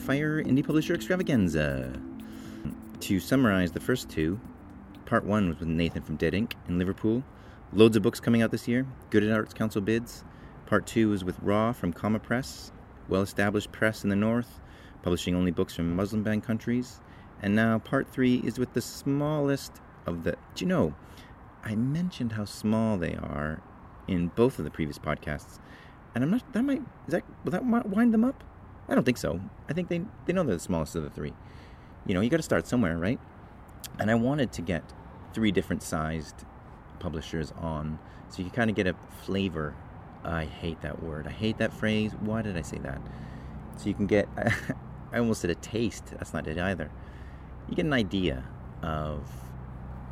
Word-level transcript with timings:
fire 0.00 0.42
indie 0.42 0.64
publisher 0.64 0.94
extravaganza. 0.94 1.92
To 3.00 3.20
summarize 3.20 3.72
the 3.72 3.80
first 3.80 4.08
two, 4.08 4.40
part 5.04 5.24
one 5.24 5.48
was 5.48 5.60
with 5.60 5.68
Nathan 5.68 6.02
from 6.02 6.16
Dead 6.16 6.32
Ink 6.32 6.54
in 6.66 6.78
Liverpool. 6.78 7.22
Loads 7.72 7.96
of 7.96 8.02
books 8.02 8.18
coming 8.18 8.40
out 8.40 8.50
this 8.50 8.66
year, 8.66 8.86
good 9.10 9.22
at 9.22 9.30
Arts 9.30 9.52
Council 9.52 9.82
bids. 9.82 10.24
Part 10.64 10.86
two 10.86 11.10
was 11.10 11.22
with 11.22 11.38
Ra 11.42 11.72
from 11.72 11.92
Comma 11.92 12.18
Press, 12.18 12.72
well 13.08 13.20
established 13.20 13.72
press 13.72 14.02
in 14.02 14.08
the 14.08 14.16
north, 14.16 14.60
publishing 15.02 15.34
only 15.34 15.50
books 15.50 15.74
from 15.74 15.94
Muslim 15.94 16.22
banned 16.22 16.44
countries. 16.44 17.00
And 17.42 17.54
now 17.54 17.78
part 17.78 18.08
three 18.08 18.36
is 18.36 18.58
with 18.58 18.72
the 18.72 18.80
smallest 18.80 19.80
of 20.06 20.24
the. 20.24 20.32
Do 20.54 20.64
you 20.64 20.66
know? 20.66 20.94
I 21.62 21.74
mentioned 21.74 22.32
how 22.32 22.46
small 22.46 22.96
they 22.96 23.14
are 23.16 23.60
in 24.08 24.28
both 24.28 24.58
of 24.58 24.64
the 24.64 24.70
previous 24.70 24.98
podcasts, 24.98 25.58
and 26.14 26.24
I'm 26.24 26.30
not. 26.30 26.52
That 26.54 26.62
might 26.62 26.82
is 27.06 27.12
that 27.12 27.24
will 27.44 27.52
that 27.52 27.64
wind 27.64 28.14
them 28.14 28.24
up? 28.24 28.42
I 28.90 28.94
don't 28.96 29.04
think 29.04 29.18
so. 29.18 29.40
I 29.68 29.72
think 29.72 29.88
they 29.88 30.02
they 30.26 30.32
know 30.32 30.42
they're 30.42 30.56
the 30.56 30.60
smallest 30.60 30.96
of 30.96 31.04
the 31.04 31.10
three. 31.10 31.32
You 32.06 32.14
know, 32.14 32.20
you 32.20 32.28
got 32.28 32.38
to 32.38 32.42
start 32.42 32.66
somewhere, 32.66 32.98
right? 32.98 33.20
And 33.98 34.10
I 34.10 34.16
wanted 34.16 34.52
to 34.52 34.62
get 34.62 34.82
three 35.32 35.52
different 35.52 35.82
sized 35.82 36.44
publishers 36.98 37.52
on, 37.56 37.98
so 38.28 38.42
you 38.42 38.50
kind 38.50 38.68
of 38.68 38.76
get 38.76 38.88
a 38.88 38.94
flavor. 39.22 39.74
I 40.24 40.44
hate 40.44 40.82
that 40.82 41.02
word. 41.02 41.26
I 41.26 41.30
hate 41.30 41.58
that 41.58 41.72
phrase. 41.72 42.12
Why 42.20 42.42
did 42.42 42.56
I 42.56 42.62
say 42.62 42.78
that? 42.78 43.00
So 43.76 43.86
you 43.88 43.94
can 43.94 44.06
get. 44.06 44.28
I 45.12 45.18
almost 45.18 45.40
said 45.40 45.50
a 45.50 45.54
taste. 45.56 46.06
That's 46.06 46.32
not 46.32 46.46
it 46.46 46.58
either. 46.58 46.90
You 47.68 47.76
get 47.76 47.84
an 47.84 47.92
idea 47.92 48.44
of 48.82 49.22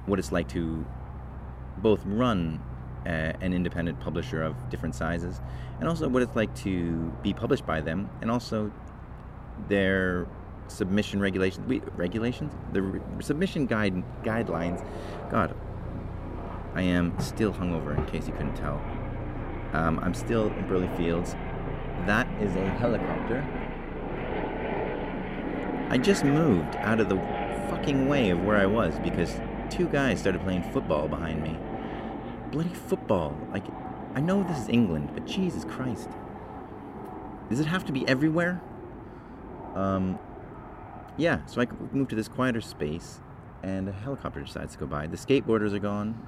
what 0.06 0.18
it's 0.18 0.32
like 0.32 0.48
to 0.50 0.86
both 1.78 2.02
run 2.04 2.60
uh, 3.06 3.32
an 3.40 3.52
independent 3.52 4.00
publisher 4.00 4.42
of 4.42 4.54
different 4.70 4.94
sizes, 4.94 5.40
and 5.80 5.88
also 5.88 6.08
what 6.08 6.22
it's 6.22 6.36
like 6.36 6.54
to 6.56 7.12
be 7.22 7.32
published 7.32 7.66
by 7.66 7.80
them, 7.80 8.10
and 8.20 8.30
also 8.30 8.72
their 9.68 10.26
submission 10.68 11.20
regulations. 11.20 11.66
We, 11.66 11.80
regulations? 11.96 12.54
The 12.72 12.82
re- 12.82 13.00
submission 13.20 13.66
guide 13.66 14.02
guidelines. 14.22 14.84
God, 15.30 15.54
I 16.74 16.82
am 16.82 17.18
still 17.20 17.52
hungover. 17.52 17.96
In 17.96 18.04
case 18.06 18.26
you 18.26 18.34
couldn't 18.34 18.56
tell, 18.56 18.80
um, 19.72 19.98
I'm 20.00 20.14
still 20.14 20.46
in 20.48 20.64
Birley 20.64 20.94
Fields. 20.96 21.34
That 22.06 22.28
is 22.40 22.54
a 22.56 22.68
helicopter. 22.70 23.44
I 25.90 25.98
just 25.98 26.22
moved 26.22 26.76
out 26.76 27.00
of 27.00 27.08
the 27.08 27.16
fucking 27.70 28.08
way 28.08 28.30
of 28.30 28.44
where 28.44 28.56
I 28.56 28.66
was 28.66 28.98
because 28.98 29.40
two 29.70 29.86
guys 29.88 30.20
started 30.20 30.42
playing 30.42 30.62
football 30.70 31.08
behind 31.08 31.42
me 31.42 31.58
bloody 32.50 32.74
football. 32.74 33.36
Like, 33.52 33.64
I 34.14 34.20
know 34.20 34.42
this 34.42 34.58
is 34.58 34.68
England, 34.68 35.10
but 35.14 35.26
Jesus 35.26 35.64
Christ. 35.64 36.08
Does 37.48 37.60
it 37.60 37.66
have 37.66 37.84
to 37.86 37.92
be 37.92 38.06
everywhere? 38.06 38.60
Um, 39.74 40.18
yeah, 41.16 41.44
so 41.46 41.60
I 41.60 41.66
move 41.92 42.08
to 42.08 42.16
this 42.16 42.28
quieter 42.28 42.60
space, 42.60 43.20
and 43.62 43.88
a 43.88 43.92
helicopter 43.92 44.40
decides 44.40 44.74
to 44.74 44.78
go 44.78 44.86
by. 44.86 45.06
The 45.06 45.16
skateboarders 45.16 45.72
are 45.72 45.78
gone, 45.78 46.20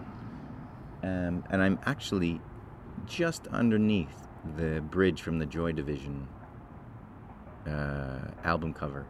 um, 1.03 1.45
and 1.51 1.63
I'm 1.63 1.79
actually 1.85 2.41
just 3.07 3.47
underneath 3.49 4.29
the 4.57 4.81
bridge 4.81 5.23
from 5.23 5.39
the 5.39 5.47
Joy 5.47 5.73
Division 5.73 6.29
uh, 7.67 8.31
album 8.45 8.73
cover. 8.73 9.07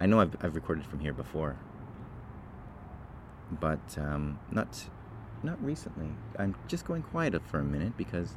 I 0.00 0.06
know 0.06 0.20
I've, 0.20 0.36
I've 0.40 0.54
recorded 0.54 0.86
from 0.86 1.00
here 1.00 1.12
before, 1.12 1.56
but 3.50 3.96
um, 3.98 4.40
not 4.50 4.88
not 5.42 5.62
recently. 5.64 6.08
I'm 6.38 6.54
just 6.68 6.84
going 6.84 7.02
quiet 7.02 7.40
for 7.46 7.58
a 7.58 7.64
minute 7.64 7.96
because 7.96 8.36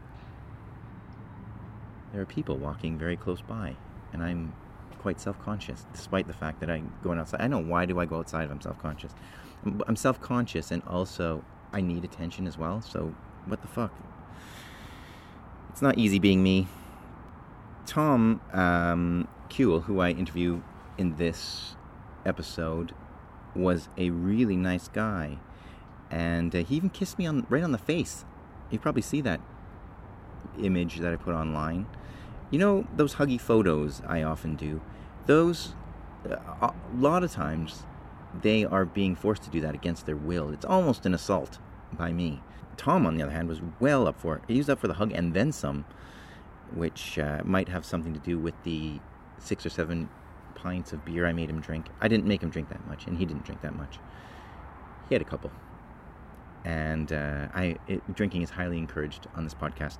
there 2.12 2.22
are 2.22 2.26
people 2.26 2.58
walking 2.58 2.98
very 2.98 3.18
close 3.18 3.42
by, 3.42 3.76
and 4.14 4.24
I'm 4.24 4.54
quite 5.00 5.20
self-conscious, 5.20 5.86
despite 5.92 6.28
the 6.28 6.34
fact 6.34 6.60
that 6.62 6.70
I'm 6.70 6.92
going 7.04 7.20
outside. 7.20 7.42
I 7.42 7.48
know 7.48 7.60
why 7.60 7.86
do 7.86 8.00
I 8.00 8.06
go 8.06 8.18
outside 8.18 8.46
if 8.46 8.52
I'm 8.52 8.62
self-conscious? 8.62 9.12
I'm 9.88 9.96
self-conscious, 9.96 10.72
and 10.72 10.82
also 10.88 11.44
I 11.74 11.82
need 11.82 12.04
attention 12.04 12.48
as 12.48 12.58
well. 12.58 12.82
So 12.82 13.14
what 13.46 13.62
the 13.62 13.68
fuck? 13.68 13.94
It's 15.70 15.82
not 15.82 15.98
easy 15.98 16.20
being 16.20 16.42
me. 16.42 16.68
Tom 17.86 18.42
um, 18.54 19.28
Cuell, 19.50 19.82
who 19.82 20.00
I 20.00 20.12
interview 20.12 20.62
in 20.98 21.18
this 21.18 21.76
episode, 22.26 22.96
was 23.54 23.90
a 23.98 24.10
really 24.10 24.56
nice 24.56 24.88
guy 24.88 25.38
and 26.10 26.56
uh, 26.56 26.60
he 26.60 26.76
even 26.76 26.90
kissed 26.90 27.18
me 27.18 27.26
on 27.26 27.46
right 27.50 27.64
on 27.64 27.72
the 27.72 27.78
face. 27.78 28.26
You 28.70 28.80
probably 28.80 29.02
see 29.02 29.22
that 29.22 29.40
image 30.60 30.98
that 30.98 31.14
I 31.14 31.16
put 31.16 31.36
online. 31.36 31.88
You 32.52 32.60
know 32.60 32.88
those 32.96 33.16
huggy 33.16 33.40
photos 33.40 34.02
I 34.08 34.24
often 34.24 34.56
do. 34.56 34.82
Those 35.26 35.74
uh, 36.30 36.36
a 36.62 36.74
lot 36.96 37.24
of 37.24 37.32
times 37.32 37.84
they 38.42 38.66
are 38.66 38.86
being 38.86 39.16
forced 39.16 39.44
to 39.44 39.50
do 39.50 39.62
that 39.62 39.76
against 39.76 40.06
their 40.06 40.16
will. 40.16 40.52
It's 40.52 40.66
almost 40.66 41.06
an 41.06 41.14
assault 41.14 41.60
by 41.94 42.12
me. 42.12 42.42
Tom, 42.78 43.06
on 43.06 43.16
the 43.16 43.24
other 43.24 43.32
hand, 43.32 43.48
was 43.48 43.62
well 43.80 44.08
up 44.08 44.20
for 44.20 44.36
it. 44.36 44.42
He 44.48 44.58
was 44.58 44.70
up 44.70 44.80
for 44.80 44.88
the 44.88 44.96
hug 44.96 45.12
and 45.14 45.34
then 45.34 45.52
some, 45.52 45.86
which 46.74 47.18
uh, 47.18 47.42
might 47.46 47.70
have 47.70 47.86
something 47.86 48.14
to 48.14 48.20
do 48.20 48.38
with 48.38 48.54
the 48.64 49.00
six 49.38 49.66
or 49.66 49.70
seven 49.70 50.10
pints 50.56 50.92
of 50.92 51.06
beer 51.06 51.26
I 51.26 51.34
made 51.34 51.50
him 51.50 51.62
drink. 51.62 51.88
I 52.02 52.08
didn't 52.08 52.26
make 52.26 52.42
him 52.44 52.50
drink 52.50 52.70
that 52.70 52.86
much, 52.88 53.06
and 53.08 53.18
he 53.18 53.26
didn't 53.26 53.46
drink 53.46 53.62
that 53.62 53.76
much. 53.76 54.00
He 55.08 55.16
had 55.16 55.22
a 55.22 55.26
couple 55.26 55.52
and 56.66 57.14
uh, 57.14 57.48
I 57.54 57.78
it, 57.88 58.14
drinking 58.14 58.42
is 58.42 58.50
highly 58.50 58.78
encouraged 58.78 59.28
on 59.36 59.46
this 59.46 59.54
podcast. 59.54 60.00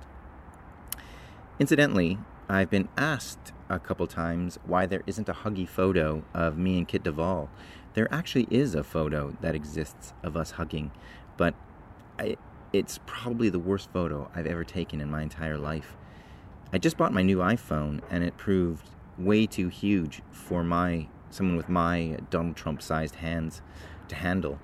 Incidentally, 1.58 2.18
I've 2.48 2.68
been 2.68 2.88
asked 2.98 3.52
a 3.70 3.78
couple 3.78 4.06
times 4.06 4.58
why 4.66 4.84
there 4.84 5.02
isn't 5.06 5.28
a 5.28 5.32
huggy 5.32 5.66
photo 5.66 6.22
of 6.34 6.58
me 6.58 6.76
and 6.78 6.86
Kit 6.86 7.02
de 7.02 7.12
Waal. 7.12 7.48
There 7.94 8.12
actually 8.12 8.46
is 8.50 8.74
a 8.74 8.84
photo 8.84 9.34
that 9.40 9.54
exists 9.54 10.12
of 10.22 10.36
us 10.36 10.52
hugging, 10.52 10.90
but 11.36 11.54
I, 12.18 12.36
it's 12.72 13.00
probably 13.06 13.48
the 13.48 13.58
worst 13.58 13.88
photo 13.92 14.30
I've 14.34 14.46
ever 14.46 14.64
taken 14.64 15.00
in 15.00 15.10
my 15.10 15.22
entire 15.22 15.56
life. 15.56 15.96
I 16.72 16.78
just 16.78 16.96
bought 16.98 17.12
my 17.12 17.22
new 17.22 17.38
iPhone, 17.38 18.02
and 18.10 18.22
it 18.22 18.36
proved 18.36 18.90
way 19.16 19.46
too 19.46 19.68
huge 19.68 20.20
for 20.30 20.62
my 20.62 21.06
someone 21.30 21.56
with 21.56 21.68
my 21.68 22.18
Donald 22.30 22.56
Trump 22.56 22.82
sized 22.82 23.16
hands 23.16 23.62
to 24.08 24.14
handle. 24.14 24.58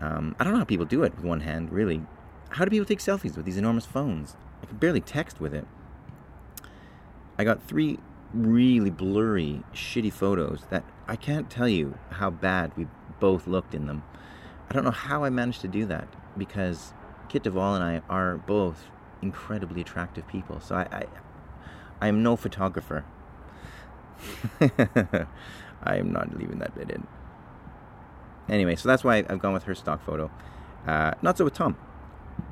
Um, 0.00 0.34
I 0.38 0.44
don't 0.44 0.54
know 0.54 0.60
how 0.60 0.64
people 0.64 0.86
do 0.86 1.02
it 1.02 1.14
with 1.14 1.24
one 1.24 1.40
hand, 1.40 1.70
really. 1.70 2.02
How 2.50 2.64
do 2.64 2.70
people 2.70 2.86
take 2.86 3.00
selfies 3.00 3.36
with 3.36 3.44
these 3.44 3.56
enormous 3.56 3.86
phones? 3.86 4.36
I 4.62 4.66
can 4.66 4.78
barely 4.78 5.00
text 5.00 5.40
with 5.40 5.54
it. 5.54 5.66
I 7.38 7.44
got 7.44 7.62
three 7.62 7.98
really 8.32 8.90
blurry, 8.90 9.62
shitty 9.74 10.12
photos 10.12 10.64
that 10.70 10.84
I 11.08 11.16
can't 11.16 11.50
tell 11.50 11.68
you 11.68 11.98
how 12.10 12.30
bad 12.30 12.72
we 12.76 12.86
both 13.18 13.46
looked 13.46 13.74
in 13.74 13.86
them. 13.86 14.02
I 14.68 14.74
don't 14.74 14.84
know 14.84 14.90
how 14.90 15.24
I 15.24 15.30
managed 15.30 15.60
to 15.62 15.68
do 15.68 15.84
that 15.86 16.08
because 16.36 16.92
Kit 17.28 17.42
de 17.42 17.50
Waal 17.50 17.74
and 17.74 17.84
I 17.84 18.02
are 18.08 18.36
both 18.36 18.86
incredibly 19.22 19.80
attractive 19.80 20.26
people. 20.26 20.60
So 20.60 20.76
I, 20.76 20.82
I, 20.92 21.04
I 22.00 22.08
am 22.08 22.22
no 22.22 22.36
photographer. 22.36 23.04
I 24.60 25.96
am 25.96 26.12
not 26.12 26.36
leaving 26.36 26.58
that 26.58 26.74
bit 26.74 26.90
in. 26.90 27.06
Anyway, 28.50 28.74
so 28.74 28.88
that's 28.88 29.04
why 29.04 29.18
I've 29.18 29.38
gone 29.38 29.52
with 29.52 29.62
her 29.64 29.74
stock 29.74 30.04
photo. 30.04 30.30
Uh, 30.86 31.12
not 31.22 31.38
so 31.38 31.44
with 31.44 31.54
Tom. 31.54 31.76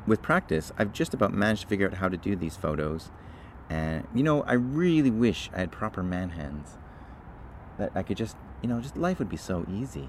With 0.07 0.23
practice, 0.23 0.73
I've 0.79 0.93
just 0.93 1.13
about 1.13 1.35
managed 1.35 1.63
to 1.63 1.69
figure 1.69 1.87
out 1.87 1.95
how 1.95 2.09
to 2.09 2.17
do 2.17 2.37
these 2.37 2.57
photos. 2.57 3.11
And, 3.69 4.07
you 4.15 4.23
know, 4.23 4.43
I 4.45 4.55
really 4.55 5.11
wish 5.11 5.51
I 5.53 5.59
had 5.59 5.73
proper 5.73 6.03
man 6.03 6.31
hands. 6.31 6.79
That 7.79 7.93
I 7.95 8.03
could 8.03 8.17
just, 8.17 8.37
you 8.63 8.69
know, 8.69 8.81
just 8.81 8.97
life 8.97 9.19
would 9.19 9.29
be 9.29 9.37
so 9.37 9.67
easy. 9.71 10.09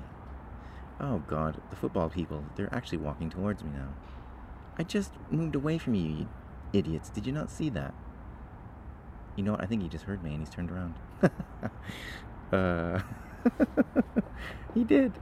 Oh, 0.99 1.23
God, 1.27 1.61
the 1.69 1.75
football 1.75 2.09
people, 2.09 2.45
they're 2.55 2.73
actually 2.73 2.99
walking 2.99 3.29
towards 3.29 3.63
me 3.63 3.71
now. 3.73 3.89
I 4.77 4.83
just 4.83 5.11
moved 5.31 5.55
away 5.55 5.77
from 5.77 5.95
you, 5.95 6.09
you 6.09 6.29
idiots. 6.71 7.09
Did 7.09 7.25
you 7.25 7.33
not 7.33 7.49
see 7.49 7.69
that? 7.71 7.93
You 9.35 9.43
know 9.43 9.51
what? 9.51 9.61
I 9.61 9.65
think 9.65 9.81
he 9.81 9.89
just 9.89 10.05
heard 10.05 10.23
me 10.23 10.31
and 10.31 10.39
he's 10.39 10.49
turned 10.49 10.71
around. 10.71 10.95
uh, 12.53 12.99
he 14.73 14.83
did. 14.83 15.13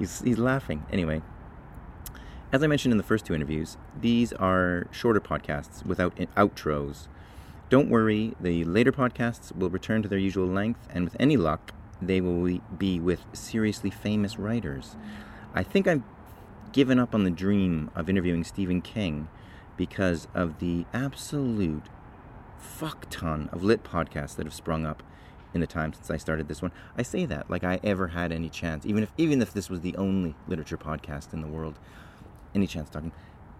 He's, 0.00 0.20
he's 0.22 0.38
laughing. 0.38 0.84
Anyway, 0.90 1.22
as 2.52 2.64
I 2.64 2.66
mentioned 2.66 2.90
in 2.90 2.98
the 2.98 3.04
first 3.04 3.26
two 3.26 3.34
interviews, 3.34 3.76
these 4.00 4.32
are 4.32 4.88
shorter 4.90 5.20
podcasts 5.20 5.86
without 5.86 6.16
outros. 6.36 7.06
Don't 7.68 7.88
worry, 7.88 8.34
the 8.40 8.64
later 8.64 8.90
podcasts 8.90 9.54
will 9.54 9.70
return 9.70 10.02
to 10.02 10.08
their 10.08 10.18
usual 10.18 10.46
length, 10.46 10.88
and 10.90 11.04
with 11.04 11.14
any 11.20 11.36
luck, 11.36 11.72
they 12.02 12.20
will 12.20 12.58
be 12.76 12.98
with 12.98 13.20
seriously 13.32 13.90
famous 13.90 14.38
writers. 14.38 14.96
I 15.54 15.62
think 15.62 15.86
I've 15.86 16.02
given 16.72 16.98
up 16.98 17.14
on 17.14 17.24
the 17.24 17.30
dream 17.30 17.90
of 17.94 18.08
interviewing 18.08 18.42
Stephen 18.42 18.80
King 18.80 19.28
because 19.76 20.28
of 20.34 20.60
the 20.60 20.86
absolute 20.94 21.84
fuck 22.58 23.06
ton 23.10 23.48
of 23.52 23.62
lit 23.62 23.84
podcasts 23.84 24.34
that 24.36 24.46
have 24.46 24.54
sprung 24.54 24.86
up 24.86 25.02
in 25.54 25.60
the 25.60 25.66
time 25.66 25.92
since 25.92 26.10
I 26.10 26.16
started 26.16 26.48
this 26.48 26.62
one. 26.62 26.72
I 26.96 27.02
say 27.02 27.24
that 27.26 27.50
like 27.50 27.64
I 27.64 27.80
ever 27.82 28.08
had 28.08 28.32
any 28.32 28.48
chance, 28.48 28.86
even 28.86 29.02
if 29.02 29.12
even 29.16 29.42
if 29.42 29.52
this 29.52 29.68
was 29.68 29.80
the 29.80 29.96
only 29.96 30.34
literature 30.46 30.78
podcast 30.78 31.32
in 31.32 31.40
the 31.40 31.48
world, 31.48 31.78
any 32.54 32.66
chance 32.66 32.90
talking. 32.90 33.12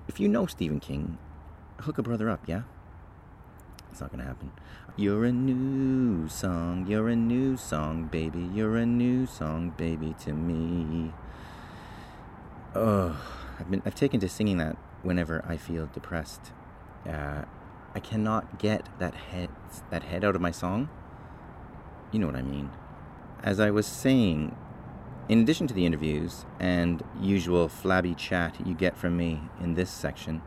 If 0.08 0.18
you 0.18 0.28
know 0.28 0.46
Stephen 0.46 0.80
King, 0.80 1.18
hook 1.80 1.98
a 1.98 2.02
brother 2.02 2.28
up, 2.28 2.42
yeah. 2.46 2.62
It's 3.90 4.00
not 4.00 4.10
gonna 4.10 4.24
happen. 4.24 4.52
You're 4.96 5.24
a 5.24 5.32
new 5.32 6.28
song, 6.28 6.86
you're 6.88 7.08
a 7.08 7.16
new 7.16 7.56
song, 7.56 8.04
baby. 8.04 8.48
You're 8.52 8.76
a 8.76 8.86
new 8.86 9.26
song, 9.26 9.70
baby, 9.76 10.14
to 10.20 10.32
me. 10.32 11.12
Oh, 12.74 13.20
I've 13.58 13.70
been 13.70 13.82
I've 13.84 13.94
taken 13.94 14.20
to 14.20 14.28
singing 14.28 14.58
that 14.58 14.76
whenever 15.02 15.44
I 15.46 15.56
feel 15.56 15.86
depressed. 15.92 16.52
Uh, 17.08 17.44
I 17.94 18.00
cannot 18.00 18.58
get 18.58 18.88
that 18.98 19.14
head 19.14 19.48
that 19.90 20.04
head 20.04 20.24
out 20.24 20.36
of 20.36 20.40
my 20.40 20.50
song. 20.50 20.88
You 22.12 22.18
know 22.18 22.26
what 22.26 22.36
I 22.36 22.42
mean. 22.42 22.70
As 23.42 23.60
I 23.60 23.70
was 23.70 23.86
saying, 23.86 24.56
in 25.28 25.42
addition 25.42 25.66
to 25.68 25.74
the 25.74 25.86
interviews 25.86 26.44
and 26.58 27.02
usual 27.20 27.68
flabby 27.68 28.14
chat 28.14 28.56
you 28.66 28.74
get 28.74 28.96
from 28.96 29.16
me 29.16 29.40
in 29.60 29.74
this 29.74 29.90
section, 29.90 30.42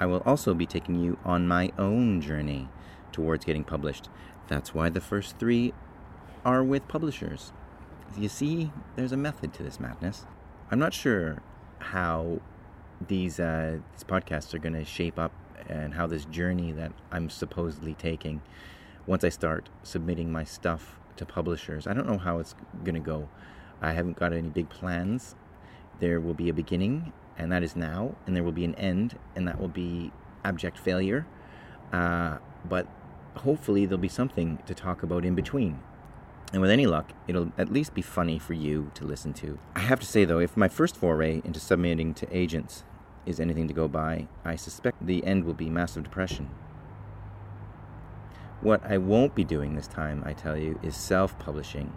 I 0.00 0.06
will 0.06 0.22
also 0.24 0.54
be 0.54 0.66
taking 0.66 0.96
you 0.96 1.18
on 1.24 1.46
my 1.46 1.70
own 1.78 2.20
journey 2.20 2.68
towards 3.12 3.44
getting 3.44 3.62
published. 3.62 4.08
That's 4.48 4.74
why 4.74 4.88
the 4.88 5.00
first 5.00 5.38
three 5.38 5.74
are 6.44 6.64
with 6.64 6.88
publishers. 6.88 7.52
You 8.16 8.28
see, 8.28 8.72
there's 8.96 9.12
a 9.12 9.16
method 9.16 9.52
to 9.54 9.62
this 9.62 9.78
madness. 9.78 10.26
I'm 10.70 10.78
not 10.78 10.94
sure 10.94 11.42
how 11.78 12.40
these 13.06 13.38
uh, 13.38 13.78
these 13.92 14.04
podcasts 14.04 14.54
are 14.54 14.58
going 14.58 14.74
to 14.74 14.84
shape 14.84 15.18
up 15.18 15.32
and 15.68 15.94
how 15.94 16.06
this 16.06 16.24
journey 16.24 16.72
that 16.72 16.92
I'm 17.10 17.30
supposedly 17.30 17.94
taking 17.94 18.42
once 19.06 19.24
I 19.24 19.28
start 19.28 19.68
submitting 19.82 20.32
my 20.32 20.44
stuff 20.44 20.98
to 21.16 21.26
publishers. 21.26 21.86
I 21.86 21.94
don't 21.94 22.06
know 22.06 22.18
how 22.18 22.38
it's 22.38 22.54
going 22.84 22.94
to 22.94 23.00
go. 23.00 23.28
I 23.80 23.92
haven't 23.92 24.16
got 24.16 24.32
any 24.32 24.48
big 24.48 24.68
plans. 24.68 25.34
There 26.00 26.20
will 26.20 26.34
be 26.34 26.48
a 26.48 26.54
beginning, 26.54 27.12
and 27.36 27.50
that 27.52 27.62
is 27.62 27.76
now, 27.76 28.14
and 28.26 28.34
there 28.34 28.42
will 28.42 28.52
be 28.52 28.64
an 28.64 28.74
end, 28.76 29.18
and 29.36 29.46
that 29.48 29.60
will 29.60 29.68
be 29.68 30.12
abject 30.44 30.78
failure. 30.78 31.26
Uh, 31.92 32.38
but 32.68 32.86
hopefully, 33.36 33.86
there'll 33.86 33.98
be 33.98 34.08
something 34.08 34.58
to 34.66 34.74
talk 34.74 35.02
about 35.02 35.24
in 35.24 35.34
between. 35.34 35.80
And 36.52 36.60
with 36.60 36.70
any 36.70 36.86
luck, 36.86 37.12
it'll 37.26 37.50
at 37.56 37.72
least 37.72 37.94
be 37.94 38.02
funny 38.02 38.38
for 38.38 38.52
you 38.52 38.90
to 38.94 39.04
listen 39.04 39.32
to. 39.34 39.58
I 39.74 39.80
have 39.80 40.00
to 40.00 40.06
say, 40.06 40.24
though, 40.24 40.38
if 40.38 40.56
my 40.56 40.68
first 40.68 40.96
foray 40.96 41.40
into 41.44 41.58
submitting 41.58 42.12
to 42.14 42.36
agents 42.36 42.84
is 43.24 43.40
anything 43.40 43.68
to 43.68 43.74
go 43.74 43.88
by, 43.88 44.28
I 44.44 44.56
suspect 44.56 45.06
the 45.06 45.24
end 45.24 45.44
will 45.44 45.54
be 45.54 45.70
massive 45.70 46.02
depression. 46.02 46.50
What 48.62 48.80
I 48.88 48.96
won't 48.96 49.34
be 49.34 49.42
doing 49.42 49.74
this 49.74 49.88
time, 49.88 50.22
I 50.24 50.32
tell 50.32 50.56
you, 50.56 50.78
is 50.82 50.96
self 50.96 51.36
publishing. 51.38 51.92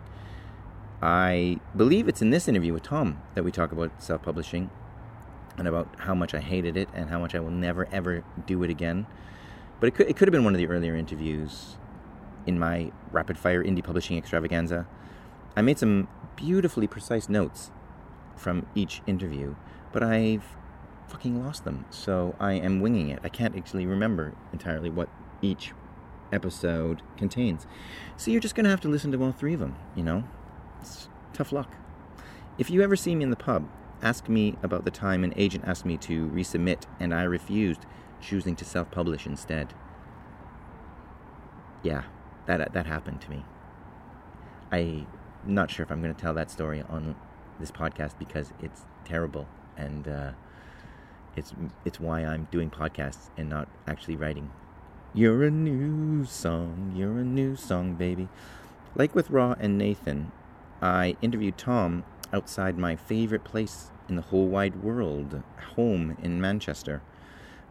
I 1.01 1.59
believe 1.77 2.07
it's 2.07 2.23
in 2.23 2.31
this 2.31 2.47
interview 2.47 2.73
with 2.73 2.81
Tom 2.81 3.21
that 3.35 3.44
we 3.44 3.51
talk 3.51 3.71
about 3.71 4.01
self 4.01 4.23
publishing 4.23 4.71
and 5.57 5.67
about 5.67 5.88
how 6.00 6.15
much 6.15 6.33
I 6.33 6.39
hated 6.39 6.75
it 6.75 6.89
and 6.94 7.09
how 7.09 7.19
much 7.19 7.35
I 7.35 7.39
will 7.39 7.51
never 7.51 7.88
ever 7.91 8.23
do 8.47 8.63
it 8.63 8.71
again. 8.71 9.06
But 9.79 9.88
it 9.88 9.95
could, 9.95 10.09
it 10.09 10.15
could 10.15 10.27
have 10.27 10.31
been 10.31 10.44
one 10.44 10.56
of 10.56 10.57
the 10.57 10.67
earlier 10.67 10.95
interviews 10.95 11.77
in 12.47 12.57
my 12.57 12.91
rapid 13.12 13.38
fire 13.38 13.63
indie 13.63 13.83
publishing 13.83 14.17
extravaganza. 14.17 14.88
I 15.56 15.62
made 15.62 15.77
some 15.77 16.07
beautifully 16.35 16.88
precise 16.88 17.29
notes 17.29 17.71
from 18.35 18.65
each 18.73 19.01
interview, 19.06 19.56
but 19.91 20.01
I've 20.01 20.44
fucking 21.07 21.44
lost 21.44 21.63
them. 21.63 21.85
So 21.91 22.35
I 22.39 22.53
am 22.53 22.81
winging 22.81 23.09
it. 23.09 23.19
I 23.23 23.29
can't 23.29 23.56
actually 23.56 23.85
remember 23.85 24.33
entirely 24.51 24.89
what 24.89 25.09
each 25.41 25.73
episode 26.31 27.01
contains. 27.18 27.68
So 28.18 28.31
you're 28.31 28.42
just 28.42 28.56
going 28.56 28.63
to 28.66 28.69
have 28.69 28.81
to 28.81 28.88
listen 28.88 29.12
to 29.12 29.24
all 29.24 29.31
three 29.31 29.54
of 29.54 29.60
them, 29.60 29.75
you 29.95 30.04
know? 30.04 30.24
It's 30.81 31.10
tough 31.33 31.51
luck. 31.51 31.72
If 32.57 32.69
you 32.69 32.81
ever 32.81 32.95
see 32.95 33.16
me 33.16 33.24
in 33.24 33.30
the 33.30 33.36
pub, 33.36 33.68
ask 34.01 34.30
me 34.30 34.57
about 34.63 34.86
the 34.86 34.92
time 34.92 35.24
an 35.24 35.33
agent 35.36 35.66
asked 35.66 35.86
me 35.86 35.98
to 35.98 36.27
resubmit 36.30 36.83
and 37.00 37.13
I 37.13 37.24
refused, 37.24 37.86
choosing 38.22 38.56
to 38.57 38.66
self 38.66 38.92
publish 38.92 39.25
instead. 39.25 39.74
Yeah, 41.83 42.04
that, 42.45 42.74
that 42.74 42.86
happened 42.86 43.22
to 43.22 43.30
me. 43.30 43.45
I'm 44.72 45.07
not 45.45 45.69
sure 45.69 45.83
if 45.83 45.92
I'm 45.92 46.01
going 46.01 46.13
to 46.13 46.22
tell 46.22 46.33
that 46.33 46.50
story 46.50 46.83
on 46.89 47.16
this 47.60 47.72
podcast 47.72 48.18
because 48.18 48.51
it's 48.62 48.86
terrible 49.06 49.48
and 49.77 50.07
uh, 50.07 50.31
it's 51.36 51.54
it's 51.83 52.00
why 52.00 52.22
I'm 52.22 52.48
doing 52.51 52.69
podcasts 52.69 53.30
and 53.38 53.50
not 53.50 53.68
actually 53.88 54.16
writing. 54.16 54.51
You're 55.15 55.45
a 55.45 55.50
new 55.50 56.25
song, 56.25 56.91
you're 56.94 57.19
a 57.19 57.23
new 57.23 57.56
song, 57.56 57.94
baby. 57.94 58.27
Like 58.95 59.15
with 59.15 59.29
Ra 59.29 59.56
and 59.62 59.77
Nathan, 59.77 60.33
I 60.81 61.15
interviewed 61.21 61.57
Tom 61.57 62.03
outside 62.33 62.77
my 62.77 62.97
favorite 62.97 63.45
place 63.45 63.91
in 64.09 64.17
the 64.17 64.23
whole 64.23 64.50
wide 64.50 64.83
world, 64.83 65.41
home 65.77 66.17
in 66.21 66.41
Manchester. 66.41 67.01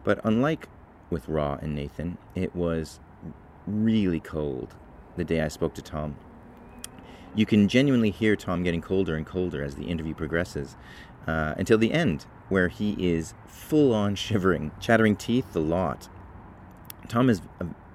But 0.03 0.19
unlike 0.23 0.69
with 1.11 1.29
Ra 1.29 1.59
and 1.61 1.75
Nathan, 1.75 2.17
it 2.33 2.55
was 2.55 2.99
really 3.67 4.19
cold 4.19 4.73
the 5.15 5.23
day 5.23 5.41
I 5.41 5.47
spoke 5.47 5.75
to 5.75 5.83
Tom. 5.83 6.15
You 7.35 7.45
can 7.45 7.67
genuinely 7.67 8.09
hear 8.09 8.35
Tom 8.35 8.63
getting 8.63 8.81
colder 8.81 9.13
and 9.13 9.23
colder 9.23 9.61
as 9.61 9.75
the 9.75 9.85
interview 9.85 10.15
progresses 10.15 10.75
uh, 11.27 11.53
until 11.57 11.77
the 11.77 11.93
end, 11.93 12.25
where 12.49 12.69
he 12.69 12.95
is 12.97 13.35
full 13.45 13.93
on 13.93 14.15
shivering, 14.15 14.71
chattering 14.79 15.15
teeth 15.15 15.55
a 15.55 15.59
lot. 15.59 16.09
Tom 17.07 17.29
is 17.29 17.41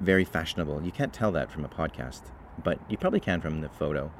very 0.01 0.25
fashionable. 0.25 0.83
You 0.83 0.93
can't 0.93 1.13
tell 1.13 1.33
that 1.33 1.51
from 1.51 1.65
a 1.65 1.69
podcast, 1.69 2.23
but 2.63 2.79
you 2.89 2.97
probably 2.97 3.21
can 3.21 3.41
from 3.41 3.61
the 3.61 3.69
photo. 3.69 4.11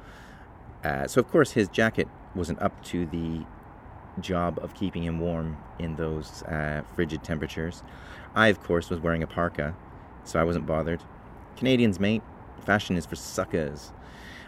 Uh, 0.83 1.07
so, 1.07 1.19
of 1.19 1.29
course, 1.29 1.51
his 1.51 1.67
jacket 1.69 2.07
wasn't 2.35 2.61
up 2.61 2.83
to 2.85 3.05
the 3.07 3.45
job 4.19 4.59
of 4.61 4.73
keeping 4.73 5.03
him 5.03 5.19
warm 5.19 5.57
in 5.79 5.95
those 5.95 6.43
uh, 6.43 6.83
frigid 6.95 7.23
temperatures. 7.23 7.83
I, 8.35 8.47
of 8.47 8.61
course, 8.61 8.89
was 8.89 8.99
wearing 8.99 9.23
a 9.23 9.27
parka, 9.27 9.75
so 10.23 10.39
I 10.39 10.43
wasn't 10.43 10.65
bothered. 10.65 11.03
Canadians, 11.55 11.99
mate, 11.99 12.23
fashion 12.65 12.97
is 12.97 13.05
for 13.05 13.15
suckers. 13.15 13.91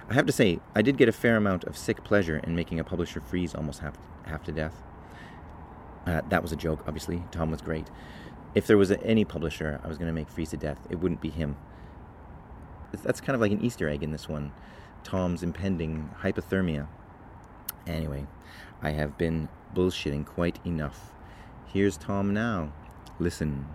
I 0.09 0.13
have 0.15 0.25
to 0.25 0.31
say, 0.31 0.59
I 0.75 0.81
did 0.81 0.97
get 0.97 1.07
a 1.07 1.13
fair 1.13 1.37
amount 1.37 1.63
of 1.63 1.77
sick 1.77 2.03
pleasure 2.03 2.37
in 2.37 2.55
making 2.55 2.79
a 2.79 2.83
publisher 2.83 3.21
freeze 3.21 3.55
almost 3.55 3.79
half, 3.79 3.97
half 4.25 4.43
to 4.43 4.51
death. 4.51 4.75
Uh, 6.05 6.21
that 6.29 6.41
was 6.41 6.51
a 6.51 6.57
joke, 6.57 6.83
obviously. 6.87 7.23
Tom 7.31 7.51
was 7.51 7.61
great. 7.61 7.87
If 8.55 8.67
there 8.67 8.77
was 8.77 8.91
any 8.91 9.25
publisher 9.25 9.79
I 9.83 9.87
was 9.87 9.97
going 9.97 10.07
to 10.07 10.13
make 10.13 10.29
freeze 10.29 10.51
to 10.51 10.57
death, 10.57 10.79
it 10.89 10.99
wouldn't 10.99 11.21
be 11.21 11.29
him. 11.29 11.57
That's 13.03 13.19
kind 13.19 13.33
of 13.33 13.41
like 13.41 13.51
an 13.51 13.63
Easter 13.63 13.89
egg 13.89 14.03
in 14.03 14.11
this 14.11 14.29
one 14.29 14.51
Tom's 15.03 15.43
impending 15.43 16.09
hypothermia. 16.21 16.87
Anyway, 17.85 18.27
I 18.81 18.91
have 18.91 19.17
been 19.17 19.49
bullshitting 19.75 20.25
quite 20.25 20.59
enough. 20.65 21.11
Here's 21.67 21.97
Tom 21.97 22.33
now. 22.33 22.71
Listen. 23.19 23.65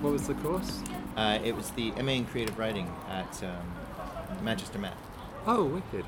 What, 0.00 0.12
was 0.12 0.26
the 0.26 0.34
course? 0.34 0.82
Uh, 1.16 1.38
it 1.44 1.54
was 1.54 1.70
the 1.70 1.90
MA 2.02 2.12
in 2.12 2.24
Creative 2.26 2.58
Writing 2.58 2.90
at 3.08 3.42
um, 3.44 4.44
Manchester 4.44 4.78
Met. 4.78 4.94
Oh, 5.46 5.64
wicked. 5.64 6.04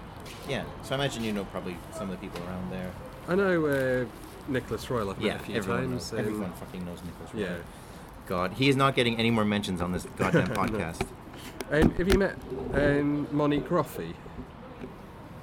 Yeah, 0.49 0.65
so 0.83 0.93
I 0.93 0.99
imagine 0.99 1.23
you 1.25 1.33
know 1.33 1.45
probably 1.47 1.77
some 1.93 2.11
of 2.11 2.21
the 2.21 2.27
people 2.27 2.45
around 2.47 2.71
there. 2.73 2.91
I 3.29 3.35
know 3.35 3.67
uh, 3.67 4.05
Nicholas 4.51 4.89
Royle. 4.91 5.11
I've 5.11 5.21
met 5.21 5.37
a 5.37 5.39
few 5.45 5.57
everyone, 5.57 5.81
times. 5.83 5.93
knows, 5.93 6.13
um, 6.13 6.19
everyone 6.19 6.53
fucking 6.55 6.85
knows 6.85 6.99
Nicholas 7.05 7.35
Roy. 7.35 7.41
yeah. 7.43 7.57
God, 8.27 8.55
he 8.55 8.69
is 8.69 8.75
not 8.77 8.97
getting 8.97 9.19
any 9.19 9.31
more 9.31 9.45
mentions 9.45 9.81
on 9.81 9.93
this 9.93 10.05
goddamn 10.17 10.49
podcast. 10.55 11.07
Um, 11.71 11.91
have 11.95 12.09
you 12.09 12.19
met 12.19 12.37
um, 12.75 13.29
Monique 13.31 13.69
Roffey? 13.69 14.15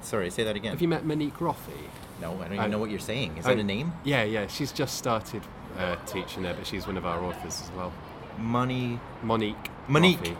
Sorry, 0.02 0.28
say 0.30 0.44
that 0.44 0.54
again. 0.56 0.72
Have 0.72 0.82
you 0.82 0.88
met 0.88 1.04
Monique 1.06 1.34
Roffey? 1.38 1.88
no, 2.20 2.34
I 2.34 2.36
don't 2.44 2.52
even 2.52 2.58
Um, 2.66 2.70
know 2.70 2.78
what 2.78 2.90
you're 2.90 2.98
saying. 2.98 3.38
Is 3.38 3.44
that 3.46 3.58
a 3.58 3.62
name? 3.62 3.92
Yeah, 4.04 4.22
yeah. 4.24 4.46
She's 4.48 4.70
just 4.70 4.98
started 4.98 5.42
uh, 5.78 5.96
teaching 6.06 6.42
there, 6.42 6.52
but 6.54 6.66
she's 6.66 6.86
one 6.86 6.96
of 6.98 7.06
our 7.06 7.22
authors 7.24 7.62
as 7.62 7.70
well. 7.74 7.92
Money. 8.38 8.98
Monique. 9.22 9.70
Monique. 9.88 10.36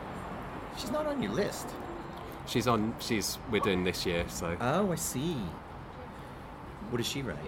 She's 0.76 0.90
not 0.90 1.06
on 1.06 1.22
your 1.22 1.32
list. 1.32 1.68
She's 2.46 2.66
on. 2.66 2.94
She's 2.98 3.38
we're 3.50 3.60
doing 3.60 3.84
this 3.84 4.04
year, 4.04 4.24
so. 4.28 4.56
Oh, 4.60 4.92
I 4.92 4.96
see. 4.96 5.36
What 6.90 6.98
does 6.98 7.06
she 7.06 7.22
write? 7.22 7.38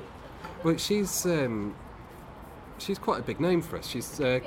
Well, 0.62 0.76
she's 0.76 1.26
um, 1.26 1.74
she's 2.78 2.98
quite 2.98 3.20
a 3.20 3.22
big 3.22 3.40
name 3.40 3.60
for 3.62 3.78
us. 3.78 3.86
She's 3.86 4.20
a 4.20 4.42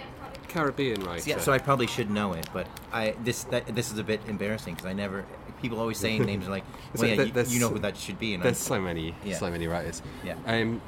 Caribbean 0.47 1.03
writer. 1.03 1.29
Yeah, 1.29 1.39
so 1.39 1.51
I 1.51 1.59
probably 1.59 1.87
should 1.87 2.09
know 2.09 2.33
it, 2.33 2.47
but 2.51 2.67
I 2.91 3.15
this 3.23 3.43
that, 3.45 3.73
this 3.75 3.91
is 3.91 3.99
a 3.99 4.03
bit 4.03 4.21
embarrassing 4.27 4.75
because 4.75 4.87
I 4.87 4.93
never. 4.93 5.25
People 5.61 5.79
always 5.79 5.97
saying 5.97 6.23
names 6.23 6.47
are 6.47 6.51
like, 6.51 6.63
So 6.95 7.01
well, 7.01 7.09
yeah, 7.09 7.23
you, 7.23 7.43
you 7.47 7.59
know 7.59 7.67
who 7.67 7.79
that 7.79 7.97
should 7.97 8.17
be, 8.17 8.33
and 8.33 8.41
There's 8.41 8.61
I'm, 8.61 8.75
so 8.75 8.81
many, 8.81 9.13
Yeah. 9.25 9.37
so 9.37 9.51
many 9.51 9.67
writers. 9.67 10.01
Yeah. 10.23 10.35
Um, 10.45 10.81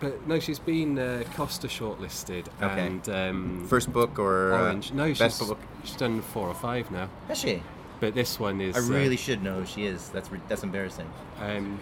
but 0.00 0.26
no, 0.26 0.38
she's 0.38 0.58
been 0.58 0.98
uh, 0.98 1.24
Costa 1.34 1.68
shortlisted 1.68 2.46
Okay. 2.62 2.86
and 2.86 3.08
um, 3.08 3.66
first 3.68 3.92
book 3.92 4.18
or 4.18 4.52
uh, 4.52 4.62
Orange. 4.62 4.92
No, 4.92 5.12
best 5.14 5.38
she's 5.38 5.48
book. 5.48 5.58
she's 5.84 5.96
done 5.96 6.20
four 6.22 6.48
or 6.48 6.54
five 6.54 6.90
now. 6.90 7.08
Has 7.28 7.38
she? 7.38 7.62
But 8.00 8.14
this 8.14 8.38
one 8.38 8.60
is. 8.60 8.76
I 8.76 8.80
uh, 8.80 8.82
really 8.98 9.16
should 9.16 9.42
know 9.42 9.60
who 9.60 9.66
she 9.66 9.86
is. 9.86 10.08
That's 10.10 10.30
re- 10.30 10.40
that's 10.48 10.62
embarrassing. 10.62 11.10
Um, 11.40 11.78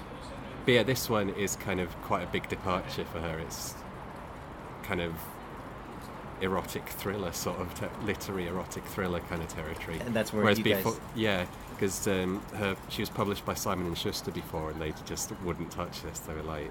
but 0.64 0.72
yeah, 0.72 0.82
this 0.82 1.10
one 1.10 1.30
is 1.30 1.56
kind 1.56 1.80
of 1.80 1.88
quite 2.02 2.22
a 2.22 2.26
big 2.30 2.48
departure 2.48 3.04
for 3.04 3.20
her. 3.20 3.38
It's 3.40 3.74
kind 4.84 5.00
of 5.00 5.12
erotic 6.40 6.86
thriller 6.88 7.32
sort 7.32 7.58
of 7.60 7.74
te- 7.74 8.04
literary 8.04 8.46
erotic 8.48 8.84
thriller 8.86 9.20
kind 9.20 9.42
of 9.42 9.48
territory. 9.48 9.98
And 10.04 10.14
that's 10.14 10.32
where 10.32 10.42
Whereas 10.42 10.58
you 10.58 10.64
guys- 10.64 11.00
yeah, 11.14 11.46
because 11.70 12.06
um, 12.06 12.40
her 12.56 12.76
she 12.88 13.02
was 13.02 13.10
published 13.10 13.44
by 13.44 13.54
Simon 13.54 13.86
and 13.86 13.98
Schuster 13.98 14.30
before, 14.30 14.70
and 14.70 14.80
they 14.80 14.92
just 15.04 15.32
wouldn't 15.42 15.70
touch 15.70 16.02
this. 16.02 16.20
They 16.20 16.34
were 16.34 16.42
like, 16.42 16.70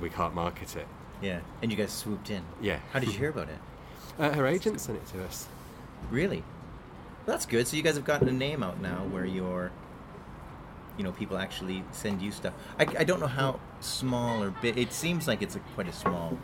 we 0.00 0.10
can't 0.10 0.34
market 0.34 0.76
it. 0.76 0.86
Yeah. 1.22 1.40
And 1.62 1.70
you 1.70 1.76
guys 1.76 1.92
swooped 1.92 2.30
in. 2.30 2.42
Yeah. 2.60 2.78
How 2.92 2.98
did 2.98 3.08
you 3.10 3.18
hear 3.18 3.30
about 3.30 3.48
it? 3.48 3.58
Uh, 4.16 4.32
her 4.32 4.46
agent 4.46 4.80
sent 4.80 4.96
it 4.96 5.04
to 5.08 5.24
us. 5.24 5.48
Really? 6.08 6.44
That's 7.26 7.46
good. 7.46 7.66
So 7.66 7.76
you 7.76 7.82
guys 7.82 7.96
have 7.96 8.04
gotten 8.04 8.28
a 8.28 8.32
name 8.32 8.62
out 8.62 8.80
now 8.80 9.04
where 9.10 9.24
you're, 9.24 9.72
you 10.96 11.02
know, 11.02 11.10
people 11.10 11.36
actually 11.36 11.82
send 11.90 12.22
you 12.22 12.30
stuff. 12.30 12.54
I, 12.78 12.86
I 13.00 13.02
don't 13.02 13.18
know 13.18 13.26
how 13.26 13.58
small 13.80 14.40
or 14.40 14.50
big. 14.50 14.78
It 14.78 14.92
seems 14.92 15.26
like 15.26 15.42
it's 15.42 15.56
a, 15.56 15.58
quite 15.74 15.88
a 15.88 15.92
small. 15.92 16.38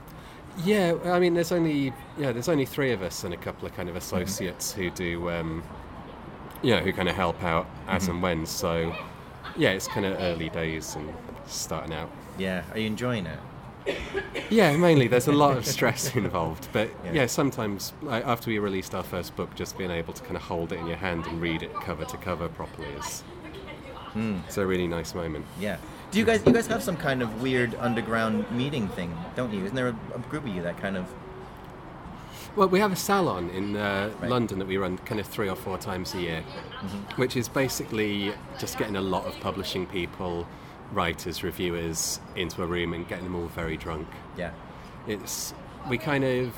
Yeah, 0.64 0.95
I 1.04 1.21
mean, 1.21 1.35
there's 1.35 1.52
only 1.52 1.92
yeah, 2.19 2.33
there's 2.33 2.49
only 2.49 2.66
three 2.66 2.90
of 2.92 3.02
us 3.02 3.23
and 3.23 3.33
a 3.33 3.37
couple 3.37 3.69
of 3.69 3.75
kind 3.76 3.88
of 3.88 3.95
associates 3.95 4.73
who 4.73 4.90
do, 4.90 5.30
um, 5.30 5.62
you 6.62 6.75
know, 6.75 6.80
who 6.80 6.92
kind 6.92 7.09
of 7.09 7.14
help 7.14 7.40
out 7.45 7.69
as 7.87 8.09
and 8.09 8.21
when. 8.21 8.47
So, 8.47 8.95
yeah, 9.57 9.71
it's 9.71 9.87
kind 9.87 10.04
of 10.07 10.19
early 10.19 10.49
days 10.49 10.97
and 10.97 11.12
starting 11.47 11.95
out. 11.95 12.11
Yeah. 12.40 12.64
Are 12.73 12.78
you 12.78 12.87
enjoying 12.87 13.26
it? 13.26 13.38
Yeah, 14.50 14.76
mainly 14.76 15.09
there's 15.09 15.28
a 15.28 15.32
lot 15.32 15.56
of 15.56 15.64
stress 15.66 16.14
involved, 16.25 16.68
but 16.73 16.90
Yeah. 17.04 17.12
yeah, 17.12 17.26
sometimes 17.26 17.92
like, 18.02 18.25
after 18.26 18.50
we 18.50 18.59
released 18.59 18.94
our 18.94 19.02
first 19.02 19.37
book, 19.37 19.54
just 19.54 19.76
being 19.78 19.90
able 19.90 20.12
to 20.12 20.23
kind 20.23 20.37
of 20.37 20.42
hold 20.42 20.73
it 20.73 20.78
in 20.78 20.87
your 20.87 20.97
hand 20.97 21.26
and 21.26 21.40
read 21.40 21.62
it 21.62 21.73
cover 21.75 22.04
to 22.04 22.16
cover 22.16 22.49
properly 22.49 22.88
is 22.99 23.23
it's 24.47 24.59
a 24.59 24.66
really 24.66 24.88
nice 24.88 25.14
moment. 25.14 25.44
Yeah. 25.61 25.76
Do 26.11 26.18
you 26.18 26.25
guys 26.25 26.42
you 26.44 26.52
guys 26.52 26.66
have 26.66 26.82
some 26.82 26.97
kind 26.97 27.23
of 27.23 27.40
weird 27.42 27.76
underground 27.76 28.50
meeting 28.50 28.88
thing, 28.88 29.16
don't 29.37 29.52
you? 29.52 29.64
Isn't 29.64 29.76
there 29.76 29.88
a, 29.88 29.97
a 30.16 30.18
group 30.30 30.44
of 30.44 30.49
you 30.54 30.62
that 30.62 30.78
kind 30.78 30.97
of? 30.97 31.06
Well, 32.56 32.68
we 32.68 32.80
have 32.80 32.90
a 32.92 32.97
salon 32.97 33.50
in 33.50 33.76
uh, 33.76 34.11
Right. 34.20 34.28
London 34.30 34.59
that 34.59 34.66
we 34.66 34.76
run 34.78 34.99
kind 34.99 35.20
of 35.20 35.26
three 35.28 35.49
or 35.49 35.54
four 35.54 35.78
times 35.78 36.12
a 36.14 36.20
year, 36.20 36.42
which 37.14 37.37
is 37.37 37.49
basically 37.49 38.32
just 38.59 38.76
getting 38.78 38.97
a 38.97 39.00
lot 39.00 39.25
of 39.26 39.38
publishing 39.40 39.87
people, 39.87 40.44
writers, 40.92 41.42
reviewers 41.42 42.20
into 42.37 42.62
a 42.62 42.66
room 42.66 42.92
and 42.92 43.06
getting 43.09 43.25
them 43.25 43.37
all 43.37 43.47
very 43.49 43.76
drunk. 43.76 44.09
Yeah. 44.37 44.50
It's 45.06 45.54
we 45.88 45.99
kind 45.99 46.25
of 46.25 46.54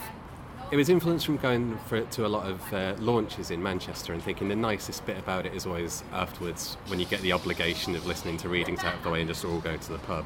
it 0.71 0.77
was 0.77 0.89
influenced 0.89 1.27
from 1.27 1.37
going 1.37 1.79
for 1.87 2.01
to 2.01 2.25
a 2.27 2.29
lot 2.29 2.47
of 2.47 2.73
uh, 2.73 2.95
launches 2.99 3.51
in 3.51 3.63
Manchester 3.63 4.13
and 4.15 4.23
thinking 4.23 4.49
the 4.49 4.57
nicest 4.57 5.05
bit 5.05 5.19
about 5.19 5.45
it 5.47 5.55
is 5.55 5.67
always 5.67 6.03
afterwards 6.13 6.77
when 6.87 6.99
you 6.99 7.05
get 7.07 7.21
the 7.21 7.33
obligation 7.33 7.95
of 7.95 8.07
listening 8.07 8.39
to 8.39 8.49
readings 8.49 8.83
out 8.83 8.95
of 8.95 9.03
the 9.03 9.11
way 9.11 9.21
and 9.21 9.29
just 9.29 9.45
all 9.45 9.61
go 9.61 9.77
to 9.77 9.93
the 9.93 9.99
pub. 9.99 10.25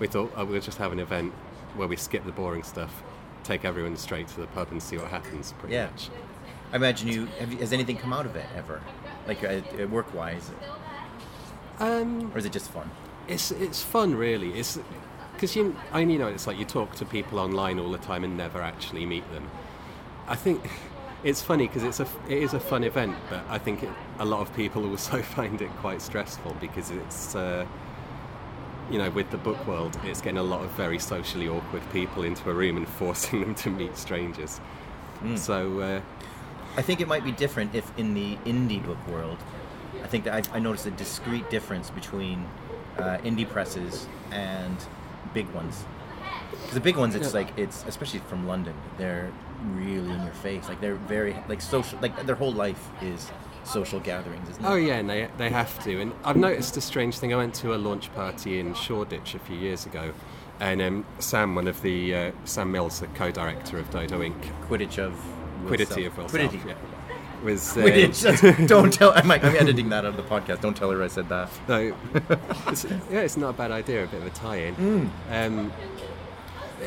We 0.00 0.06
thought 0.08 0.32
oh, 0.36 0.44
we'll 0.44 0.60
just 0.60 0.78
have 0.78 0.92
an 0.92 0.98
event 0.98 1.32
where 1.76 1.86
we 1.88 1.96
skip 1.96 2.24
the 2.24 2.32
boring 2.32 2.62
stuff, 2.64 3.02
take 3.44 3.64
everyone 3.64 3.96
straight 3.96 4.26
to 4.28 4.40
the 4.40 4.46
pub 4.48 4.68
and 4.72 4.82
see 4.82 4.96
what 4.98 5.08
happens. 5.08 5.52
Pretty 5.58 5.74
Yeah. 5.74 5.86
much. 5.86 6.10
I 6.72 6.76
imagine 6.76 7.06
you. 7.08 7.26
Have 7.38 7.52
you, 7.52 7.58
has 7.58 7.72
anything 7.72 7.96
come 7.96 8.12
out 8.12 8.26
of 8.26 8.34
it 8.34 8.44
ever? 8.56 8.82
Like 9.28 9.44
uh, 9.44 9.60
work 9.86 10.12
wise, 10.12 10.50
Um, 11.78 12.32
or 12.34 12.38
is 12.38 12.44
it 12.44 12.52
just 12.52 12.70
fun? 12.70 12.90
It's 13.28 13.50
it's 13.50 13.82
fun 13.82 14.14
really. 14.14 14.58
It's 14.58 14.78
because 15.34 15.56
you 15.56 15.76
I 15.92 16.00
mean, 16.00 16.10
you 16.10 16.18
know 16.18 16.28
it's 16.28 16.46
like 16.46 16.58
you 16.58 16.64
talk 16.64 16.94
to 16.96 17.04
people 17.04 17.38
online 17.38 17.78
all 17.78 17.90
the 17.90 17.98
time 17.98 18.24
and 18.24 18.36
never 18.36 18.60
actually 18.60 19.06
meet 19.06 19.30
them. 19.32 19.48
I 20.28 20.36
think 20.36 20.68
it's 21.24 21.42
funny 21.42 21.66
because 21.66 21.82
it's 21.82 22.00
a 22.00 22.08
it 22.28 22.42
is 22.42 22.54
a 22.54 22.60
fun 22.60 22.84
event, 22.84 23.16
but 23.30 23.44
I 23.48 23.58
think 23.58 23.82
it, 23.82 23.90
a 24.18 24.24
lot 24.24 24.40
of 24.40 24.54
people 24.54 24.88
also 24.88 25.22
find 25.36 25.60
it 25.60 25.70
quite 25.76 26.02
stressful 26.02 26.56
because 26.60 26.90
it's. 26.90 27.34
Uh, 27.34 27.66
you 28.88 28.98
know, 28.98 29.10
with 29.10 29.28
the 29.32 29.36
book 29.36 29.66
world, 29.66 29.98
it's 30.04 30.20
getting 30.20 30.38
a 30.38 30.42
lot 30.44 30.62
of 30.62 30.70
very 30.70 31.00
socially 31.00 31.48
awkward 31.48 31.82
people 31.92 32.22
into 32.22 32.48
a 32.48 32.54
room 32.54 32.76
and 32.76 32.86
forcing 33.00 33.40
them 33.40 33.52
to 33.56 33.68
meet 33.68 33.96
strangers. 33.96 34.60
So, 35.34 35.80
uh, 35.80 36.00
I 36.76 36.82
think 36.82 37.00
it 37.00 37.08
might 37.08 37.24
be 37.24 37.32
different 37.32 37.74
if 37.74 37.90
in 37.98 38.14
the 38.14 38.36
indie 38.44 38.84
book 38.84 38.98
world. 39.08 39.38
I 40.04 40.06
think 40.06 40.24
that 40.24 40.48
I, 40.52 40.56
I 40.56 40.58
noticed 40.60 40.86
a 40.86 40.90
discrete 40.90 41.48
difference 41.50 41.90
between 41.90 42.46
uh, 42.98 43.18
indie 43.18 43.48
presses 43.48 44.06
and 44.30 44.76
big 45.34 45.48
ones. 45.50 45.84
'Cause 46.64 46.74
the 46.74 46.80
big 46.80 46.96
ones, 46.96 47.14
it's 47.14 47.28
Yeah. 47.32 47.40
like 47.40 47.48
it's 47.58 47.84
especially 47.86 48.20
from 48.20 48.46
London. 48.46 48.74
They're 48.98 49.30
really 49.74 50.10
in 50.12 50.22
your 50.22 50.32
face. 50.34 50.68
Like 50.68 50.80
they're 50.80 50.94
very 50.94 51.36
like 51.48 51.60
social. 51.60 51.98
Like 52.00 52.24
their 52.26 52.36
whole 52.36 52.52
life 52.52 52.88
is 53.02 53.30
social 53.64 54.00
gatherings, 54.00 54.48
isn't 54.50 54.64
it? 54.64 54.68
Oh 54.68 54.74
yeah, 54.76 54.94
and 54.94 55.08
they 55.10 55.28
they 55.38 55.50
have 55.50 55.82
to. 55.84 56.00
And 56.00 56.12
I've 56.24 56.36
noticed 56.36 56.76
a 56.76 56.80
strange 56.80 57.18
thing. 57.18 57.32
I 57.32 57.36
went 57.36 57.54
to 57.56 57.74
a 57.74 57.76
launch 57.76 58.12
party 58.14 58.58
in 58.60 58.74
Shoreditch 58.74 59.34
a 59.34 59.38
few 59.38 59.56
years 59.56 59.86
ago, 59.86 60.12
and 60.60 60.80
um, 60.80 61.04
Sam, 61.18 61.54
one 61.54 61.68
of 61.68 61.82
the 61.82 62.14
uh, 62.14 62.32
Sam 62.44 62.70
Mills, 62.72 63.00
the 63.00 63.06
co-director 63.08 63.78
of 63.78 63.90
Dodo 63.90 64.22
Ink., 64.22 64.36
Quidditch 64.68 64.98
of 64.98 65.14
Quiddity 65.66 66.06
of 66.06 66.16
Will 66.16 66.28
Self. 66.28 66.40
Self, 66.40 66.50
Quiddity. 66.52 66.68
yeah, 66.68 66.74
was 67.42 67.60
Quidditch. 67.74 68.22
That's- 68.22 68.68
don't 68.68 68.92
tell. 68.92 69.12
I'm, 69.14 69.28
like, 69.28 69.44
I'm 69.44 69.56
editing 69.56 69.88
that 69.90 70.04
out 70.04 70.10
of 70.10 70.16
the 70.16 70.22
podcast. 70.22 70.60
Don't 70.60 70.76
tell 70.76 70.90
her 70.90 71.02
I 71.02 71.08
said 71.08 71.28
that. 71.28 71.50
No, 71.68 71.94
it's, 72.68 72.84
yeah, 72.84 73.20
it's 73.20 73.36
not 73.36 73.50
a 73.50 73.52
bad 73.52 73.70
idea. 73.70 74.04
A 74.04 74.06
bit 74.06 74.20
of 74.20 74.26
a 74.26 74.30
tie-in. 74.30 75.10
Um, 75.30 75.72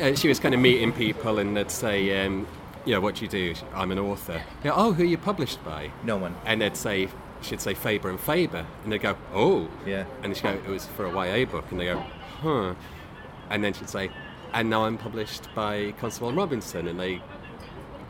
uh, 0.00 0.14
she 0.14 0.28
was 0.28 0.38
kind 0.38 0.54
of 0.54 0.60
meeting 0.60 0.92
people, 0.92 1.38
and 1.38 1.56
they'd 1.56 1.70
say, 1.70 2.24
um, 2.24 2.46
"You 2.84 2.94
know, 2.94 3.00
what 3.00 3.16
do 3.16 3.22
you 3.24 3.28
do?" 3.28 3.54
I'm 3.74 3.90
an 3.90 3.98
author. 3.98 4.40
Yeah. 4.64 4.72
Oh, 4.74 4.92
who 4.92 5.02
are 5.02 5.06
you 5.06 5.18
published 5.18 5.62
by? 5.64 5.90
No 6.04 6.16
one. 6.16 6.34
And 6.46 6.60
they'd 6.60 6.76
say, 6.76 7.08
she'd 7.42 7.60
say 7.60 7.74
Faber 7.74 8.08
and 8.10 8.20
Faber, 8.20 8.66
and 8.84 8.92
they'd 8.92 9.02
go, 9.02 9.16
"Oh." 9.34 9.68
Yeah. 9.86 10.04
And 10.22 10.36
she'd 10.36 10.44
go, 10.44 10.50
"It 10.50 10.66
was 10.68 10.86
for 10.86 11.06
a 11.06 11.10
YA 11.10 11.44
book," 11.44 11.64
and 11.70 11.80
they 11.80 11.86
go, 11.86 12.04
"Huh." 12.40 12.74
And 13.50 13.64
then 13.64 13.72
she'd 13.72 13.88
say, 13.90 14.10
"And 14.52 14.70
now 14.70 14.84
I'm 14.84 14.96
published 14.96 15.48
by 15.54 15.92
Constable 15.98 16.28
and 16.28 16.36
Robinson," 16.38 16.86
and 16.86 16.98
they 17.00 17.20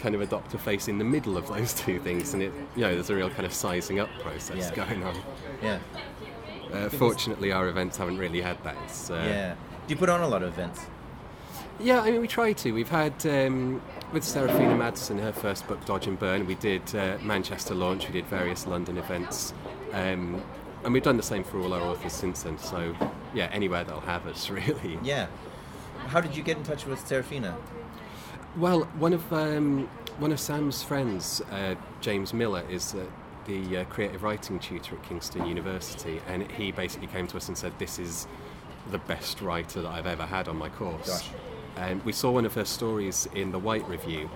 kind 0.00 0.14
of 0.14 0.20
adopt 0.20 0.52
a 0.54 0.58
face 0.58 0.88
in 0.88 0.98
the 0.98 1.04
middle 1.04 1.36
of 1.36 1.46
those 1.46 1.72
two 1.74 2.00
things, 2.00 2.34
and 2.34 2.42
it, 2.42 2.52
you 2.74 2.82
know, 2.82 2.94
there's 2.94 3.10
a 3.10 3.14
real 3.14 3.30
kind 3.30 3.44
of 3.46 3.52
sizing 3.52 4.00
up 4.00 4.08
process 4.20 4.72
Yeah. 4.76 4.84
going 4.86 5.04
on. 5.04 5.14
Yeah. 5.62 5.78
Uh, 6.72 6.88
fortunately, 6.88 7.52
our 7.52 7.68
events 7.68 7.96
haven't 7.96 8.18
really 8.18 8.40
had 8.40 8.62
that. 8.64 8.76
It's, 8.84 9.10
uh, 9.10 9.14
Yeah. 9.14 9.54
Do 9.86 9.94
you 9.94 9.96
put 9.96 10.08
on 10.08 10.20
a 10.22 10.28
lot 10.28 10.42
of 10.42 10.48
events? 10.48 10.80
yeah, 11.80 12.00
I 12.00 12.10
mean, 12.10 12.20
we 12.20 12.28
try 12.28 12.52
to. 12.52 12.72
We've 12.72 12.88
had 12.90 13.14
um, 13.26 13.80
with 14.12 14.22
Seraphina 14.24 14.74
Madsen, 14.76 15.18
her 15.20 15.32
first 15.32 15.66
book, 15.66 15.84
Dodge 15.86 16.06
and 16.06 16.18
Burn. 16.18 16.46
We 16.46 16.54
did 16.56 16.82
uh, 16.94 17.16
Manchester 17.22 17.74
launch. 17.74 18.06
We 18.06 18.12
did 18.12 18.26
various 18.26 18.66
London 18.66 18.98
events, 18.98 19.52
um, 19.92 20.42
and 20.84 20.92
we've 20.92 21.02
done 21.02 21.16
the 21.16 21.22
same 21.22 21.42
for 21.44 21.58
all 21.60 21.72
our 21.74 21.80
authors 21.82 22.12
since 22.12 22.42
then. 22.44 22.58
So, 22.58 22.94
yeah, 23.34 23.48
anywhere 23.52 23.82
they'll 23.84 24.00
have 24.00 24.26
us, 24.26 24.48
really. 24.58 24.98
Yeah. 25.02 25.26
How 26.06 26.20
did 26.20 26.36
you 26.36 26.42
get 26.42 26.56
in 26.56 26.62
touch 26.62 26.86
with 26.86 27.04
Seraphina? 27.06 27.56
Well, 28.56 28.82
one 28.98 29.12
of 29.12 29.32
um, 29.32 29.88
one 30.18 30.32
of 30.32 30.40
Sam's 30.40 30.82
friends, 30.82 31.40
uh, 31.52 31.76
James 32.00 32.34
Miller, 32.34 32.64
is 32.68 32.94
uh, 32.94 33.04
the 33.46 33.78
uh, 33.78 33.84
creative 33.84 34.24
writing 34.24 34.58
tutor 34.58 34.96
at 34.96 35.02
Kingston 35.04 35.46
University, 35.46 36.20
and 36.26 36.50
he 36.50 36.72
basically 36.72 37.06
came 37.06 37.28
to 37.28 37.36
us 37.36 37.46
and 37.46 37.56
said, 37.56 37.72
"This 37.78 38.00
is 38.00 38.26
the 38.90 38.98
best 38.98 39.40
writer 39.40 39.82
that 39.82 39.88
I've 39.88 40.06
ever 40.06 40.26
had 40.26 40.48
on 40.48 40.56
my 40.56 40.68
course." 40.68 41.06
Gosh. 41.08 41.30
And 41.76 42.04
we 42.04 42.12
saw 42.12 42.32
one 42.32 42.44
of 42.44 42.54
her 42.54 42.64
stories 42.64 43.28
in 43.34 43.52
the 43.52 43.58
White 43.58 43.88
Review, 43.88 44.28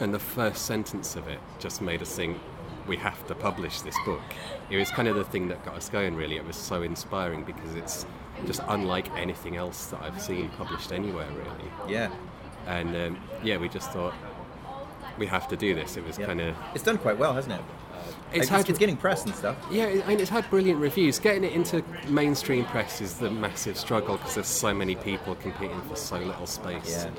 and 0.00 0.12
the 0.12 0.18
first 0.18 0.66
sentence 0.66 1.14
of 1.14 1.28
it 1.28 1.38
just 1.60 1.80
made 1.80 2.02
us 2.02 2.16
think, 2.16 2.38
"We 2.88 2.96
have 2.96 3.24
to 3.28 3.36
publish 3.36 3.82
this 3.82 3.96
book." 4.04 4.22
It 4.68 4.78
was 4.78 4.90
kind 4.90 5.06
of 5.06 5.14
the 5.14 5.24
thing 5.24 5.46
that 5.48 5.64
got 5.64 5.76
us 5.76 5.88
going. 5.88 6.16
Really, 6.16 6.36
it 6.36 6.44
was 6.44 6.56
so 6.56 6.82
inspiring 6.82 7.44
because 7.44 7.76
it's 7.76 8.04
just 8.46 8.60
unlike 8.66 9.10
anything 9.16 9.56
else 9.56 9.86
that 9.86 10.02
I've 10.02 10.20
seen 10.20 10.48
published 10.50 10.90
anywhere. 10.90 11.28
Really 11.30 11.92
Yeah. 11.92 12.10
And 12.68 12.94
um, 12.96 13.18
yeah, 13.42 13.56
we 13.56 13.68
just 13.68 13.90
thought 13.90 14.14
we 15.18 15.26
have 15.26 15.48
to 15.48 15.56
do 15.56 15.74
this. 15.74 15.96
It 15.96 16.06
was 16.06 16.18
yeah. 16.18 16.26
kind 16.26 16.40
of 16.40 16.54
It's 16.74 16.84
done 16.84 16.98
quite 16.98 17.18
well, 17.18 17.34
hasn't 17.34 17.54
it? 17.54 17.60
it's 18.32 18.50
Like, 18.50 18.60
had 18.60 18.70
it's 18.70 18.78
getting 18.78 18.96
press 18.96 19.24
and 19.24 19.34
stuff. 19.34 19.56
yeah, 19.70 19.86
I 20.04 20.08
mean, 20.08 20.20
it's 20.20 20.30
had 20.30 20.48
brilliant 20.50 20.80
reviews. 20.80 21.18
Getting 21.18 21.44
it 21.44 21.52
into 21.52 21.82
mainstream 22.08 22.64
press 22.66 23.00
is 23.00 23.14
the 23.14 23.30
massive 23.30 23.76
struggle 23.76 24.16
because 24.18 24.34
there's 24.34 24.46
so 24.46 24.72
many 24.74 24.94
people 24.94 25.34
competing 25.34 25.80
for 25.82 25.96
so 25.96 26.18
little 26.18 26.46
space. 26.46 27.04
Yeah. 27.04 27.10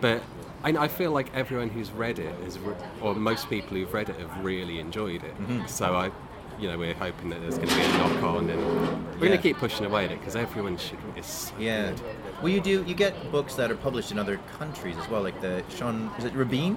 But 0.00 0.22
I, 0.62 0.70
I 0.70 0.88
feel 0.88 1.10
like 1.10 1.34
everyone 1.34 1.70
who's 1.70 1.90
read 1.90 2.18
it 2.18 2.34
is, 2.46 2.58
re- 2.58 2.74
or 3.00 3.14
most 3.14 3.48
people 3.48 3.76
who've 3.76 3.92
read 3.92 4.08
it 4.10 4.16
have 4.16 4.44
really 4.44 4.78
enjoyed 4.78 5.24
it. 5.24 5.34
Mm-hmm. 5.38 5.66
So 5.66 5.94
I. 5.96 6.10
You 6.58 6.68
know, 6.68 6.76
we're 6.78 6.94
hoping 6.94 7.30
that 7.30 7.40
there's 7.40 7.56
going 7.56 7.68
to 7.68 7.74
be 7.76 7.82
a 7.82 7.88
knock 7.98 8.20
on, 8.22 8.50
and 8.50 9.06
we're 9.12 9.28
going 9.28 9.30
to 9.32 9.38
keep 9.38 9.58
pushing 9.58 9.86
away 9.86 10.06
at 10.06 10.10
it 10.10 10.18
because 10.18 10.34
everyone 10.34 10.76
should. 10.76 10.98
It's 11.14 11.52
Yeah. 11.58 11.90
good. 11.90 12.00
Well, 12.42 12.48
you 12.48 12.60
do. 12.60 12.82
You 12.84 12.94
get 12.94 13.30
books 13.30 13.54
that 13.54 13.70
are 13.70 13.76
published 13.76 14.10
in 14.10 14.18
other 14.18 14.40
countries 14.58 14.96
as 14.96 15.08
well, 15.08 15.22
like 15.22 15.40
the 15.40 15.62
Sean. 15.76 16.10
Is 16.18 16.24
it 16.24 16.32
Rabin? 16.34 16.76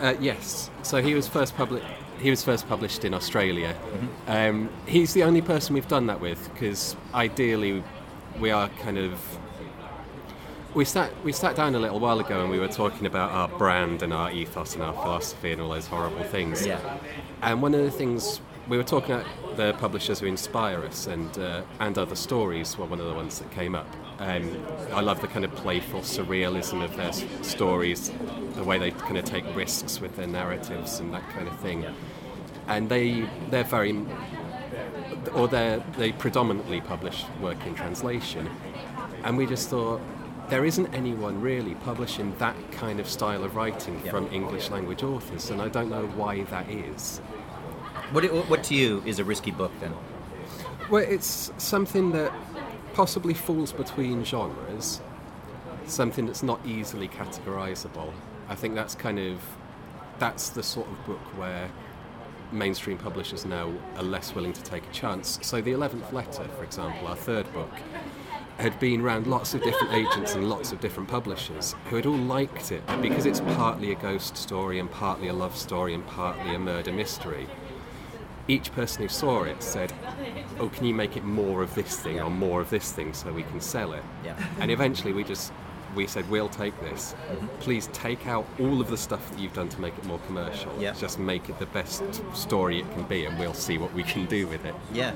Uh, 0.00 0.14
yes. 0.18 0.70
So 0.82 1.02
he 1.02 1.14
was 1.14 1.28
first 1.28 1.54
public. 1.56 1.82
He 2.18 2.30
was 2.30 2.42
first 2.42 2.66
published 2.68 3.04
in 3.04 3.12
Australia. 3.12 3.76
Um, 4.26 4.70
he's 4.86 5.12
the 5.12 5.24
only 5.24 5.42
person 5.42 5.74
we've 5.74 5.86
done 5.88 6.06
that 6.06 6.20
with 6.20 6.50
because 6.54 6.96
ideally, 7.14 7.84
we 8.40 8.50
are 8.50 8.70
kind 8.80 8.96
of. 8.96 9.20
We 10.74 10.84
sat 10.84 11.10
we 11.24 11.32
sat 11.32 11.54
down 11.56 11.74
a 11.74 11.78
little 11.78 11.98
while 12.00 12.18
ago 12.20 12.40
and 12.42 12.50
we 12.50 12.58
were 12.58 12.68
talking 12.68 13.06
about 13.06 13.30
our 13.32 13.48
brand 13.58 14.02
and 14.02 14.12
our 14.12 14.30
ethos 14.30 14.74
and 14.74 14.82
our 14.82 14.92
philosophy 14.92 15.52
and 15.52 15.60
all 15.60 15.70
those 15.70 15.86
horrible 15.86 16.22
things. 16.24 16.66
Yeah. 16.66 16.78
And 17.42 17.62
one 17.62 17.74
of 17.74 17.82
the 17.82 17.90
things 17.90 18.40
we 18.68 18.76
were 18.76 18.84
talking 18.84 19.14
about 19.14 19.26
the 19.56 19.72
publishers 19.74 20.20
who 20.20 20.26
inspire 20.26 20.84
us 20.84 21.06
and 21.06 21.36
uh, 21.38 21.62
and 21.80 21.96
other 21.98 22.14
stories 22.14 22.76
were 22.78 22.84
one 22.86 23.00
of 23.00 23.06
the 23.06 23.14
ones 23.14 23.38
that 23.38 23.50
came 23.50 23.74
up. 23.74 23.86
Um, 24.18 24.64
I 24.92 25.00
love 25.00 25.20
the 25.20 25.28
kind 25.28 25.44
of 25.44 25.54
playful 25.54 26.00
surrealism 26.00 26.82
of 26.84 26.96
their 26.96 27.08
s- 27.08 27.24
stories, 27.42 28.10
the 28.54 28.64
way 28.64 28.78
they 28.78 28.90
kind 28.90 29.16
of 29.16 29.24
take 29.24 29.44
risks 29.56 30.00
with 30.00 30.16
their 30.16 30.26
narratives 30.26 31.00
and 31.00 31.14
that 31.14 31.28
kind 31.30 31.48
of 31.48 31.58
thing. 31.60 31.86
And 32.66 32.88
they 32.88 33.28
they're 33.50 33.64
very, 33.64 34.04
or 35.34 35.48
they 35.48 35.82
they 35.96 36.12
predominantly 36.12 36.80
publish 36.80 37.24
work 37.40 37.64
in 37.66 37.74
translation, 37.74 38.48
and 39.24 39.36
we 39.38 39.46
just 39.46 39.70
thought 39.70 40.00
there 40.50 40.64
isn't 40.64 40.92
anyone 40.94 41.40
really 41.40 41.74
publishing 41.76 42.34
that 42.38 42.56
kind 42.72 43.00
of 43.00 43.08
style 43.08 43.44
of 43.44 43.54
writing 43.56 44.00
Yeah. 44.04 44.10
from 44.10 44.28
English 44.32 44.70
language 44.70 45.02
authors, 45.02 45.50
and 45.50 45.60
I 45.62 45.68
don't 45.68 45.90
know 45.90 46.06
why 46.16 46.42
that 46.44 46.68
is. 46.70 47.20
What, 48.12 48.24
what 48.48 48.64
to 48.64 48.74
you 48.74 49.02
is 49.04 49.18
a 49.18 49.24
risky 49.24 49.50
book 49.50 49.72
then? 49.80 49.92
Well, 50.90 51.04
it's 51.06 51.52
something 51.58 52.12
that 52.12 52.32
possibly 52.94 53.34
falls 53.34 53.72
between 53.72 54.24
genres, 54.24 55.02
something 55.86 56.24
that's 56.24 56.42
not 56.42 56.64
easily 56.66 57.08
categorizable. 57.08 58.12
I 58.48 58.54
think 58.54 58.74
that's 58.74 58.94
kind 58.94 59.18
of 59.18 59.40
that's 60.18 60.48
the 60.48 60.62
sort 60.62 60.88
of 60.88 61.06
book 61.06 61.20
where 61.38 61.70
mainstream 62.50 62.96
publishers 62.96 63.44
now 63.44 63.72
are 63.96 64.02
less 64.02 64.34
willing 64.34 64.54
to 64.54 64.62
take 64.62 64.84
a 64.86 64.92
chance. 64.92 65.38
So 65.42 65.60
the 65.60 65.72
11th 65.72 66.10
letter, 66.12 66.44
for 66.56 66.64
example, 66.64 67.06
our 67.08 67.16
third 67.16 67.52
book, 67.52 67.70
had 68.58 68.80
been 68.80 69.02
around 69.02 69.26
lots 69.26 69.54
of 69.54 69.62
different 69.62 69.92
agents 69.92 70.34
and 70.34 70.48
lots 70.48 70.72
of 70.72 70.80
different 70.80 71.08
publishers 71.08 71.76
who 71.90 71.96
had 71.96 72.06
all 72.06 72.16
liked 72.16 72.72
it, 72.72 72.82
because 73.00 73.26
it's 73.26 73.40
partly 73.40 73.92
a 73.92 73.94
ghost 73.94 74.36
story 74.36 74.80
and 74.80 74.90
partly 74.90 75.28
a 75.28 75.32
love 75.32 75.56
story 75.56 75.94
and 75.94 76.04
partly 76.06 76.54
a 76.54 76.58
murder 76.58 76.90
mystery, 76.90 77.46
each 78.48 78.72
person 78.72 79.02
who 79.02 79.08
saw 79.08 79.42
it 79.44 79.62
said, 79.62 79.92
"Oh, 80.58 80.68
can 80.68 80.86
you 80.86 80.94
make 80.94 81.16
it 81.16 81.24
more 81.24 81.62
of 81.62 81.74
this 81.74 81.96
thing 82.00 82.18
or 82.20 82.30
more 82.30 82.60
of 82.60 82.70
this 82.70 82.90
thing 82.92 83.12
so 83.12 83.30
we 83.32 83.42
can 83.44 83.60
sell 83.60 83.92
it?" 83.92 84.02
Yeah. 84.24 84.34
And 84.58 84.70
eventually, 84.70 85.12
we 85.12 85.22
just 85.22 85.52
we 85.94 86.06
said, 86.06 86.28
"We'll 86.30 86.48
take 86.48 86.78
this. 86.80 87.14
Mm-hmm. 87.30 87.46
Please 87.60 87.88
take 87.92 88.26
out 88.26 88.46
all 88.58 88.80
of 88.80 88.88
the 88.90 88.96
stuff 88.96 89.30
that 89.30 89.38
you've 89.38 89.54
done 89.54 89.68
to 89.70 89.80
make 89.80 89.96
it 89.96 90.04
more 90.06 90.18
commercial. 90.26 90.72
Yeah. 90.80 90.92
Just 90.94 91.18
make 91.18 91.48
it 91.48 91.58
the 91.58 91.66
best 91.66 92.02
story 92.34 92.80
it 92.80 92.90
can 92.92 93.04
be, 93.04 93.24
and 93.26 93.38
we'll 93.38 93.54
see 93.54 93.78
what 93.78 93.92
we 93.94 94.02
can 94.02 94.26
do 94.26 94.46
with 94.46 94.64
it." 94.64 94.74
Yeah. 94.92 95.12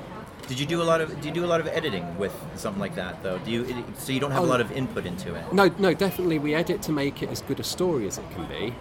Did 0.47 0.59
you 0.59 0.65
do 0.65 0.81
a 0.81 0.83
lot 0.83 0.99
of 1.01 1.21
Do 1.21 1.27
you 1.27 1.33
do 1.33 1.45
a 1.45 1.47
lot 1.53 1.61
of 1.61 1.67
editing 1.67 2.17
with 2.17 2.35
something 2.55 2.81
like 2.81 2.95
that 2.95 3.23
though? 3.23 3.37
Do 3.39 3.49
you 3.49 3.65
so 3.97 4.11
you 4.11 4.19
don't 4.19 4.31
have 4.31 4.43
a 4.43 4.45
Oh. 4.45 4.49
lot 4.49 4.61
of 4.61 4.71
input 4.73 5.05
into 5.05 5.33
it? 5.33 5.53
No, 5.53 5.71
no, 5.79 5.93
definitely 5.93 6.37
we 6.37 6.53
edit 6.53 6.81
to 6.83 6.91
make 6.91 7.23
it 7.23 7.29
as 7.29 7.41
good 7.41 7.59
a 7.59 7.63
story 7.63 8.05
as 8.07 8.17
it 8.17 8.29
can 8.31 8.45
be, 8.45 8.75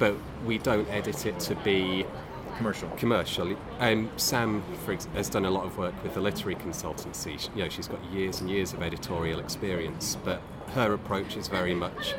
but 0.00 0.14
we 0.44 0.58
don't 0.58 0.88
edit 0.90 1.26
it 1.26 1.38
to 1.40 1.54
be 1.56 2.04
Commercial. 2.56 2.88
commercial. 2.90 3.56
Um, 3.80 4.10
Sam 4.16 4.62
for 4.84 4.92
ex- 4.92 5.06
has 5.14 5.28
done 5.28 5.44
a 5.44 5.50
lot 5.50 5.64
of 5.64 5.76
work 5.78 5.94
with 6.02 6.14
the 6.14 6.20
literary 6.20 6.54
consultancy. 6.56 7.38
She- 7.38 7.48
You 7.56 7.64
know, 7.64 7.68
she's 7.68 7.88
got 7.88 8.02
years 8.12 8.40
and 8.40 8.48
years 8.50 8.72
of 8.72 8.82
editorial 8.82 9.40
experience, 9.40 10.16
but 10.24 10.40
her 10.74 10.92
approach 10.92 11.36
is 11.36 11.48
very 11.48 11.74
much, 11.74 12.14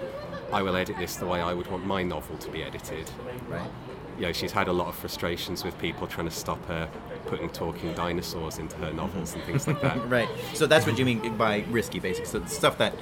I 0.54 0.62
will 0.62 0.76
edit 0.76 0.98
this 0.98 1.16
the 1.16 1.26
way 1.26 1.42
I 1.42 1.54
would 1.54 1.68
want 1.72 1.86
my 1.86 2.04
novel 2.04 2.38
to 2.38 2.50
be 2.50 2.64
edited. 2.64 3.10
Right. 3.50 3.70
You 4.18 4.28
know, 4.28 4.32
she's 4.32 4.52
had 4.52 4.68
a 4.68 4.74
lot 4.74 4.88
of 4.88 4.96
frustrations 4.96 5.64
with 5.66 5.78
people 5.78 6.08
trying 6.08 6.28
to 6.30 6.34
stop 6.36 6.64
her 6.68 6.88
putting 7.26 7.50
talking 7.50 7.94
dinosaurs 7.94 8.60
into 8.60 8.76
her 8.78 8.94
novels 8.94 9.34
and 9.34 9.44
things 9.44 9.68
like 9.68 9.82
that. 9.82 9.98
Right. 10.10 10.30
So 10.54 10.68
that's 10.68 10.86
what 10.86 10.98
you 11.00 11.04
mean 11.06 11.36
by 11.38 11.66
risky, 11.70 12.00
basically. 12.00 12.28
So 12.30 12.40
the 12.40 12.48
stuff 12.50 12.78
that 12.78 12.94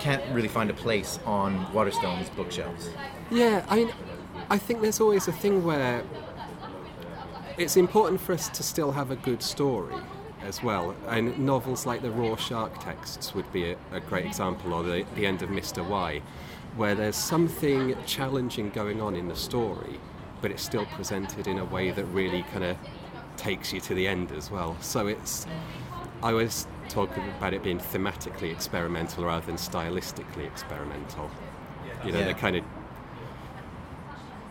can't 0.00 0.22
really 0.34 0.48
find 0.48 0.70
a 0.70 0.74
place 0.74 1.18
on 1.24 1.72
Waterstone's 1.72 2.28
bookshelves. 2.30 2.90
Yeah, 3.30 3.64
I 3.68 3.76
mean, 3.76 3.92
I 4.50 4.58
think 4.58 4.82
there's 4.82 5.00
always 5.00 5.28
a 5.28 5.32
thing 5.32 5.64
where 5.64 6.02
it's 7.56 7.76
important 7.76 8.20
for 8.20 8.32
us 8.32 8.48
to 8.50 8.62
still 8.62 8.92
have 8.92 9.10
a 9.10 9.16
good 9.16 9.42
story 9.42 9.94
as 10.42 10.62
well. 10.62 10.94
And 11.08 11.38
novels 11.38 11.86
like 11.86 12.02
the 12.02 12.10
Rorschach 12.10 12.78
texts 12.80 13.34
would 13.34 13.50
be 13.52 13.72
a, 13.72 13.76
a 13.92 14.00
great 14.00 14.26
example, 14.26 14.74
or 14.74 14.82
the, 14.82 15.04
the 15.14 15.26
end 15.26 15.42
of 15.42 15.48
Mr. 15.50 15.86
Y, 15.86 16.20
where 16.76 16.94
there's 16.94 17.16
something 17.16 17.96
challenging 18.06 18.70
going 18.70 19.00
on 19.00 19.14
in 19.14 19.28
the 19.28 19.36
story, 19.36 19.98
but 20.42 20.50
it's 20.50 20.62
still 20.62 20.86
presented 20.86 21.46
in 21.46 21.58
a 21.58 21.64
way 21.64 21.90
that 21.90 22.04
really 22.06 22.42
kind 22.52 22.64
of 22.64 22.76
takes 23.36 23.72
you 23.72 23.80
to 23.80 23.94
the 23.94 24.06
end 24.06 24.32
as 24.32 24.50
well. 24.50 24.76
So 24.80 25.06
it's. 25.06 25.46
I 26.22 26.30
always 26.30 26.66
talk 26.88 27.14
about 27.16 27.52
it 27.52 27.62
being 27.62 27.78
thematically 27.78 28.50
experimental 28.50 29.24
rather 29.24 29.44
than 29.44 29.56
stylistically 29.56 30.46
experimental. 30.46 31.30
You 32.04 32.12
know, 32.12 32.20
Yeah. 32.20 32.26
the 32.28 32.34
kind 32.34 32.56
of 32.56 32.64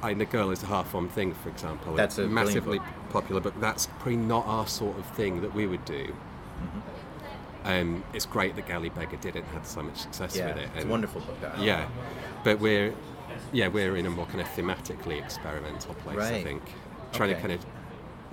I 0.03 0.13
The 0.13 0.25
Girl 0.25 0.51
is 0.51 0.61
a 0.63 0.65
Half-Formed 0.65 1.11
Thing, 1.11 1.33
for 1.33 1.49
example. 1.49 1.95
That's 1.95 2.17
a 2.17 2.27
massively 2.27 2.79
popular 3.09 3.39
book. 3.39 3.53
That's 3.59 3.87
probably 3.87 4.17
not 4.17 4.45
our 4.45 4.67
sort 4.67 4.97
of 4.99 5.05
thing 5.11 5.41
that 5.41 5.53
we 5.53 5.65
would 5.65 5.85
do. 5.85 6.03
Mm-hmm. 6.07 6.79
Um, 7.65 8.03
it's 8.13 8.25
great 8.25 8.55
that 8.57 8.67
Galley 8.67 8.89
Beggar 8.89 9.15
did 9.17 9.37
it 9.37 9.45
and 9.45 9.47
had 9.53 9.65
so 9.65 9.81
much 9.81 9.97
success 9.97 10.35
Yeah. 10.35 10.47
with 10.47 10.57
it. 10.57 10.69
It's 10.75 10.83
a 10.85 10.87
wonderful 10.87 11.21
book. 11.21 11.39
That. 11.39 11.57
Yeah, 11.59 11.87
but 12.43 12.59
we're 12.59 12.93
yeah 13.53 13.67
we're 13.69 13.95
in 13.95 14.05
a 14.05 14.09
more 14.09 14.25
kind 14.25 14.41
of 14.41 14.47
thematically 14.49 15.23
experimental 15.23 15.93
place. 15.95 16.19
I 16.19 16.43
think 16.43 16.61
trying 17.13 17.31
Okay. 17.31 17.41
to 17.41 17.47
kind 17.47 17.59
of 17.59 17.65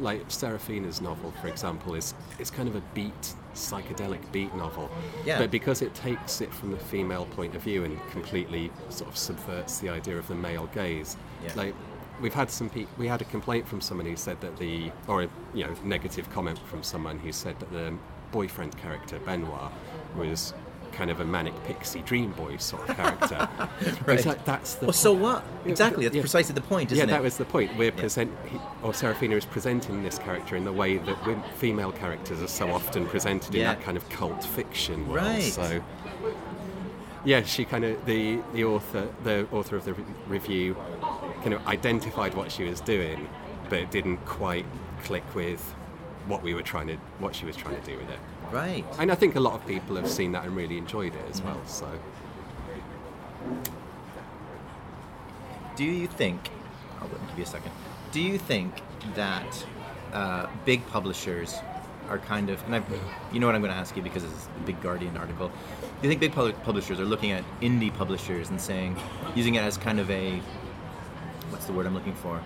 like 0.00 0.28
Seraphina's 0.28 1.00
novel, 1.00 1.32
for 1.40 1.46
example, 1.46 1.94
is 1.94 2.14
it's 2.40 2.50
kind 2.50 2.68
of 2.68 2.74
a 2.74 2.82
beat 2.92 3.34
psychedelic 3.54 4.20
beat 4.32 4.54
novel. 4.54 4.90
Yeah. 5.24 5.38
But 5.38 5.50
because 5.50 5.82
it 5.82 5.94
takes 5.94 6.40
it 6.40 6.52
from 6.52 6.70
the 6.70 6.76
female 6.78 7.26
point 7.26 7.54
of 7.54 7.62
view 7.62 7.84
and 7.84 7.98
completely 8.10 8.70
sort 8.88 9.10
of 9.10 9.16
subverts 9.16 9.78
the 9.78 9.88
idea 9.88 10.18
of 10.18 10.26
the 10.28 10.34
male 10.34 10.68
gaze, 10.74 11.16
Yeah. 11.44 11.52
like. 11.56 11.74
We've 12.20 12.34
had 12.34 12.50
some. 12.50 12.68
Pe- 12.68 12.84
we 12.98 13.06
had 13.06 13.22
a 13.22 13.24
complaint 13.24 13.66
from 13.66 13.80
someone 13.80 14.04
who 14.04 14.14
said 14.14 14.42
that 14.42 14.58
the, 14.58 14.92
or 15.08 15.22
a 15.22 15.28
you 15.54 15.64
know, 15.64 15.74
negative 15.82 16.28
comment 16.30 16.58
from 16.66 16.82
someone 16.82 17.18
who 17.18 17.32
said 17.32 17.58
that 17.60 17.72
the 17.72 17.94
boyfriend 18.30 18.76
character 18.76 19.18
Benoit 19.20 19.72
was 20.14 20.52
kind 20.92 21.10
of 21.10 21.20
a 21.20 21.24
manic 21.24 21.54
pixie 21.64 22.02
dream 22.02 22.32
boy 22.32 22.56
sort 22.56 22.88
of 22.88 22.96
character. 23.00 23.48
Right. 24.06 24.18
It's 24.18 24.26
like, 24.26 24.44
that's 24.44 24.74
the 24.74 24.86
Well, 24.86 24.92
so 24.92 25.12
what? 25.12 25.44
Exactly. 25.64 26.04
That's 26.04 26.16
yeah. 26.16 26.22
precisely 26.22 26.54
the 26.54 26.60
point, 26.60 26.92
isn't 26.92 26.98
yeah, 26.98 27.04
it? 27.04 27.16
that 27.16 27.22
was 27.22 27.36
the 27.36 27.44
point. 27.44 27.76
We're 27.76 27.92
present, 27.92 28.32
he, 28.46 28.58
or 28.82 28.94
Seraphina 28.94 29.36
is 29.36 29.44
presenting 29.44 30.02
this 30.02 30.18
character 30.18 30.56
in 30.56 30.64
the 30.64 30.72
way 30.72 30.98
that 30.98 31.56
female 31.56 31.92
characters 31.92 32.42
are 32.42 32.48
so 32.48 32.70
often 32.70 33.06
presented 33.06 33.54
in 33.54 33.62
that 33.62 33.80
kind 33.82 33.96
of 33.96 34.08
cult 34.10 34.44
fiction 34.44 35.08
world. 35.08 35.26
Right. 35.26 35.42
So, 35.42 35.82
yeah, 37.24 37.42
she 37.42 37.64
kind 37.64 37.84
of 37.84 38.04
the 38.06 38.40
the 38.54 38.64
author, 38.64 39.08
the 39.24 39.46
author 39.52 39.76
of 39.76 39.84
the 39.84 39.94
re- 39.94 40.04
review, 40.26 40.76
kind 41.42 41.52
of 41.52 41.66
identified 41.66 42.34
what 42.34 42.50
she 42.50 42.64
was 42.64 42.80
doing, 42.80 43.28
but 43.68 43.78
it 43.78 43.90
didn't 43.90 44.18
quite 44.24 44.64
click 45.04 45.24
with 45.34 45.60
what 46.26 46.42
we 46.42 46.54
were 46.54 46.62
trying 46.62 46.86
to, 46.86 46.96
what 47.18 47.34
she 47.34 47.44
was 47.44 47.56
trying 47.56 47.78
to 47.78 47.86
do 47.86 47.96
with 47.96 48.08
it. 48.08 48.18
Right. 48.50 48.84
And 48.98 49.12
I 49.12 49.14
think 49.14 49.36
a 49.36 49.40
lot 49.40 49.54
of 49.54 49.66
people 49.66 49.96
have 49.96 50.08
seen 50.08 50.32
that 50.32 50.44
and 50.44 50.56
really 50.56 50.78
enjoyed 50.78 51.14
it 51.14 51.24
as 51.30 51.40
well. 51.42 51.60
So. 51.66 51.88
Do 55.76 55.84
you 55.84 56.06
think? 56.06 56.50
I'll 57.00 57.08
give 57.08 57.20
you 57.38 57.44
a 57.44 57.46
second. 57.46 57.72
Do 58.12 58.20
you 58.20 58.38
think 58.38 58.82
that 59.14 59.66
uh, 60.12 60.46
big 60.64 60.86
publishers 60.88 61.56
are 62.08 62.18
kind 62.18 62.50
of, 62.50 62.62
and 62.64 62.74
I, 62.74 62.82
you 63.32 63.38
know 63.38 63.46
what 63.46 63.54
I'm 63.54 63.62
going 63.62 63.72
to 63.72 63.78
ask 63.78 63.96
you 63.96 64.02
because 64.02 64.24
it's 64.24 64.48
a 64.56 64.66
big 64.66 64.80
Guardian 64.82 65.16
article. 65.16 65.48
Do 65.48 65.54
you 66.02 66.08
think 66.08 66.20
big 66.20 66.32
pub- 66.32 66.60
publishers 66.64 66.98
are 66.98 67.04
looking 67.04 67.30
at 67.30 67.44
indie 67.60 67.94
publishers 67.94 68.50
and 68.50 68.60
saying, 68.60 68.96
using 69.36 69.54
it 69.54 69.60
as 69.60 69.78
kind 69.78 70.00
of 70.00 70.10
a, 70.10 70.40
what's 71.50 71.66
the 71.66 71.72
word 71.72 71.86
I'm 71.86 71.94
looking 71.94 72.14
for? 72.14 72.42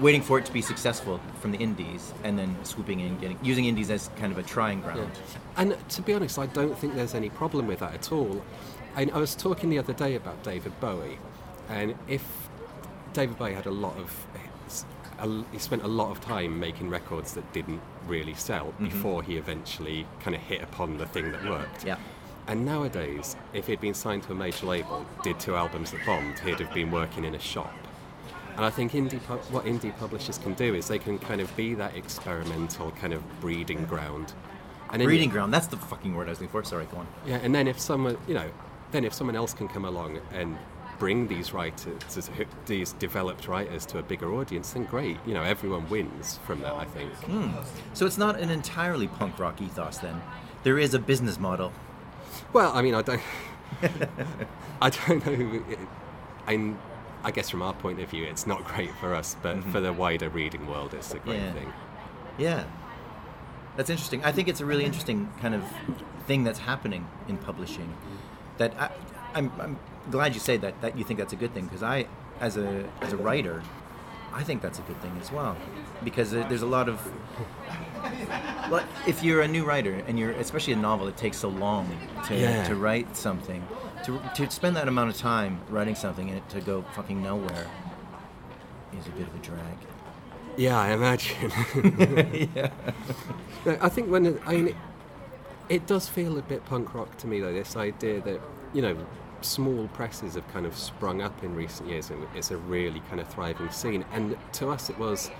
Waiting 0.00 0.22
for 0.22 0.38
it 0.38 0.44
to 0.44 0.52
be 0.52 0.62
successful 0.62 1.20
from 1.40 1.50
the 1.50 1.58
indies, 1.58 2.12
and 2.22 2.38
then 2.38 2.56
swooping 2.64 3.00
in, 3.00 3.18
getting 3.18 3.38
using 3.42 3.64
indies 3.64 3.90
as 3.90 4.10
kind 4.16 4.30
of 4.30 4.38
a 4.38 4.42
trying 4.42 4.80
ground. 4.80 5.10
And 5.56 5.72
uh, 5.72 5.76
to 5.88 6.02
be 6.02 6.12
honest, 6.14 6.38
I 6.38 6.46
don't 6.46 6.78
think 6.78 6.94
there's 6.94 7.14
any 7.14 7.30
problem 7.30 7.66
with 7.66 7.80
that 7.80 7.94
at 7.94 8.12
all. 8.12 8.44
I, 8.94 9.10
I 9.12 9.18
was 9.18 9.34
talking 9.34 9.70
the 9.70 9.78
other 9.78 9.92
day 9.92 10.14
about 10.14 10.42
David 10.44 10.78
Bowie, 10.80 11.18
and 11.68 11.96
if 12.06 12.24
David 13.12 13.38
Bowie 13.38 13.54
had 13.54 13.66
a 13.66 13.72
lot 13.72 13.96
of, 13.96 14.26
he 15.52 15.58
spent 15.58 15.82
a 15.82 15.88
lot 15.88 16.10
of 16.10 16.20
time 16.20 16.60
making 16.60 16.90
records 16.90 17.32
that 17.34 17.52
didn't 17.52 17.80
really 18.06 18.34
sell 18.34 18.66
mm-hmm. 18.66 18.84
before 18.84 19.22
he 19.22 19.36
eventually 19.36 20.06
kind 20.20 20.36
of 20.36 20.42
hit 20.42 20.62
upon 20.62 20.96
the 20.96 21.06
thing 21.06 21.32
that 21.32 21.44
worked. 21.44 21.84
Yeah. 21.84 21.96
And 22.46 22.64
nowadays, 22.64 23.36
if 23.52 23.66
he'd 23.66 23.80
been 23.80 23.94
signed 23.94 24.22
to 24.22 24.32
a 24.32 24.34
major 24.34 24.64
label, 24.64 25.04
did 25.22 25.38
two 25.40 25.54
albums 25.54 25.90
that 25.90 26.06
bombed, 26.06 26.38
he'd 26.38 26.60
have 26.60 26.72
been 26.72 26.90
working 26.90 27.24
in 27.24 27.34
a 27.34 27.38
shop. 27.38 27.74
And 28.58 28.66
I 28.66 28.70
think 28.70 28.92
indie 28.92 29.24
pu- 29.24 29.36
what 29.54 29.64
indie 29.66 29.96
publishers 29.98 30.36
can 30.36 30.52
do 30.54 30.74
is 30.74 30.88
they 30.88 30.98
can 30.98 31.18
kind 31.18 31.40
of 31.40 31.54
be 31.56 31.74
that 31.74 31.96
experimental 31.96 32.90
kind 32.90 33.12
of 33.14 33.22
breeding 33.40 33.84
ground. 33.86 34.34
And 34.90 35.02
Breeding 35.02 35.30
ground. 35.30 35.54
That's 35.54 35.68
the 35.68 35.76
fucking 35.76 36.14
word 36.14 36.26
I 36.26 36.30
was 36.30 36.40
looking 36.40 36.50
for. 36.50 36.64
Sorry, 36.64 36.86
go 36.86 36.98
on. 36.98 37.06
yeah, 37.24 37.36
and 37.36 37.54
then 37.54 37.68
if 37.68 37.78
someone, 37.78 38.18
you 38.26 38.34
know, 38.34 38.50
then 38.90 39.04
if 39.04 39.14
someone 39.14 39.36
else 39.36 39.54
can 39.54 39.68
come 39.68 39.84
along 39.84 40.18
and 40.32 40.58
bring 40.98 41.28
these 41.28 41.52
writers, 41.52 42.28
these 42.66 42.92
developed 42.94 43.46
writers 43.46 43.86
to 43.86 43.98
a 43.98 44.02
bigger 44.02 44.32
audience, 44.34 44.72
then 44.72 44.84
great. 44.86 45.18
You 45.24 45.34
know, 45.34 45.44
everyone 45.44 45.88
wins 45.88 46.40
from 46.44 46.60
that. 46.62 46.72
I 46.72 46.84
think. 46.86 47.12
Hmm. 47.12 47.50
So 47.94 48.06
it's 48.06 48.18
not 48.18 48.40
an 48.40 48.50
entirely 48.50 49.06
punk 49.06 49.38
rock 49.38 49.62
ethos 49.62 49.98
then. 49.98 50.20
There 50.64 50.78
is 50.80 50.94
a 50.94 50.98
business 50.98 51.38
model. 51.38 51.72
Well, 52.52 52.72
I 52.74 52.82
mean, 52.82 52.94
I 52.94 53.02
don't, 53.02 53.20
I 54.82 54.90
don't 54.90 55.24
know. 55.24 55.62
I, 56.48 56.74
I 57.24 57.30
guess 57.30 57.50
from 57.50 57.62
our 57.62 57.74
point 57.74 58.00
of 58.00 58.08
view, 58.08 58.24
it's 58.24 58.46
not 58.46 58.64
great 58.64 58.94
for 58.96 59.14
us, 59.14 59.36
but 59.42 59.56
mm-hmm. 59.56 59.72
for 59.72 59.80
the 59.80 59.92
wider 59.92 60.28
reading 60.28 60.66
world, 60.66 60.94
it's 60.94 61.12
a 61.12 61.18
great 61.18 61.40
Yeah. 61.40 61.52
thing. 61.52 61.72
Yeah. 62.38 62.64
That's 63.76 63.90
interesting. 63.90 64.24
I 64.24 64.32
think 64.32 64.48
it's 64.48 64.60
a 64.60 64.66
really 64.66 64.84
interesting 64.84 65.30
kind 65.40 65.54
of 65.54 65.64
thing 66.26 66.44
that's 66.44 66.60
happening 66.60 67.06
in 67.28 67.36
publishing. 67.38 67.94
That 68.58 68.72
I, 68.78 68.90
I'm, 69.34 69.52
I'm 69.60 69.78
glad 70.10 70.34
you 70.34 70.40
say 70.40 70.56
that. 70.56 70.80
That 70.80 70.98
you 70.98 71.04
think 71.04 71.18
that's 71.18 71.32
a 71.32 71.36
good 71.36 71.54
thing 71.54 71.64
because 71.66 71.82
I, 71.82 72.06
as 72.40 72.56
a 72.56 72.88
as 73.00 73.12
a 73.12 73.16
writer, 73.16 73.62
I 74.32 74.42
think 74.42 74.62
that's 74.62 74.78
a 74.80 74.82
good 74.82 75.00
thing 75.00 75.16
as 75.20 75.30
well 75.30 75.56
because 76.02 76.32
there's 76.32 76.62
a 76.62 76.66
lot 76.66 76.88
of. 76.88 77.00
Well, 78.70 78.84
if 79.06 79.22
you're 79.22 79.42
a 79.42 79.48
new 79.48 79.64
writer 79.64 79.94
and 80.06 80.18
you're 80.18 80.32
especially 80.32 80.74
a 80.74 80.76
novel, 80.76 81.08
it 81.08 81.16
takes 81.16 81.38
so 81.38 81.48
long 81.48 81.88
to, 82.26 82.36
Yeah. 82.36 82.64
to 82.68 82.74
write 82.74 83.16
something. 83.16 83.66
To, 84.04 84.20
to 84.36 84.50
spend 84.50 84.76
that 84.76 84.88
amount 84.88 85.10
of 85.10 85.16
time 85.16 85.60
writing 85.68 85.94
something 85.94 86.28
and 86.28 86.38
it 86.38 86.48
to 86.50 86.60
go 86.60 86.82
fucking 86.94 87.22
nowhere 87.22 87.66
is 88.98 89.06
a 89.06 89.10
bit 89.10 89.26
of 89.26 89.34
a 89.34 89.38
drag. 89.38 89.76
Yeah, 90.56 90.78
I 90.78 90.92
imagine. 90.92 91.52
yeah. 92.54 92.70
I 93.80 93.88
think 93.88 94.10
when 94.10 94.26
it, 94.26 94.42
I 94.46 94.54
mean, 94.54 94.68
it, 94.68 94.76
it 95.68 95.86
does 95.86 96.08
feel 96.08 96.38
a 96.38 96.42
bit 96.42 96.64
punk 96.64 96.94
rock 96.94 97.16
to 97.18 97.26
me, 97.26 97.40
though. 97.40 97.52
This 97.52 97.76
idea 97.76 98.20
that 98.22 98.40
you 98.72 98.82
know, 98.82 98.96
small 99.40 99.88
presses 99.88 100.34
have 100.34 100.46
kind 100.52 100.66
of 100.66 100.76
sprung 100.76 101.22
up 101.22 101.42
in 101.44 101.54
recent 101.54 101.88
years, 101.88 102.10
and 102.10 102.26
it's 102.34 102.50
a 102.50 102.56
really 102.56 103.00
kind 103.08 103.20
of 103.20 103.28
thriving 103.28 103.70
scene. 103.70 104.04
And 104.12 104.36
to 104.54 104.68
us, 104.70 104.90
it 104.90 104.98
was, 104.98 105.30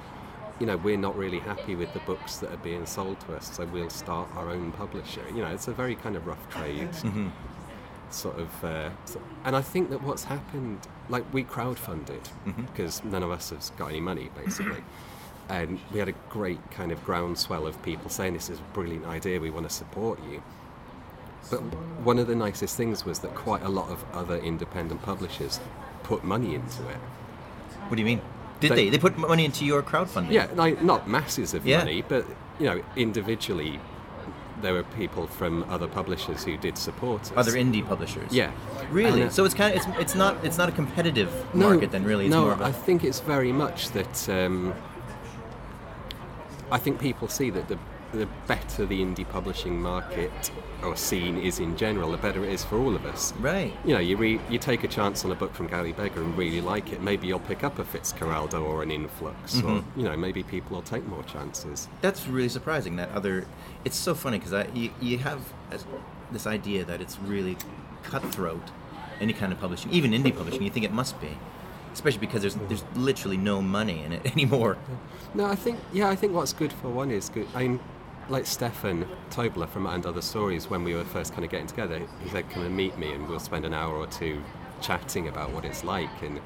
you 0.61 0.67
know, 0.67 0.77
we're 0.77 0.97
not 0.97 1.17
really 1.17 1.39
happy 1.39 1.75
with 1.77 1.93
the 1.93 2.01
books 2.01 2.39
that 2.39 2.53
are 2.53 2.59
being 2.59 2.85
sold 2.87 3.21
to 3.21 3.37
us, 3.37 3.57
so 3.57 3.65
we'll 3.67 3.91
start 3.91 4.29
our 4.35 4.51
own 4.51 4.73
publisher. 4.73 5.23
You 5.35 5.43
know, 5.43 5.49
it's 5.49 5.69
a 5.69 5.73
very 5.73 5.95
kind 5.95 6.17
of 6.17 6.27
rough 6.27 6.49
trade. 6.51 6.91
Sort 8.11 8.39
of, 8.39 8.65
uh, 8.65 8.89
and 9.45 9.55
I 9.55 9.61
think 9.61 9.91
that 9.91 10.03
what's 10.03 10.25
happened, 10.25 10.81
like 11.11 11.31
we 11.31 11.45
crowdfunded 11.45 12.27
because 12.67 13.05
none 13.05 13.23
of 13.23 13.31
us 13.31 13.51
has 13.51 13.69
got 13.77 13.89
any 13.91 14.01
money, 14.01 14.31
basically. 14.35 14.83
And 15.51 15.81
we 15.95 15.99
had 15.99 16.11
a 16.11 16.15
great 16.29 16.59
kind 16.73 16.93
of 16.93 17.03
groundswell 17.07 17.67
of 17.67 17.83
people 17.83 18.11
saying 18.11 18.35
this 18.35 18.51
is 18.51 18.59
a 18.59 18.75
brilliant 18.75 19.07
idea, 19.07 19.41
we 19.41 19.49
want 19.49 19.67
to 19.67 19.75
support 19.75 20.23
you. 20.31 20.43
But 21.51 21.61
one 22.05 22.19
of 22.19 22.27
the 22.27 22.35
nicest 22.35 22.77
things 22.77 23.07
was 23.07 23.21
that 23.21 23.35
quite 23.35 23.63
a 23.63 23.69
lot 23.71 23.89
of 23.89 24.05
other 24.13 24.37
independent 24.37 25.01
publishers 25.01 25.59
put 26.03 26.23
money 26.23 26.55
into 26.55 26.87
it. 26.91 26.99
What 27.87 27.97
do 27.97 28.03
you 28.03 28.05
mean? 28.05 28.21
Did 28.61 28.73
They- 28.73 28.75
they? 28.77 28.91
They 28.91 28.99
put 28.99 29.17
money 29.17 29.45
into 29.45 29.65
your 29.65 29.83
crowdfunding? 29.83 30.33
Yeah, 30.33 30.49
like, 30.55 30.83
not 30.83 31.09
masses 31.09 31.55
of 31.55 31.67
Yeah. 31.67 31.79
money, 31.79 32.03
but 32.07 32.27
you 32.59 32.67
know, 32.67 32.81
individually, 32.97 33.79
there 34.61 34.73
were 34.73 34.83
people 34.83 35.29
from 35.29 35.65
other 35.71 35.87
publishers 35.87 36.43
who 36.43 36.57
did 36.57 36.77
support 36.77 37.23
us. 37.23 37.33
Other 37.37 37.53
indie 37.53 37.87
publishers. 37.87 38.33
Yeah. 38.33 38.51
Really? 38.91 39.23
And, 39.23 39.31
uh, 39.31 39.33
so 39.33 39.45
it's 39.45 39.55
kind 39.55 39.71
of 39.73 39.77
it's 39.79 39.87
it's 40.01 40.15
not 40.17 40.37
it's 40.43 40.59
not 40.59 40.69
a 40.69 40.73
competitive 40.73 41.31
no, 41.55 41.69
market 41.71 41.93
then 41.93 42.05
really. 42.05 42.27
It's 42.27 42.35
no, 42.35 42.43
more 42.43 42.53
of 42.53 42.61
a, 42.61 42.65
I 42.65 42.73
think 42.73 43.05
it's 43.05 43.21
very 43.21 43.53
much 43.53 43.91
that. 43.91 44.29
Um, 44.29 44.75
I 46.71 46.79
think 46.79 46.99
people 47.01 47.29
see 47.29 47.51
that 47.51 47.69
the 47.69 47.79
the 48.13 48.27
better 48.47 48.87
the 48.87 49.01
indie 49.03 49.29
publishing 49.29 49.81
market 49.81 50.31
or 50.83 50.97
scene 50.97 51.37
is 51.37 51.59
in 51.59 51.77
general, 51.77 52.11
the 52.13 52.17
better 52.17 52.43
it 52.45 52.53
is 52.53 52.65
for 52.65 52.79
all 52.79 52.95
of 52.97 53.05
us. 53.05 53.33
right. 53.41 53.73
You 53.85 53.93
know, 53.95 54.01
you 54.01 54.17
read, 54.17 54.41
you 54.49 54.59
take 54.59 54.83
a 54.85 54.89
chance 54.89 55.25
on 55.25 55.31
a 55.33 55.35
book 55.35 55.53
from 55.55 55.67
Galley 55.67 55.93
Beggar 55.93 56.23
and 56.23 56.37
really 56.39 56.61
like 56.61 56.93
it. 56.93 57.03
Maybe 57.03 57.27
you'll 57.27 57.39
pick 57.41 57.63
up 57.65 57.79
a 57.79 57.85
Fitzcarraldo 57.85 58.63
or 58.65 58.83
an 58.83 58.91
Influx, 58.91 59.57
Mm-hmm. 59.57 59.69
or 59.69 59.85
you 59.97 60.05
know, 60.09 60.17
maybe 60.17 60.43
people 60.43 60.77
will 60.77 60.83
take 60.83 61.07
more 61.07 61.23
chances. 61.25 61.89
That's 62.01 62.27
really 62.27 62.49
surprising. 62.49 62.97
That 62.97 63.11
other, 63.13 63.47
it's 63.85 63.97
so 63.97 64.15
funny 64.15 64.39
because 64.39 64.67
you, 64.75 64.91
you 65.01 65.19
have 65.19 65.41
this 66.33 66.47
idea 66.47 66.85
that 66.85 67.01
it's 67.01 67.19
really 67.21 67.57
cutthroat, 68.05 68.71
any 69.21 69.33
kind 69.33 69.53
of 69.53 69.61
publishing, 69.61 69.91
even 69.93 70.13
indie 70.13 70.35
publishing. 70.35 70.63
You 70.63 70.71
think 70.71 70.87
it 70.87 70.93
must 70.93 71.21
be, 71.21 71.37
especially 71.93 72.21
because 72.21 72.41
there's 72.43 72.55
there's 72.69 72.85
literally 72.95 73.37
no 73.37 73.61
money 73.61 74.03
in 74.03 74.13
it 74.13 74.25
anymore. 74.33 74.79
No, 75.35 75.45
I 75.47 75.57
think 75.57 75.79
yeah, 75.93 76.09
I 76.09 76.17
think 76.17 76.33
what's 76.33 76.53
good 76.53 76.73
for 76.73 76.89
one 76.89 77.11
is 77.11 77.29
good. 77.29 77.47
I 77.55 77.67
mean, 77.69 77.81
like 78.29 78.47
Stefan 78.47 79.07
Tobler 79.31 79.69
from 79.69 79.87
And 79.87 80.05
Other 80.07 80.23
Stories, 80.23 80.69
when 80.69 80.85
we 80.85 80.95
were 80.95 81.05
first 81.05 81.33
kind 81.33 81.45
of 81.45 81.51
getting 81.51 81.67
together, 81.67 82.01
he 82.23 82.29
said, 82.31 82.49
"Come 82.51 82.65
and 82.65 82.77
meet 82.77 82.99
me, 82.99 83.13
and 83.13 83.29
we'll 83.29 83.41
spend 83.41 83.65
an 83.65 83.75
hour 83.75 83.95
or 83.97 84.07
two 84.07 84.43
chatting 84.81 85.29
about 85.29 85.51
what 85.53 85.65
it's 85.65 85.83
like." 85.85 86.11
And 86.23 86.41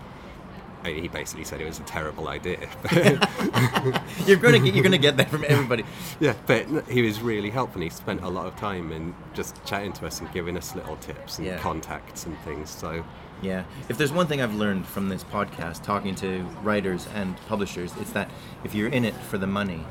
I 0.85 0.93
mean, 0.93 1.03
he 1.03 1.09
basically 1.09 1.45
said 1.45 1.61
it 1.61 1.65
was 1.65 1.79
a 1.79 1.85
terrible 1.85 2.29
idea. 2.29 2.59
You're 4.27 4.37
gonna 4.37 4.59
get, 4.59 4.75
you're 4.75 4.83
gonna 4.83 4.99
get 4.99 5.17
that 5.17 5.29
from 5.31 5.45
everybody. 5.49 5.85
yeah, 6.21 6.35
but 6.47 6.67
he 6.89 7.03
was 7.03 7.21
really 7.21 7.51
helpful. 7.51 7.81
and 7.83 7.91
He 7.91 7.97
spent 7.97 8.23
a 8.23 8.29
lot 8.29 8.47
of 8.47 8.57
time 8.57 8.91
in 8.93 9.15
just 9.35 9.63
chatting 9.65 9.93
to 9.95 10.07
us 10.07 10.21
and 10.21 10.33
giving 10.33 10.57
us 10.57 10.75
little 10.75 10.97
tips 10.97 11.39
and 11.39 11.47
Yeah. 11.47 11.59
contacts 11.59 12.27
and 12.27 12.37
things. 12.41 12.71
So 12.71 13.05
Yeah. 13.43 13.65
If 13.89 13.97
there's 13.99 14.13
one 14.13 14.27
thing 14.27 14.41
I've 14.41 14.55
learned 14.55 14.87
from 14.87 15.09
this 15.09 15.25
podcast, 15.25 15.83
talking 15.83 16.15
to 16.17 16.43
writers 16.63 17.07
and 17.15 17.37
publishers, 17.49 17.93
it's 18.01 18.11
that 18.13 18.29
if 18.65 18.75
you're 18.75 18.89
in 18.89 19.05
it 19.05 19.15
for 19.15 19.39
the 19.39 19.47
money, 19.49 19.85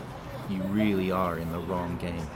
you 0.52 0.62
really 0.64 1.12
are 1.12 1.38
in 1.38 1.52
the 1.52 1.60
wrong 1.60 1.98
game. 1.98 2.28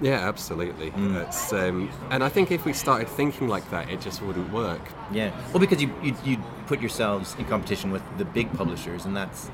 yeah, 0.00 0.26
absolutely. 0.28 0.90
Mm. 0.92 1.16
It's, 1.26 1.52
um, 1.52 1.90
and 2.10 2.24
I 2.24 2.28
think 2.28 2.50
if 2.50 2.64
we 2.64 2.72
started 2.72 3.08
thinking 3.08 3.48
like 3.48 3.68
that, 3.70 3.90
it 3.90 4.00
just 4.00 4.22
wouldn't 4.22 4.50
work. 4.52 4.80
Yeah. 5.12 5.30
Well, 5.52 5.60
because 5.60 5.82
you 5.82 5.92
you 6.02 6.14
you 6.24 6.36
put 6.66 6.80
yourselves 6.80 7.36
in 7.38 7.44
competition 7.44 7.90
with 7.90 8.02
the 8.18 8.24
big 8.24 8.50
publishers, 8.54 9.04
and 9.04 9.14
that's 9.16 9.50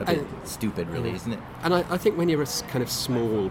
a 0.00 0.04
bit 0.04 0.18
And- 0.18 0.26
stupid, 0.48 0.88
really, 0.90 1.10
isn't 1.12 1.32
it? 1.32 1.40
And 1.64 1.74
I, 1.74 1.84
I 1.90 1.98
think 1.98 2.16
when 2.16 2.28
you're 2.28 2.42
a 2.42 2.46
kind 2.70 2.82
of 2.82 2.90
small, 2.90 3.50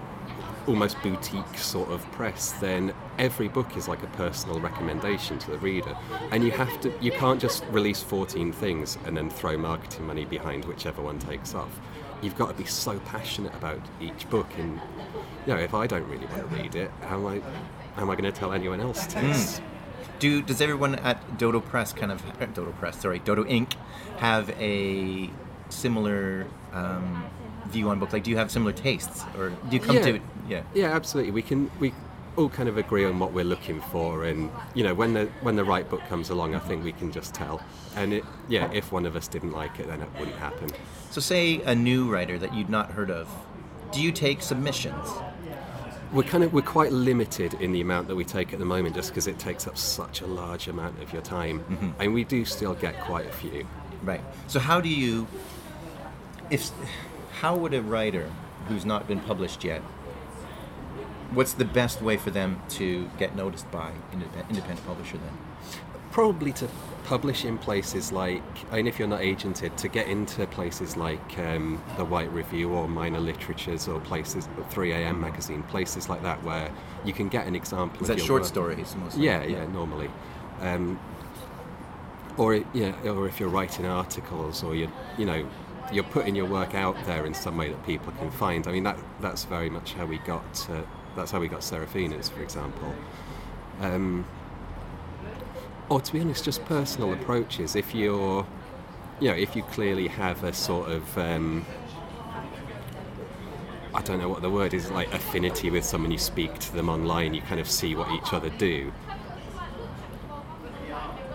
almost 0.66 1.02
boutique 1.02 1.58
sort 1.58 1.90
of 1.90 2.10
press, 2.13 2.52
then 2.62 2.94
every 3.18 3.50
book 3.50 3.76
is 3.76 3.88
like 3.90 4.02
a 4.04 4.08
personal 4.24 4.60
recommendation 4.62 5.38
to 5.40 5.52
the 5.52 5.58
reader, 5.58 5.98
and 6.32 6.44
you 6.46 6.52
have 6.52 6.80
to, 6.82 6.94
you 7.02 7.12
can't 7.12 7.42
just 7.42 7.66
release 7.72 8.02
14 8.02 8.54
things 8.54 8.98
and 9.06 9.18
then 9.18 9.30
throw 9.30 9.58
marketing 9.58 10.06
money 10.08 10.24
behind 10.24 10.63
whichever 10.66 11.02
one 11.02 11.20
takes 11.20 11.54
off. 11.54 11.78
You've 12.21 12.36
got 12.38 12.47
to 12.49 12.53
be 12.56 12.65
so 12.65 12.99
passionate 12.99 13.53
about 13.56 13.80
each 14.01 14.30
book, 14.30 14.47
and 14.58 14.80
you 15.45 15.53
know, 15.53 15.60
if 15.60 15.73
I 15.73 15.86
don't 15.88 16.08
really 16.10 16.25
want 16.25 16.49
to 16.49 16.56
read 16.56 16.75
it, 16.75 16.91
how 17.01 17.17
am 17.17 17.25
I, 17.27 17.39
how 17.95 18.01
am 18.01 18.10
I 18.10 18.15
going 18.15 18.32
to 18.32 18.32
tell 18.32 18.53
anyone 18.53 18.80
else 18.82 19.06
to? 19.08 19.19
It's- 19.19 19.62
Do 20.19 20.41
does 20.41 20.62
everyone 20.62 20.95
at 20.95 21.38
Dodo 21.38 21.60
Press 21.60 21.93
kind 21.93 22.12
of 22.12 22.23
uh, 22.41 22.45
Dodo 22.47 22.71
Press, 22.73 22.99
sorry, 22.99 23.19
Dodo 23.19 23.45
Ink. 23.45 23.75
have 24.17 24.49
a 24.60 25.30
similar 25.69 26.47
um, 26.73 27.23
view 27.67 27.89
on 27.89 27.99
books? 27.99 28.13
Like, 28.13 28.23
do 28.23 28.32
you 28.32 28.38
have 28.38 28.49
similar 28.49 28.71
tastes, 28.73 29.23
or 29.38 29.49
do 29.49 29.75
you 29.75 29.80
come 29.80 29.97
Yeah. 29.97 30.01
to? 30.01 30.19
Yeah. 30.49 30.63
Yeah, 30.73 30.95
absolutely. 30.95 31.32
We 31.34 31.43
can 31.43 31.69
we 31.80 31.93
all 32.38 32.50
kind 32.50 32.69
of 32.69 32.78
agree 32.78 33.04
on 33.04 33.19
what 33.19 33.34
we're 33.34 33.43
looking 33.43 33.82
for, 33.82 34.23
and 34.23 34.50
you 34.73 34.84
know 34.84 34.93
when 34.93 35.13
the 35.13 35.26
when 35.41 35.56
the 35.56 35.65
right 35.65 35.89
book 35.89 36.02
comes 36.08 36.30
along, 36.30 36.56
I 36.56 36.60
think 36.60 36.84
we 36.84 36.93
can 36.93 37.12
just 37.12 37.34
tell. 37.34 37.62
And 37.95 38.13
it, 38.13 38.23
yeah, 38.47 38.71
if 38.71 38.91
one 38.91 39.06
of 39.06 39.15
us 39.15 39.28
didn't 39.28 39.52
like 39.52 39.80
it, 39.80 39.88
then 39.88 40.02
it 40.02 40.10
wouldn't 40.19 40.38
happen. 40.38 40.69
So, 41.10 41.19
say 41.19 41.62
a 41.63 41.76
new 41.76 42.10
writer 42.10 42.38
that 42.38 42.54
you'd 42.54 42.69
not 42.69 42.91
heard 42.91 43.10
of. 43.10 43.28
Do 43.91 44.02
you 44.02 44.12
take 44.12 44.41
submissions? 44.41 45.10
We're 46.13 46.23
kind 46.23 46.43
of 46.43 46.54
we're 46.54 46.62
quite 46.62 46.91
limited 46.91 47.56
in 47.56 47.71
the 47.73 47.82
amount 47.82 48.08
that 48.08 48.15
we 48.15 48.23
take 48.23 48.54
at 48.54 48.60
the 48.60 48.65
moment, 48.65 48.95
just 48.95 49.10
because 49.10 49.28
it 49.28 49.39
takes 49.39 49.67
up 49.67 49.78
such 49.78 50.21
a 50.21 50.28
large 50.28 50.67
amount 50.67 51.02
of 51.02 51.12
your 51.12 51.21
time, 51.21 51.60
mm-hmm. 51.62 51.89
and 52.00 52.13
we 52.13 52.23
do 52.23 52.45
still 52.45 52.76
get 52.76 53.00
quite 53.02 53.26
a 53.26 53.32
few. 53.32 53.67
Right. 54.04 54.21
So 54.47 54.60
how 54.60 54.80
do 54.80 54.89
you 54.89 55.28
if 56.50 56.71
how 57.41 57.56
would 57.58 57.73
a 57.73 57.82
writer 57.82 58.32
who's 58.67 58.86
not 58.86 59.08
been 59.08 59.19
published 59.21 59.63
yet 59.63 59.82
what's 61.32 61.54
the 61.54 61.66
best 61.66 62.02
way 62.02 62.18
for 62.18 62.32
them 62.32 62.62
to 62.70 63.10
get 63.18 63.36
noticed 63.36 63.70
by 63.72 63.92
independent, 64.13 64.50
independent 64.50 64.88
publisher 64.88 65.18
then? 65.18 65.38
Probably 66.12 66.52
to 66.54 66.68
publish 67.04 67.46
in 67.46 67.58
places 67.58 68.12
like, 68.12 68.42
I 68.72 68.78
mean, 68.78 68.88
if 68.88 69.00
you're 69.00 69.08
not 69.08 69.22
agented, 69.22 69.76
to 69.78 69.88
get 69.88 70.08
into 70.08 70.46
places 70.48 70.98
like 70.98 71.38
um, 71.40 71.82
the 71.96 72.06
White 72.06 72.32
Review 72.32 72.72
or 72.72 72.88
Minor 72.88 73.20
Literatures 73.20 73.88
or 73.88 74.00
places, 74.02 74.48
3am 74.72 75.20
magazine, 75.20 75.63
places 75.63 76.10
like 76.10 76.24
that 76.24 76.44
where 76.44 76.72
you 77.06 77.13
can 77.13 77.30
get 77.30 77.46
an 77.48 77.56
example 77.56 78.04
Is 78.04 78.10
of 78.10 78.18
that 78.18 78.24
short 78.26 78.42
work. 78.42 78.50
stories 78.50 78.96
mostly? 78.96 79.26
Yeah, 79.26 79.44
yeah, 79.44 79.66
normally. 79.68 80.10
Um, 80.62 81.00
or 82.38 82.63
yeah, 82.74 82.94
or 83.04 83.28
if 83.28 83.40
you're 83.40 83.50
writing 83.50 83.86
articles, 83.86 84.63
or 84.63 84.76
you 84.76 84.92
you 85.18 85.26
know, 85.26 85.48
you're 85.92 86.04
putting 86.04 86.36
your 86.36 86.46
work 86.46 86.76
out 86.76 86.96
there 87.06 87.26
in 87.26 87.34
some 87.34 87.58
way 87.58 87.70
that 87.70 87.86
people 87.86 88.13
can 88.13 88.30
find. 88.30 88.68
I 88.68 88.72
mean, 88.72 88.84
that 88.84 88.98
that's 89.22 89.46
very 89.46 89.70
much 89.70 89.94
how 89.94 90.06
we 90.06 90.20
got. 90.20 90.70
Uh, 90.70 90.82
that's 91.17 91.32
how 91.32 91.39
we 91.39 91.47
got 91.47 91.62
Seraphinas, 91.62 92.32
for 92.32 92.41
example. 92.41 92.93
Um, 93.82 94.25
or 95.89 95.99
to 95.99 96.13
be 96.13 96.21
honest, 96.21 96.45
just 96.45 96.63
personal 96.65 97.13
approaches. 97.13 97.75
If 97.75 97.93
you're, 97.93 98.45
you 99.19 99.30
know, 99.30 99.36
if 99.36 99.56
you 99.56 99.63
clearly 99.63 100.08
have 100.08 100.43
a 100.43 100.53
sort 100.53 100.91
of 100.91 101.17
um, 101.17 101.65
I 103.93 104.01
don't 104.01 104.19
know 104.19 104.30
what 104.30 104.41
the 104.43 104.49
word 104.49 104.73
is, 104.75 104.91
like 104.91 105.12
affinity 105.13 105.69
with 105.71 105.84
someone, 105.84 106.12
you 106.12 106.19
speak 106.19 106.60
to 106.60 106.73
them 106.73 106.88
online, 106.88 107.34
you 107.34 107.41
kind 107.41 107.60
of 107.60 107.67
see 107.67 107.95
what 107.95 108.12
each 108.12 108.32
other 108.32 108.49
do. 108.49 108.93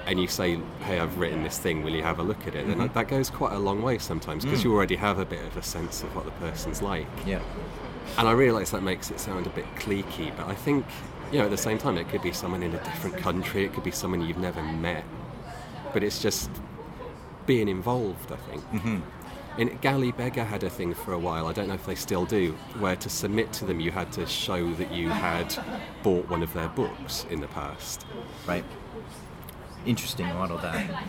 And 0.06 0.20
you 0.20 0.26
say, 0.26 0.58
hey, 0.80 0.98
I've 0.98 1.16
written 1.18 1.44
this 1.44 1.58
thing, 1.58 1.84
will 1.84 1.92
you 1.92 2.02
have 2.02 2.18
a 2.18 2.22
look 2.22 2.46
at 2.46 2.54
it? 2.54 2.66
Then 2.66 2.90
that 2.92 3.08
goes 3.08 3.30
quite 3.30 3.52
a 3.52 3.58
long 3.58 3.82
way 3.82 3.98
sometimes 3.98 4.44
because 4.44 4.64
you 4.64 4.72
already 4.74 4.96
have 4.96 5.18
a 5.18 5.24
bit 5.24 5.44
of 5.44 5.56
a 5.56 5.62
sense 5.62 6.02
of 6.02 6.14
what 6.16 6.24
the 6.24 6.32
person's 6.32 6.82
like. 6.82 7.06
Yeah. 7.24 7.40
And 8.18 8.26
I 8.26 8.32
realise 8.32 8.70
that 8.70 8.82
makes 8.82 9.10
it 9.10 9.20
sound 9.20 9.46
a 9.46 9.50
bit 9.50 9.64
cliquey, 9.76 10.36
but 10.36 10.46
I 10.46 10.54
think, 10.54 10.84
you 11.30 11.38
know, 11.38 11.44
at 11.44 11.50
the 11.50 11.56
same 11.56 11.78
time, 11.78 11.96
it 11.96 12.08
could 12.08 12.20
be 12.20 12.32
someone 12.32 12.62
in 12.62 12.74
a 12.74 12.84
different 12.84 13.16
country, 13.16 13.64
it 13.64 13.72
could 13.72 13.84
be 13.84 13.92
someone 13.92 14.22
you've 14.22 14.38
never 14.38 14.62
met. 14.62 15.04
But 15.92 16.02
it's 16.02 16.20
just 16.20 16.50
being 17.46 17.68
involved, 17.68 18.32
I 18.32 18.36
think. 18.36 18.62
Mm-hmm. 18.72 19.00
And 19.58 19.80
Galley 19.82 20.12
Beggar 20.12 20.44
had 20.44 20.64
a 20.64 20.70
thing 20.70 20.94
for 20.94 21.12
a 21.12 21.18
while, 21.18 21.46
I 21.46 21.52
don't 21.52 21.68
know 21.68 21.74
if 21.74 21.86
they 21.86 21.94
still 21.94 22.24
do, 22.24 22.52
where 22.78 22.96
to 22.96 23.08
submit 23.08 23.52
to 23.54 23.66
them 23.66 23.80
you 23.80 23.90
had 23.90 24.10
to 24.12 24.26
show 24.26 24.72
that 24.74 24.92
you 24.92 25.10
had 25.10 25.54
bought 26.02 26.28
one 26.28 26.42
of 26.42 26.52
their 26.54 26.68
books 26.70 27.26
in 27.30 27.40
the 27.40 27.48
past. 27.48 28.06
Right. 28.46 28.64
Interesting 29.86 30.26
model 30.28 30.58
that. 30.58 31.04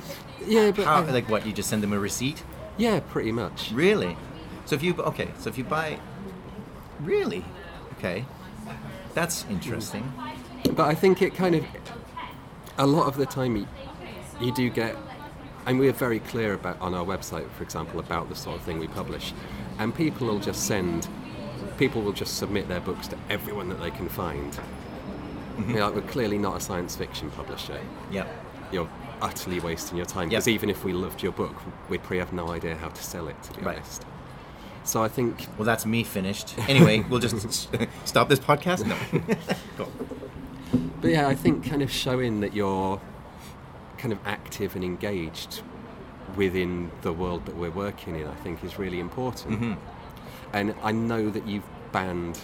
Yeah, 0.45 0.71
but 0.71 0.85
How, 0.85 1.03
I- 1.03 1.11
like 1.11 1.29
what? 1.29 1.45
You 1.45 1.53
just 1.53 1.69
send 1.69 1.83
them 1.83 1.93
a 1.93 1.99
receipt? 1.99 2.43
yeah, 2.77 2.99
pretty 2.99 3.31
much. 3.31 3.71
Really? 3.71 4.17
So 4.65 4.75
if 4.75 4.81
you 4.83 4.95
okay, 4.95 5.29
so 5.37 5.49
if 5.49 5.57
you 5.57 5.63
buy, 5.63 5.99
really, 7.01 7.43
okay, 7.97 8.25
that's 9.13 9.45
interesting. 9.49 10.11
But 10.71 10.87
I 10.87 10.95
think 10.95 11.21
it 11.21 11.35
kind 11.35 11.55
of, 11.55 11.65
a 12.77 12.87
lot 12.87 13.07
of 13.07 13.17
the 13.17 13.25
time, 13.25 13.55
you, 13.57 13.67
you 14.39 14.53
do 14.53 14.69
get, 14.69 14.95
and 15.65 15.77
we're 15.79 15.91
very 15.91 16.19
clear 16.19 16.53
about 16.53 16.79
on 16.79 16.93
our 16.93 17.05
website, 17.05 17.49
for 17.51 17.63
example, 17.63 17.99
about 17.99 18.29
the 18.29 18.35
sort 18.35 18.55
of 18.57 18.63
thing 18.63 18.79
we 18.79 18.87
publish, 18.87 19.33
and 19.77 19.93
people 19.93 20.27
will 20.27 20.39
just 20.39 20.65
send, 20.65 21.07
people 21.77 22.01
will 22.01 22.13
just 22.13 22.37
submit 22.37 22.69
their 22.69 22.79
books 22.79 23.07
to 23.09 23.17
everyone 23.29 23.67
that 23.69 23.81
they 23.81 23.91
can 23.91 24.07
find. 24.09 24.53
Mm-hmm. 24.53 25.75
Know, 25.75 25.85
like, 25.85 25.95
we're 25.95 26.09
clearly 26.09 26.37
not 26.37 26.57
a 26.57 26.59
science 26.59 26.95
fiction 26.95 27.29
publisher. 27.31 27.79
Yeah. 28.09 28.25
You're 28.73 28.89
utterly 29.21 29.59
wasting 29.59 29.95
your 29.97 30.05
time 30.05 30.23
Yep. 30.23 30.29
because 30.31 30.47
even 30.47 30.69
if 30.69 30.83
we 30.83 30.91
loved 30.93 31.23
your 31.23 31.31
book, 31.31 31.55
we'd 31.89 32.01
probably 32.01 32.19
have 32.19 32.33
no 32.33 32.49
idea 32.49 32.75
how 32.75 32.89
to 32.89 33.03
sell 33.03 33.27
it. 33.27 33.41
To 33.43 33.53
be 33.53 33.61
Right. 33.65 33.77
honest. 33.77 34.05
So 34.83 35.01
I 35.03 35.07
think 35.07 35.47
Well, 35.57 35.65
that's 35.65 35.85
me 35.85 36.03
finished. 36.03 36.55
Anyway, 36.67 37.05
we'll 37.09 37.19
just 37.21 37.69
stop 38.05 38.27
this 38.27 38.39
podcast. 38.39 38.85
No. 38.85 38.97
Go. 39.77 39.87
But 41.01 41.11
yeah, 41.11 41.27
I 41.27 41.35
think 41.35 41.65
kind 41.65 41.81
of 41.81 41.91
showing 41.91 42.41
that 42.41 42.53
you're 42.53 42.99
kind 43.97 44.11
of 44.11 44.19
active 44.25 44.75
and 44.75 44.83
engaged 44.83 45.61
within 46.35 46.91
the 47.03 47.13
world 47.13 47.45
that 47.45 47.55
we're 47.55 47.71
working 47.71 48.15
in, 48.19 48.27
I 48.27 48.35
think 48.35 48.63
is 48.63 48.77
really 48.79 48.99
important. 48.99 49.53
Mm-hmm. 49.53 49.73
And 50.53 50.75
I 50.83 50.91
know 50.91 51.29
that 51.29 51.47
you've 51.47 51.63
banned 51.91 52.39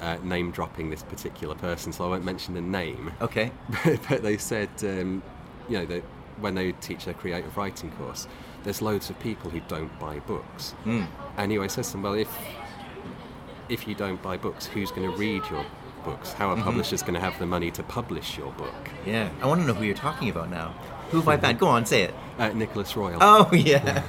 uh, 0.00 0.16
name 0.22 0.50
dropping 0.50 0.90
this 0.90 1.02
particular 1.02 1.54
person, 1.54 1.92
so 1.92 2.04
I 2.04 2.08
won't 2.08 2.24
mention 2.24 2.54
the 2.54 2.60
name. 2.60 3.12
Okay. 3.20 3.50
but 4.08 4.22
they 4.22 4.36
said, 4.36 4.68
um, 4.82 5.22
you 5.68 5.78
know, 5.78 5.86
that 5.86 6.02
when 6.40 6.54
they 6.54 6.72
teach 6.72 7.04
their 7.04 7.14
creative 7.14 7.56
writing 7.56 7.90
course, 7.92 8.28
there's 8.64 8.82
loads 8.82 9.10
of 9.10 9.18
people 9.20 9.50
who 9.50 9.60
don't 9.68 9.96
buy 9.98 10.18
books. 10.20 10.74
Mm. 10.84 11.06
And 11.36 11.50
he 11.50 11.58
always 11.58 11.72
says 11.72 11.86
to 11.88 11.92
them, 11.92 12.02
well, 12.02 12.14
if 12.14 12.28
if 13.68 13.88
you 13.88 13.94
don't 13.94 14.22
buy 14.22 14.36
books, 14.36 14.66
who's 14.66 14.90
going 14.90 15.10
to 15.10 15.16
read 15.16 15.42
your 15.50 15.64
books? 16.04 16.32
How 16.32 16.50
are 16.50 16.56
publishers 16.56 17.02
going 17.02 17.14
to 17.14 17.20
have 17.20 17.38
the 17.38 17.46
money 17.46 17.70
to 17.72 17.82
publish 17.82 18.38
your 18.38 18.52
book? 18.52 18.90
Yeah. 19.04 19.28
I 19.42 19.46
want 19.46 19.60
to 19.60 19.66
know 19.66 19.74
who 19.74 19.84
you're 19.84 19.94
talking 19.94 20.28
about 20.28 20.50
now. 20.50 20.74
Who 21.10 21.18
have 21.18 21.28
I 21.28 21.36
banned? 21.36 21.58
Go 21.58 21.68
on, 21.68 21.86
say 21.86 22.02
it. 22.02 22.14
Uh, 22.38 22.48
Nicholas 22.48 22.96
Royle. 22.96 23.18
Oh 23.20 23.48
yeah. 23.54 24.02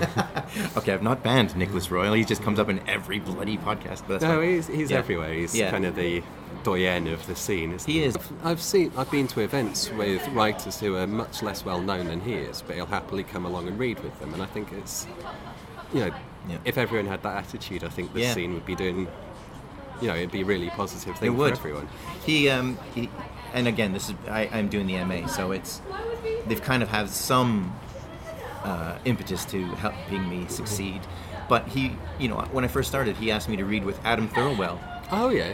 okay, 0.77 0.93
I've 0.93 1.03
not 1.03 1.23
banned 1.23 1.55
Nicholas 1.55 1.89
Royle. 1.91 2.13
He 2.13 2.25
just 2.25 2.41
comes 2.43 2.59
up 2.59 2.69
in 2.69 2.79
every 2.87 3.19
bloody 3.19 3.57
podcast. 3.57 4.07
No, 4.09 4.19
fine. 4.19 4.43
he's, 4.43 4.67
he's 4.67 4.91
Yeah. 4.91 4.97
everywhere. 4.97 5.33
He's 5.33 5.55
Yeah. 5.55 5.71
kind 5.71 5.85
of 5.85 5.95
the 5.95 6.23
doyen 6.63 7.07
of 7.07 7.25
the 7.27 7.35
scene. 7.35 7.71
Isn't 7.71 7.89
He 7.91 8.03
is. 8.03 8.15
I've, 8.17 8.31
I've 8.45 8.61
seen. 8.61 8.91
I've 8.97 9.09
been 9.11 9.27
to 9.29 9.41
events 9.41 9.89
with 9.91 10.27
writers 10.29 10.79
who 10.79 10.95
are 10.97 11.07
much 11.07 11.41
less 11.41 11.63
well 11.63 11.79
known 11.81 12.07
than 12.07 12.19
he 12.21 12.33
is, 12.33 12.61
but 12.61 12.75
he'll 12.75 12.85
happily 12.85 13.23
come 13.23 13.45
along 13.45 13.67
and 13.67 13.79
read 13.79 13.99
with 14.01 14.19
them. 14.19 14.33
And 14.33 14.43
I 14.43 14.47
think 14.47 14.73
it's, 14.73 15.07
you 15.93 16.01
know, 16.01 16.11
Yeah. 16.49 16.57
if 16.65 16.77
everyone 16.77 17.07
had 17.07 17.23
that 17.23 17.37
attitude, 17.37 17.83
I 17.83 17.89
think 17.89 18.13
the 18.13 18.25
scene 18.33 18.53
would 18.55 18.65
be 18.65 18.75
doing. 18.75 19.07
You 20.01 20.09
know, 20.09 20.15
it'd 20.15 20.31
be 20.31 20.41
a 20.41 20.45
really 20.45 20.69
positive 20.69 21.17
thing 21.17 21.29
It 21.29 21.31
for 21.31 21.37
would. 21.37 21.53
everyone. 21.53 21.87
He, 22.25 22.49
um, 22.49 22.77
he, 22.93 23.09
and 23.55 23.67
again, 23.67 23.93
this 23.93 24.09
is 24.09 24.15
I, 24.29 24.47
I'm 24.53 24.67
doing 24.67 24.85
the 24.85 25.03
MA, 25.05 25.25
so 25.27 25.51
it's 25.51 25.81
they've 26.47 26.61
kind 26.61 26.81
of 26.83 26.89
have 26.89 27.09
some 27.09 27.73
uh, 28.63 28.97
impetus 29.05 29.45
to 29.45 29.63
helping 29.75 30.27
me 30.29 30.45
succeed. 30.47 31.01
But 31.49 31.67
he, 31.67 31.93
you 32.19 32.27
know, 32.27 32.37
when 32.51 32.63
I 32.65 32.67
first 32.67 32.89
started, 32.89 33.15
he 33.17 33.31
asked 33.31 33.47
me 33.49 33.55
to 33.57 33.65
read 33.65 33.83
with 33.85 33.99
Adam 34.03 34.27
Thirlwell. 34.29 34.79
Oh 35.11 35.29
yeah. 35.29 35.53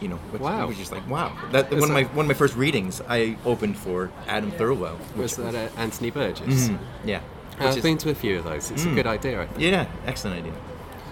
You 0.00 0.08
know, 0.08 0.16
which 0.30 0.42
Wow. 0.42 0.60
I 0.60 0.64
was 0.64 0.76
just 0.76 0.92
like, 0.92 1.06
wow. 1.08 1.36
That 1.52 1.70
one 1.70 1.82
of 1.84 1.90
my 1.90 2.04
one 2.04 2.24
of 2.26 2.28
my 2.28 2.34
first 2.34 2.54
readings, 2.56 3.00
I 3.08 3.36
opened 3.44 3.76
for 3.78 4.10
Adam 4.26 4.52
Thirlwell. 4.52 4.96
Was 5.16 5.36
that 5.36 5.54
uh, 5.54 5.68
Anthony 5.78 6.10
Burgess? 6.10 6.68
Mhm, 6.68 6.78
yeah. 7.04 7.20
I've 7.58 7.76
is- 7.76 7.82
been 7.82 7.96
to 7.98 8.10
a 8.10 8.14
few 8.14 8.38
of 8.38 8.44
those. 8.44 8.70
It's 8.70 8.84
a 8.84 8.88
Mm. 8.88 8.94
good 8.94 9.06
idea, 9.06 9.42
I 9.42 9.46
think. 9.46 9.60
yeah, 9.60 9.86
excellent 10.06 10.40
idea. 10.40 10.52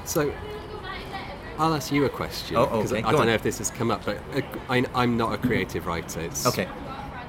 So, 0.04 0.32
I'll 1.58 1.72
ask 1.74 1.90
you 1.92 2.04
a 2.04 2.08
question. 2.10 2.56
Oh, 2.56 2.66
'cause 2.66 2.92
okay, 2.92 2.98
I 3.02 3.04
go 3.06 3.12
don't 3.12 3.20
on. 3.22 3.26
know 3.28 3.34
if 3.34 3.42
this 3.42 3.56
has 3.58 3.70
come 3.70 3.90
up, 3.90 4.04
but 4.04 4.18
uh, 4.36 4.40
I, 4.68 4.84
I'm 4.94 5.16
not 5.16 5.32
a 5.32 5.38
creative 5.38 5.86
writer. 5.86 6.20
It's, 6.20 6.46
Okay. 6.46 6.68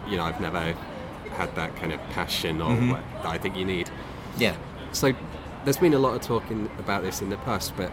You 0.10 0.18
know, 0.18 0.24
I've 0.24 0.42
never 0.42 0.76
had 1.36 1.56
that 1.56 1.76
kind 1.76 1.92
of 1.94 2.00
passion 2.10 2.62
or 2.62 2.72
Mhm. 2.72 2.92
what 2.92 3.04
that 3.24 3.32
I 3.32 3.38
think 3.38 3.56
you 3.56 3.66
need. 3.66 3.90
Yeah. 4.38 4.56
So, 4.92 5.14
there's 5.64 5.78
been 5.78 5.94
a 5.94 6.00
lot 6.00 6.16
of 6.16 6.22
talking 6.22 6.70
about 6.80 7.04
this 7.04 7.22
in 7.22 7.30
the 7.30 7.38
past, 7.38 7.74
but 7.76 7.92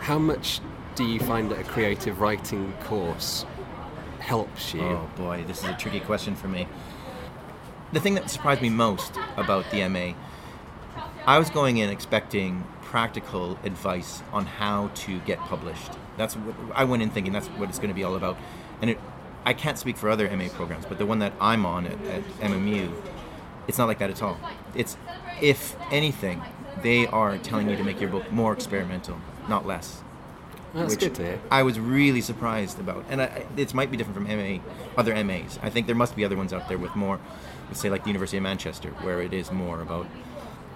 how 0.00 0.18
much 0.18 0.60
do 0.94 1.04
you 1.04 1.18
find 1.20 1.50
that 1.50 1.58
a 1.60 1.64
creative 1.64 2.20
writing 2.20 2.72
course 2.84 3.44
helps 4.20 4.74
you? 4.74 4.82
Oh 4.82 5.08
boy, 5.16 5.44
this 5.46 5.58
is 5.62 5.68
a 5.68 5.74
tricky 5.74 6.00
question 6.00 6.34
for 6.34 6.48
me. 6.48 6.66
The 7.92 8.00
thing 8.00 8.14
that 8.14 8.28
surprised 8.30 8.60
me 8.60 8.68
most 8.68 9.18
about 9.36 9.70
the 9.70 9.82
MA, 9.82 10.14
I 11.26 11.38
was 11.38 11.50
going 11.50 11.78
in 11.78 11.88
expecting 11.88 12.64
practical 12.82 13.58
advice 13.64 14.22
on 14.32 14.46
how 14.46 14.90
to 14.94 15.18
get 15.20 15.38
published. 15.40 15.92
That's 16.16 16.34
what 16.36 16.54
I 16.74 16.84
went 16.84 17.02
in 17.02 17.10
thinking 17.10 17.32
that's 17.32 17.48
what 17.48 17.68
it's 17.68 17.78
going 17.78 17.88
to 17.90 17.94
be 17.94 18.04
all 18.04 18.14
about. 18.16 18.36
And 18.80 18.90
it, 18.90 19.00
I 19.44 19.54
can't 19.54 19.78
speak 19.78 19.96
for 19.96 20.08
other 20.10 20.28
MA 20.36 20.48
programs, 20.48 20.84
but 20.86 20.98
the 20.98 21.06
one 21.06 21.18
that 21.20 21.32
I'm 21.40 21.64
on 21.64 21.86
at, 21.86 21.92
at 22.06 22.22
MMU, 22.40 22.92
it's 23.66 23.78
not 23.78 23.86
like 23.86 23.98
that 23.98 24.10
at 24.10 24.22
all. 24.22 24.38
It's, 24.74 24.96
if 25.40 25.76
anything, 25.90 26.42
they 26.82 27.06
are 27.06 27.38
telling 27.38 27.68
you 27.70 27.76
to 27.76 27.84
make 27.84 28.00
your 28.00 28.10
book 28.10 28.30
more 28.30 28.52
experimental, 28.52 29.18
not 29.48 29.66
less 29.66 30.02
That's 30.74 30.92
which 30.92 31.00
good 31.00 31.14
to 31.16 31.22
hear. 31.22 31.40
I 31.50 31.62
was 31.62 31.78
really 31.80 32.20
surprised 32.20 32.78
about. 32.78 33.04
And 33.08 33.22
I, 33.22 33.46
it 33.56 33.72
might 33.74 33.90
be 33.90 33.96
different 33.96 34.16
from 34.18 34.26
MA, 34.28 34.58
other 34.96 35.12
MAs. 35.24 35.58
I 35.62 35.70
think 35.70 35.86
there 35.86 35.96
must 35.96 36.14
be 36.14 36.24
other 36.24 36.36
ones 36.36 36.52
out 36.52 36.68
there 36.68 36.78
with 36.78 36.94
more, 36.94 37.18
let's 37.68 37.80
say 37.80 37.90
like 37.90 38.02
the 38.02 38.08
University 38.10 38.36
of 38.36 38.42
Manchester, 38.42 38.90
where 39.02 39.20
it 39.22 39.32
is 39.32 39.50
more 39.50 39.80
about 39.80 40.06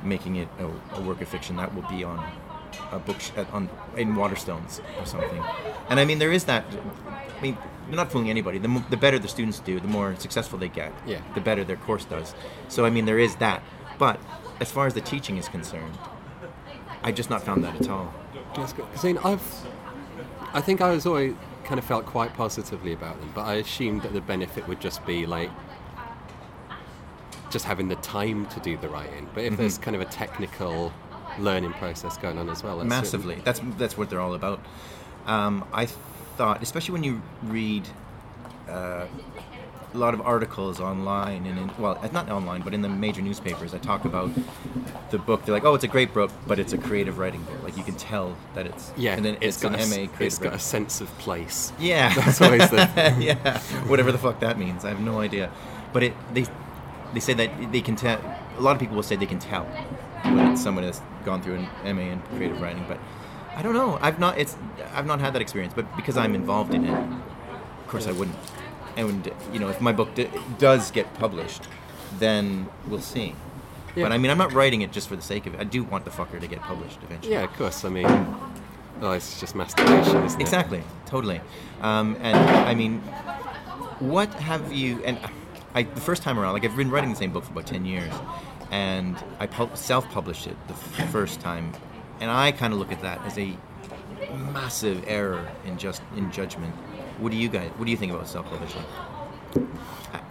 making 0.03 0.37
it 0.37 0.48
a, 0.59 0.96
a 0.98 1.01
work 1.03 1.20
of 1.20 1.29
fiction 1.29 1.57
that 1.57 1.75
will 1.75 1.88
be 1.88 2.03
on 2.05 2.18
a 2.90 2.98
book 2.98 3.20
sh- 3.20 3.31
at- 3.37 3.51
on 3.53 3.68
in 3.96 4.14
Waterstones 4.14 4.81
or 5.01 5.07
something. 5.07 5.42
And 5.88 6.01
I 6.01 6.05
mean, 6.05 6.18
there 6.18 6.33
is 6.33 6.44
that. 6.44 6.64
I 7.42 7.46
mean, 7.46 7.59
they're 7.88 7.96
not 7.96 8.12
fooling 8.12 8.31
anybody. 8.31 8.59
The, 8.59 8.85
the 8.88 8.96
better 8.96 9.18
the 9.18 9.26
students 9.26 9.59
do, 9.59 9.81
the 9.81 9.88
more 9.88 10.14
successful 10.16 10.59
they 10.61 10.68
get. 10.68 10.92
Yeah. 11.05 11.20
The 11.35 11.40
better 11.40 11.64
their 11.64 11.76
course 11.76 12.05
does. 12.05 12.35
So 12.68 12.85
I 12.85 12.90
mean, 12.90 13.05
there 13.05 13.18
is 13.18 13.35
that. 13.37 13.62
But 13.98 14.20
as 14.61 14.70
far 14.70 14.87
as 14.87 14.94
the 14.94 15.00
teaching 15.00 15.38
is 15.38 15.48
concerned, 15.48 15.98
I've 17.02 17.16
just 17.16 17.31
not 17.31 17.42
found 17.42 17.64
that 17.64 17.74
at 17.81 17.88
all. 17.88 18.14
That's 18.55 18.72
good. 18.72 18.85
'Cause, 18.92 19.05
I 19.05 19.09
mean, 19.09 19.18
I've, 19.24 19.66
I 20.55 20.61
think 20.61 20.81
I 20.81 20.90
was 20.92 21.05
always 21.05 21.35
kind 21.64 21.78
of 21.81 21.85
felt 21.85 22.07
quite 22.07 22.33
positively 22.37 22.92
about 22.92 23.18
them, 23.20 23.33
but 23.35 23.42
I 23.42 23.55
assumed 23.55 24.02
that 24.02 24.12
the 24.12 24.20
benefit 24.20 24.68
would 24.68 24.81
just 24.81 25.05
be 25.05 25.26
like 25.26 25.50
just 27.50 27.64
having 27.64 27.88
the 27.88 27.96
time 27.96 28.46
to 28.46 28.61
do 28.61 28.76
the 28.76 28.88
writing. 28.88 29.28
But 29.35 29.44
if 29.44 29.57
there's 29.57 29.78
kind 29.78 29.94
of 29.96 30.00
a 30.00 30.07
technical 30.07 30.92
learning 31.38 31.72
process 31.74 32.16
going 32.18 32.38
on 32.38 32.48
as 32.48 32.62
well, 32.62 32.78
that's 32.78 32.88
massively. 32.88 33.40
That's 33.44 33.61
that's 33.78 33.98
what 33.98 34.09
they're 34.11 34.20
all 34.20 34.35
about. 34.35 34.61
Um, 35.26 35.64
I 35.72 35.87
thought, 36.37 36.62
especially 36.62 36.92
when 36.92 37.05
you 37.05 37.23
read 37.42 37.87
uh, 38.68 39.07
a 39.95 39.99
lot 39.99 40.14
of 40.14 40.21
articles 40.23 40.81
online 40.81 41.45
and 41.47 41.59
in, 41.59 41.71
well, 41.79 41.99
not 42.12 42.31
online, 42.31 42.62
but 42.62 42.73
in 42.73 42.83
the 42.83 42.88
major 42.88 43.21
newspapers, 43.21 43.73
that 43.73 43.83
talk 43.83 44.05
about 44.05 44.31
the 45.11 45.18
book. 45.18 45.45
They're 45.45 45.55
like, 45.55 45.64
oh, 45.64 45.75
it's 45.75 45.85
a 45.85 45.88
great 45.88 46.14
book, 46.14 46.31
but 46.47 46.59
it's 46.59 46.73
a 46.73 46.79
creative 46.79 47.18
writing 47.18 47.42
book. 47.42 47.62
Like 47.62 47.77
you 47.77 47.83
can 47.85 47.97
tell 47.97 48.37
that 48.55 48.66
it's 48.66 48.92
Yeah, 48.97 49.14
and 49.14 49.25
then 49.25 49.35
it's 49.37 49.57
it's, 49.57 49.62
got 49.62 49.75
an 49.75 49.81
a, 49.81 49.87
MA 49.87 49.95
creative. 49.95 50.21
It's 50.21 50.38
got 50.38 50.55
a 50.55 50.59
sense 50.59 51.01
of 51.01 51.09
place. 51.18 51.73
Yeah, 51.79 52.14
That's 52.16 52.40
always 52.40 52.68
the- 52.71 52.88
yeah, 53.18 53.59
whatever 53.87 54.12
the 54.12 54.18
fuck 54.18 54.40
that 54.40 54.59
means. 54.59 54.85
I 54.85 54.88
have 54.88 55.01
no 55.01 55.21
idea. 55.21 55.51
But 55.92 56.03
it 56.05 56.14
they 56.33 56.47
they 57.12 57.21
say 57.21 57.35
that 57.35 57.73
they 57.73 57.81
can 57.83 57.97
tell. 57.97 58.18
A 58.59 58.61
lot 58.61 58.73
of 58.73 58.81
people 58.81 58.97
will 58.97 59.03
say 59.03 59.16
they 59.16 59.27
can 59.27 59.38
tell 59.38 59.64
when 60.25 60.57
someone 60.57 60.85
that's 60.85 61.01
gone 61.25 61.42
through 61.42 61.57
an 61.85 61.97
MA 61.97 62.03
in 62.03 62.21
creative 62.37 62.61
writing. 62.61 62.85
But 62.88 62.99
I 63.57 63.62
don't 63.62 63.75
know. 63.75 63.99
I've 64.01 64.19
not. 64.19 64.38
It's 64.38 64.57
I've 64.95 65.07
not 65.07 65.21
had 65.21 65.35
that 65.35 65.43
experience. 65.43 65.75
But 65.75 65.95
because 65.97 66.17
I'm 66.17 66.35
involved 66.35 66.75
in 66.75 66.85
it, 66.87 66.91
of 66.99 67.87
course 67.88 68.07
I 68.07 68.12
wouldn't. 68.12 68.37
And 68.97 69.31
you 69.53 69.59
know, 69.59 69.69
if 69.69 69.81
my 69.81 69.93
book 69.93 70.15
d- 70.15 70.29
does 70.59 70.91
get 70.91 71.12
published, 71.15 71.69
then 72.19 72.69
we'll 72.87 73.01
see. 73.01 73.35
Yeah. 73.95 74.05
But 74.05 74.12
I 74.12 74.19
mean, 74.19 74.31
I'm 74.31 74.38
not 74.38 74.53
writing 74.53 74.81
it 74.83 74.91
just 74.93 75.09
for 75.09 75.17
the 75.17 75.23
sake 75.23 75.47
of 75.47 75.55
it. 75.55 75.61
I 75.61 75.65
do 75.65 75.83
want 75.85 76.05
the 76.05 76.11
fucker 76.11 76.41
to 76.41 76.47
get 76.47 76.61
published 76.61 76.99
eventually. 77.03 77.33
Yeah, 77.35 77.43
of 77.45 77.53
course. 77.55 77.85
I 77.85 77.91
mean, 77.91 78.07
oh, 79.03 79.11
it's 79.12 79.38
just 79.41 79.55
masturbation, 79.55 80.25
isn't 80.25 80.41
it? 80.41 80.43
Exactly, 80.43 80.83
totally. 81.07 81.41
Um, 81.83 82.17
and 82.21 82.37
I 82.38 82.75
mean, 82.75 83.01
what 83.99 84.33
have 84.35 84.73
you? 84.73 85.03
And 85.05 85.19
I, 85.75 85.83
the 85.83 86.01
first 86.01 86.23
time 86.23 86.38
around, 86.38 86.55
like 86.55 86.65
I've 86.65 86.77
been 86.77 86.91
writing 86.91 87.11
the 87.11 87.17
same 87.17 87.33
book 87.33 87.45
for 87.45 87.53
about 87.53 87.67
ten 87.67 87.85
years, 87.85 88.12
and 88.71 89.17
I 89.38 89.47
pub- 89.47 89.77
self-published 89.77 90.47
it 90.47 90.57
the 90.69 90.75
f- 90.75 91.11
first 91.12 91.41
time, 91.41 91.73
and 92.23 92.31
I 92.31 92.53
kind 92.53 92.73
of 92.73 92.79
look 92.79 92.93
at 92.93 93.03
that 93.03 93.21
as 93.27 93.37
a 93.37 93.57
massive 94.53 95.03
error 95.09 95.45
in 95.67 95.77
just 95.77 96.01
in 96.17 96.31
judgment. 96.31 96.73
What 97.19 97.33
do 97.33 97.37
you 97.37 97.49
guys? 97.49 97.69
What 97.77 97.85
do 97.85 97.91
you 97.91 97.97
think 97.97 98.13
about 98.13 98.29
self-publishing? 98.29 98.85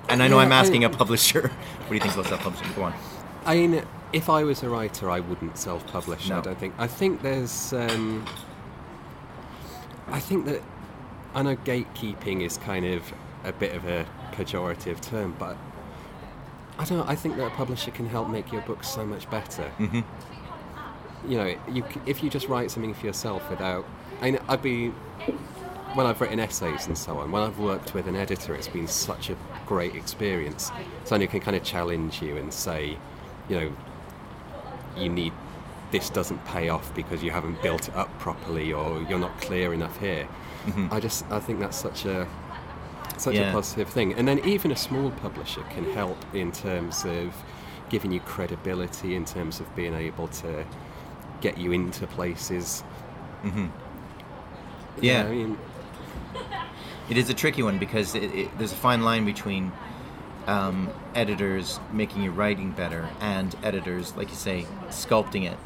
And 0.08 0.24
I 0.24 0.30
know 0.30 0.38
Yeah, 0.38 0.46
I'm 0.46 0.54
asking 0.54 0.86
I- 0.86 0.88
a 0.88 0.90
publisher. 0.90 1.42
what 1.80 1.90
do 1.90 1.96
you 1.96 2.00
think 2.00 2.14
about 2.14 2.28
self-publishing? 2.28 2.74
Go 2.76 2.84
on. 2.84 2.94
I 3.46 3.56
mean, 3.56 3.84
if 4.14 4.30
I 4.30 4.46
was 4.46 4.64
a 4.64 4.70
writer, 4.70 5.12
I 5.12 5.20
wouldn't 5.20 5.58
self-publish. 5.58 6.30
No. 6.30 6.38
I 6.38 6.42
don't 6.42 6.58
think. 6.58 6.74
I 6.78 6.88
think 6.88 7.22
there's. 7.24 7.74
Um, 7.74 8.26
I 10.08 10.20
think 10.22 10.46
that 10.46 10.62
I 11.36 11.42
know 11.42 11.58
gatekeeping 11.58 12.42
is 12.42 12.58
kind 12.58 12.86
of 12.86 13.14
a 13.44 13.52
bit 13.52 13.76
of 13.76 13.86
a 13.86 14.06
pejorative 14.32 15.02
term, 15.02 15.36
but 15.38 15.58
I 16.80 16.86
don't 16.86 17.00
know. 17.00 17.06
I 17.06 17.16
think 17.16 17.36
that 17.36 17.48
a 17.48 17.50
publisher 17.50 17.92
can 17.92 18.08
help 18.08 18.30
make 18.30 18.50
your 18.54 18.62
book 18.62 18.84
so 18.86 19.06
much 19.06 19.30
better. 19.30 19.70
Mm-hmm. 19.78 20.02
You 21.28 21.38
know, 21.38 21.56
you 21.72 21.84
if 22.06 22.24
you 22.24 22.30
just 22.30 22.48
write 22.48 22.72
something 22.72 22.94
for 22.94 23.06
yourself 23.06 23.48
without. 23.50 23.86
I 24.22 24.32
mean, 24.32 24.40
I'd 24.48 24.62
be 24.62 24.90
when 25.94 26.06
I've 26.06 26.22
written 26.22 26.40
essays 26.40 26.88
and 26.88 26.98
so 26.98 27.18
on. 27.18 27.32
When 27.32 27.42
I've 27.44 27.60
worked 27.60 27.94
with 27.94 28.08
an 28.08 28.16
editor, 28.16 28.56
it's 28.56 28.68
been 28.68 28.88
such 28.88 29.30
a 29.30 29.36
great 29.66 29.96
experience. 29.96 30.72
Someone 31.04 31.22
who 31.22 31.28
can 31.28 31.42
kind 31.42 31.56
of 31.58 31.64
challenge 31.64 32.22
you 32.22 32.38
and 32.38 32.54
say, 32.54 32.98
you 33.50 33.60
know, 33.60 33.72
you 34.98 35.10
need 35.10 35.34
this 35.92 36.10
doesn't 36.10 36.44
pay 36.46 36.70
off 36.70 36.94
because 36.96 37.22
you 37.22 37.32
haven't 37.32 37.62
built 37.62 37.90
it 37.90 37.96
up 37.96 38.08
properly 38.20 38.72
or 38.72 39.02
you're 39.10 39.20
not 39.20 39.40
clear 39.42 39.74
enough 39.74 40.00
here. 40.00 40.28
Mm-hmm. 40.66 40.88
I 40.94 41.00
just 41.00 41.26
I 41.30 41.40
think 41.40 41.60
that's 41.60 41.78
such 41.78 42.06
a 42.06 42.28
such 43.18 43.36
Yeah. 43.36 43.50
a 43.50 43.52
positive 43.52 43.90
thing. 43.90 44.14
And 44.14 44.28
then 44.28 44.40
even 44.48 44.72
a 44.72 44.76
small 44.76 45.12
publisher 45.12 45.62
can 45.72 45.84
help 45.94 46.18
in 46.34 46.52
terms 46.52 47.04
of 47.06 47.34
giving 47.90 48.12
you 48.12 48.22
credibility, 48.22 49.16
in 49.16 49.26
terms 49.26 49.60
of 49.60 49.76
being 49.76 49.94
able 49.94 50.28
to 50.30 50.66
get 51.42 51.58
you 51.58 51.72
into 51.72 52.08
places. 52.08 52.84
Yeah. 55.02 55.24
I 55.26 55.30
mean, 55.30 55.58
It 57.10 57.18
is 57.18 57.30
a 57.30 57.34
tricky 57.34 57.62
one 57.62 57.78
because 57.78 58.16
it, 58.16 58.24
it, 58.34 58.58
there's 58.58 58.72
a 58.72 58.76
fine 58.76 59.02
line 59.02 59.26
between 59.26 59.74
um, 60.48 60.90
editors 61.14 61.78
making 61.92 62.24
your 62.24 62.32
writing 62.32 62.72
better 62.72 63.10
and 63.20 63.54
editors, 63.64 64.16
like 64.16 64.30
you 64.30 64.36
say, 64.36 64.66
sculpting 64.88 65.44
it 65.52 65.58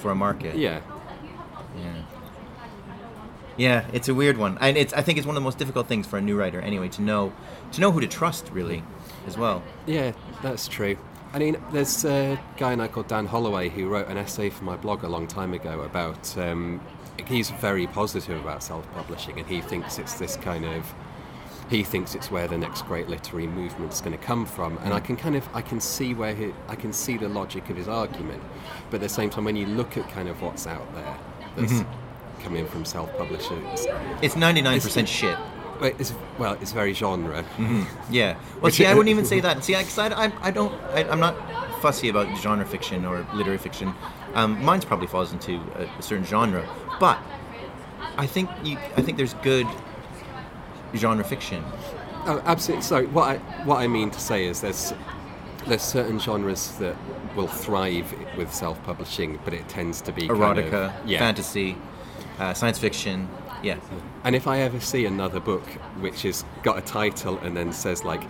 for 0.00 0.10
a 0.10 0.14
market. 0.14 0.56
yeah. 0.56 0.80
Yeah. 1.76 2.02
Yeah, 3.58 3.86
it's 3.92 4.08
a 4.08 4.14
weird 4.14 4.36
one, 4.38 4.56
and 4.60 4.76
it's. 4.76 4.92
I 4.92 5.02
think 5.02 5.18
it's 5.18 5.26
one 5.26 5.34
of 5.36 5.42
the 5.42 5.44
most 5.44 5.58
difficult 5.58 5.88
things 5.88 6.06
for 6.06 6.16
a 6.16 6.20
new 6.20 6.38
writer, 6.38 6.60
anyway, 6.60 6.88
to 6.90 7.02
know 7.02 7.32
to 7.72 7.80
know 7.80 7.90
who 7.90 8.00
to 8.00 8.06
trust, 8.06 8.48
really, 8.52 8.84
as 9.26 9.36
well. 9.36 9.64
Yeah, 9.84 10.12
that's 10.42 10.68
true. 10.68 10.96
I 11.32 11.38
mean, 11.38 11.56
there's 11.72 12.04
a 12.04 12.38
guy 12.56 12.72
I 12.72 12.88
called 12.88 13.08
Dan 13.08 13.26
Holloway 13.26 13.68
who 13.68 13.88
wrote 13.88 14.08
an 14.08 14.16
essay 14.16 14.48
for 14.50 14.64
my 14.64 14.76
blog 14.76 15.04
a 15.04 15.08
long 15.08 15.26
time 15.26 15.52
ago 15.52 15.82
about. 15.82 16.36
Um, 16.38 16.80
he's 17.26 17.50
very 17.50 17.86
positive 17.86 18.40
about 18.40 18.62
self-publishing, 18.62 19.38
and 19.38 19.46
he 19.46 19.60
thinks 19.60 19.98
it's 19.98 20.14
this 20.14 20.36
kind 20.36 20.64
of. 20.64 20.86
He 21.68 21.82
thinks 21.82 22.14
it's 22.14 22.30
where 22.30 22.48
the 22.48 22.56
next 22.56 22.86
great 22.86 23.10
literary 23.10 23.46
movement's 23.46 24.00
going 24.00 24.16
to 24.16 24.24
come 24.24 24.46
from, 24.46 24.78
and 24.78 24.94
I 24.94 25.00
can 25.00 25.16
kind 25.16 25.36
of 25.36 25.46
I 25.54 25.60
can 25.60 25.80
see 25.80 26.14
where 26.14 26.34
he, 26.34 26.54
I 26.66 26.74
can 26.76 26.94
see 26.94 27.18
the 27.18 27.28
logic 27.28 27.68
of 27.68 27.76
his 27.76 27.88
argument, 27.88 28.42
but 28.88 28.96
at 28.96 29.02
the 29.02 29.08
same 29.10 29.28
time, 29.28 29.44
when 29.44 29.54
you 29.54 29.66
look 29.66 29.98
at 29.98 30.08
kind 30.08 30.30
of 30.30 30.40
what's 30.40 30.66
out 30.66 30.94
there 30.94 31.16
that's 31.56 31.84
coming 32.42 32.66
from 32.66 32.86
self-publishers, 32.86 33.86
It's 34.22 34.34
ninety 34.34 34.62
nine 34.62 34.80
percent 34.80 35.10
shit. 35.10 35.36
Well, 35.80 35.92
it's, 35.98 36.14
well, 36.38 36.52
it's 36.60 36.72
very 36.72 36.92
genre. 36.94 37.44
Yeah. 38.10 38.36
Well, 38.60 38.72
see, 38.72 38.86
I 38.86 38.92
wouldn't 38.92 39.10
even 39.10 39.24
say 39.24 39.38
that. 39.38 39.62
See, 39.62 39.76
I, 39.76 39.82
I, 39.98 40.26
I, 40.26 40.32
I 40.42 40.50
don't. 40.50 40.74
I, 40.92 41.08
I'm 41.08 41.20
not 41.20 41.36
fussy 41.80 42.08
about 42.08 42.36
genre 42.38 42.66
fiction 42.66 43.04
or 43.04 43.24
literary 43.32 43.58
fiction. 43.58 43.94
Um, 44.34 44.60
mine's 44.64 44.84
probably 44.84 45.06
falls 45.06 45.32
into 45.32 45.60
a, 45.76 45.84
a 45.96 46.02
certain 46.02 46.24
genre, 46.24 46.68
but 46.98 47.20
I 48.16 48.26
think 48.26 48.50
you. 48.64 48.76
I 48.96 49.02
think 49.02 49.16
there's 49.16 49.34
good 49.34 49.66
genre 50.96 51.22
fiction. 51.22 51.64
Oh, 52.26 52.42
absolutely. 52.46 52.82
So 52.82 53.06
what 53.06 53.28
I 53.28 53.36
what 53.64 53.76
I 53.76 53.86
mean 53.86 54.10
to 54.10 54.20
say 54.20 54.46
is 54.46 54.60
there's 54.60 54.92
there's 55.68 55.82
certain 55.82 56.18
genres 56.18 56.76
that 56.78 56.96
will 57.36 57.46
thrive 57.46 58.12
with 58.36 58.52
self-publishing, 58.52 59.38
but 59.44 59.54
it 59.54 59.68
tends 59.68 60.00
to 60.02 60.12
be 60.12 60.26
kind 60.26 60.40
Erotica, 60.40 61.00
of, 61.02 61.08
yeah. 61.08 61.18
fantasy, 61.18 61.76
uh, 62.38 62.54
science 62.54 62.78
fiction. 62.78 63.28
Yeah. 63.62 63.78
And 64.24 64.34
if 64.36 64.46
I 64.46 64.60
ever 64.60 64.80
see 64.80 65.04
another 65.06 65.40
book 65.40 65.64
which 66.00 66.22
has 66.22 66.44
got 66.62 66.78
a 66.78 66.80
title 66.82 67.38
and 67.38 67.56
then 67.56 67.72
says 67.72 68.04
like 68.04 68.22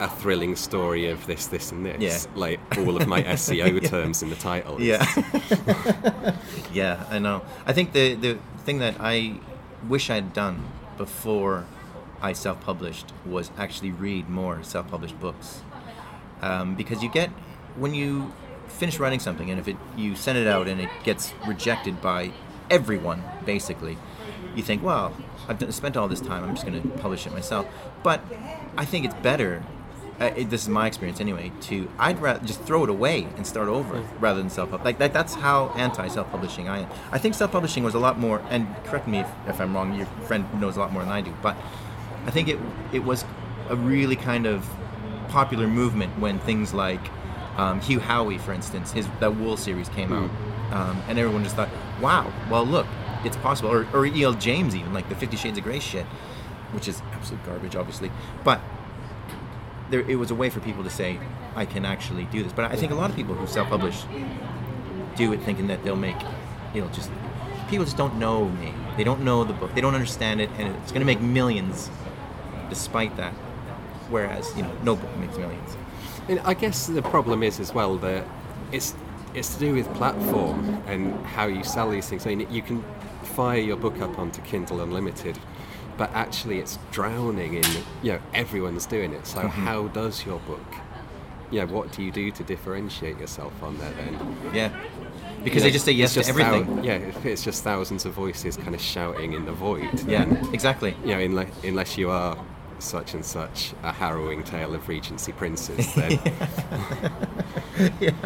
a 0.00 0.08
thrilling 0.08 0.56
story 0.56 1.08
of 1.08 1.24
this, 1.26 1.46
this, 1.46 1.70
and 1.70 1.86
this, 1.86 2.00
Yeah. 2.00 2.30
like 2.34 2.60
all 2.78 2.96
of 2.96 3.06
my 3.06 3.22
SEO 3.38 3.86
terms 3.88 4.22
in 4.22 4.30
the 4.30 4.36
title, 4.36 4.80
Yeah. 4.80 5.04
yeah, 6.72 7.04
I 7.10 7.18
know. 7.18 7.42
I 7.66 7.72
think 7.72 7.92
the 7.92 8.14
the 8.14 8.38
thing 8.64 8.78
that 8.78 8.96
I 9.00 9.34
wish 9.88 10.10
I'd 10.10 10.32
done 10.32 10.62
before 10.96 11.64
I 12.20 12.32
self-published 12.32 13.12
was 13.26 13.50
actually 13.58 13.90
read 13.90 14.28
more 14.28 14.62
self-published 14.62 15.18
books, 15.20 15.62
um, 16.40 16.74
because 16.74 17.02
you 17.02 17.10
get 17.10 17.30
when 17.76 17.94
you 17.94 18.32
finish 18.68 18.98
writing 18.98 19.20
something 19.20 19.50
and 19.50 19.58
if 19.60 19.68
it 19.68 19.76
you 19.96 20.14
send 20.16 20.38
it 20.38 20.46
out 20.46 20.66
and 20.68 20.80
it 20.80 20.88
gets 21.04 21.34
rejected 21.46 22.00
by 22.00 22.32
everyone 22.70 23.22
basically, 23.44 23.98
you 24.54 24.62
think, 24.62 24.82
well, 24.82 25.16
I've 25.48 25.74
spent 25.74 25.96
all 25.96 26.08
this 26.08 26.20
time. 26.20 26.44
I'm 26.44 26.54
just 26.54 26.66
going 26.66 26.80
to 26.80 26.88
publish 26.98 27.26
it 27.26 27.32
myself. 27.32 27.66
But 28.02 28.20
I 28.76 28.84
think 28.84 29.04
it's 29.04 29.14
better. 29.16 29.62
Uh, 30.20 30.30
it, 30.36 30.50
this 30.50 30.62
is 30.62 30.68
my 30.68 30.86
experience 30.86 31.20
anyway. 31.20 31.50
To 31.62 31.90
I'd 31.98 32.20
rather 32.20 32.44
just 32.46 32.60
throw 32.62 32.84
it 32.84 32.90
away 32.90 33.26
and 33.36 33.46
start 33.46 33.68
over 33.68 34.00
rather 34.20 34.40
than 34.40 34.50
self 34.50 34.70
publish. 34.70 34.84
like 34.84 34.98
that. 34.98 35.12
That's 35.12 35.34
how 35.34 35.70
anti 35.70 36.06
self 36.08 36.30
publishing 36.30 36.68
I 36.68 36.80
am. 36.80 36.88
I 37.10 37.18
think 37.18 37.34
self 37.34 37.50
publishing 37.50 37.82
was 37.82 37.94
a 37.94 37.98
lot 37.98 38.18
more. 38.18 38.42
And 38.50 38.68
correct 38.84 39.08
me 39.08 39.20
if, 39.20 39.28
if 39.48 39.60
I'm 39.60 39.74
wrong. 39.74 39.94
Your 39.94 40.06
friend 40.26 40.44
knows 40.60 40.76
a 40.76 40.80
lot 40.80 40.92
more 40.92 41.02
than 41.02 41.12
I 41.12 41.22
do. 41.22 41.34
But 41.42 41.56
I 42.26 42.30
think 42.30 42.48
it 42.48 42.58
it 42.92 43.00
was 43.04 43.24
a 43.68 43.76
really 43.76 44.16
kind 44.16 44.46
of 44.46 44.68
popular 45.28 45.66
movement 45.66 46.18
when 46.20 46.38
things 46.40 46.74
like 46.74 47.00
um, 47.56 47.80
Hugh 47.80 48.00
Howey, 48.00 48.40
for 48.40 48.52
instance, 48.52 48.92
his 48.92 49.06
that 49.20 49.34
Wool 49.36 49.56
series 49.56 49.88
came 49.88 50.12
out, 50.12 50.30
um, 50.72 51.02
and 51.08 51.18
everyone 51.18 51.42
just 51.42 51.56
thought, 51.56 51.68
"Wow, 52.00 52.32
well, 52.50 52.64
look, 52.64 52.86
it's 53.24 53.36
possible." 53.36 53.70
Or, 53.70 53.86
or 53.92 54.06
E.L. 54.06 54.34
James, 54.34 54.74
even 54.74 54.92
like 54.92 55.08
the 55.08 55.14
Fifty 55.14 55.36
Shades 55.36 55.58
of 55.58 55.64
Grey 55.64 55.78
shit, 55.78 56.06
which 56.72 56.88
is 56.88 57.02
absolute 57.12 57.44
garbage, 57.44 57.76
obviously. 57.76 58.10
But 58.44 58.60
there, 59.90 60.00
it 60.00 60.16
was 60.16 60.30
a 60.30 60.34
way 60.34 60.50
for 60.50 60.60
people 60.60 60.84
to 60.84 60.90
say, 60.90 61.18
"I 61.54 61.66
can 61.66 61.84
actually 61.84 62.24
do 62.24 62.42
this." 62.42 62.52
But 62.52 62.70
I 62.70 62.76
think 62.76 62.92
a 62.92 62.94
lot 62.94 63.10
of 63.10 63.16
people 63.16 63.34
who 63.34 63.46
self-publish 63.46 64.04
do 65.16 65.32
it 65.32 65.40
thinking 65.42 65.66
that 65.66 65.84
they'll 65.84 65.96
make, 65.96 66.16
it'll 66.74 66.88
just. 66.90 67.10
People 67.68 67.86
just 67.86 67.96
don't 67.96 68.16
know 68.18 68.50
me. 68.50 68.74
They 68.98 69.04
don't 69.04 69.22
know 69.22 69.44
the 69.44 69.54
book. 69.54 69.74
They 69.74 69.80
don't 69.80 69.94
understand 69.94 70.42
it, 70.42 70.50
and 70.58 70.76
it's 70.76 70.92
going 70.92 71.00
to 71.00 71.06
make 71.06 71.22
millions, 71.22 71.90
despite 72.68 73.16
that. 73.16 73.32
Whereas, 74.10 74.54
you 74.56 74.62
know, 74.62 74.72
no 74.82 74.96
book 74.96 75.16
makes 75.16 75.38
millions. 75.38 75.76
And 76.28 76.40
I 76.40 76.52
guess 76.52 76.86
the 76.86 77.00
problem 77.00 77.42
is 77.42 77.60
as 77.60 77.72
well 77.72 77.96
that 77.98 78.26
it's 78.72 78.94
it's 79.34 79.54
to 79.54 79.60
do 79.60 79.74
with 79.74 79.92
platform 79.94 80.82
and 80.86 81.14
how 81.24 81.46
you 81.46 81.64
sell 81.64 81.88
these 81.90 82.06
things. 82.08 82.26
I 82.26 82.34
mean, 82.34 82.52
you 82.52 82.60
can 82.60 82.84
fire 83.32 83.58
your 83.58 83.76
book 83.76 84.00
up 84.00 84.18
onto 84.18 84.40
Kindle 84.42 84.80
Unlimited, 84.80 85.38
but 85.96 86.10
actually 86.12 86.58
it's 86.58 86.78
drowning 86.90 87.54
in 87.54 87.64
you 88.02 88.12
know 88.12 88.20
everyone's 88.34 88.86
doing 88.86 89.12
it. 89.12 89.26
So 89.26 89.40
Mm-hmm. 89.40 89.64
how 89.66 89.88
does 89.88 90.24
your 90.24 90.38
book? 90.40 90.64
Yeah, 91.50 91.64
what 91.64 91.92
do 91.92 92.02
you 92.02 92.10
do 92.10 92.30
to 92.30 92.42
differentiate 92.44 93.18
yourself 93.18 93.52
on 93.62 93.76
there 93.78 93.90
then? 93.92 94.36
Yeah, 94.54 94.70
because 95.44 95.56
You 95.56 95.60
know, 95.60 95.64
they 95.64 95.70
just 95.70 95.84
say 95.84 95.92
yes 95.92 96.16
it's 96.16 96.26
to 96.28 96.32
just 96.32 96.38
thou- 96.38 96.54
everything. 96.60 96.82
yeah, 96.84 96.94
if 96.94 97.26
it's 97.26 97.44
just 97.44 97.62
thousands 97.62 98.06
of 98.06 98.14
voices 98.14 98.56
kind 98.56 98.74
of 98.74 98.80
shouting 98.80 99.34
in 99.34 99.44
the 99.44 99.52
void. 99.52 99.92
Yeah, 100.08 100.24
then, 100.24 100.48
exactly. 100.54 100.96
you 101.04 101.10
know, 101.14 101.18
unless, 101.20 101.48
unless 101.62 101.98
you 101.98 102.08
are 102.10 102.38
such 102.78 103.12
and 103.12 103.22
such 103.22 103.74
a 103.82 103.92
harrowing 103.92 104.42
tale 104.44 104.74
of 104.74 104.88
Regency 104.88 105.32
princes, 105.32 105.94
then 105.94 106.18
yeah. 108.00 108.12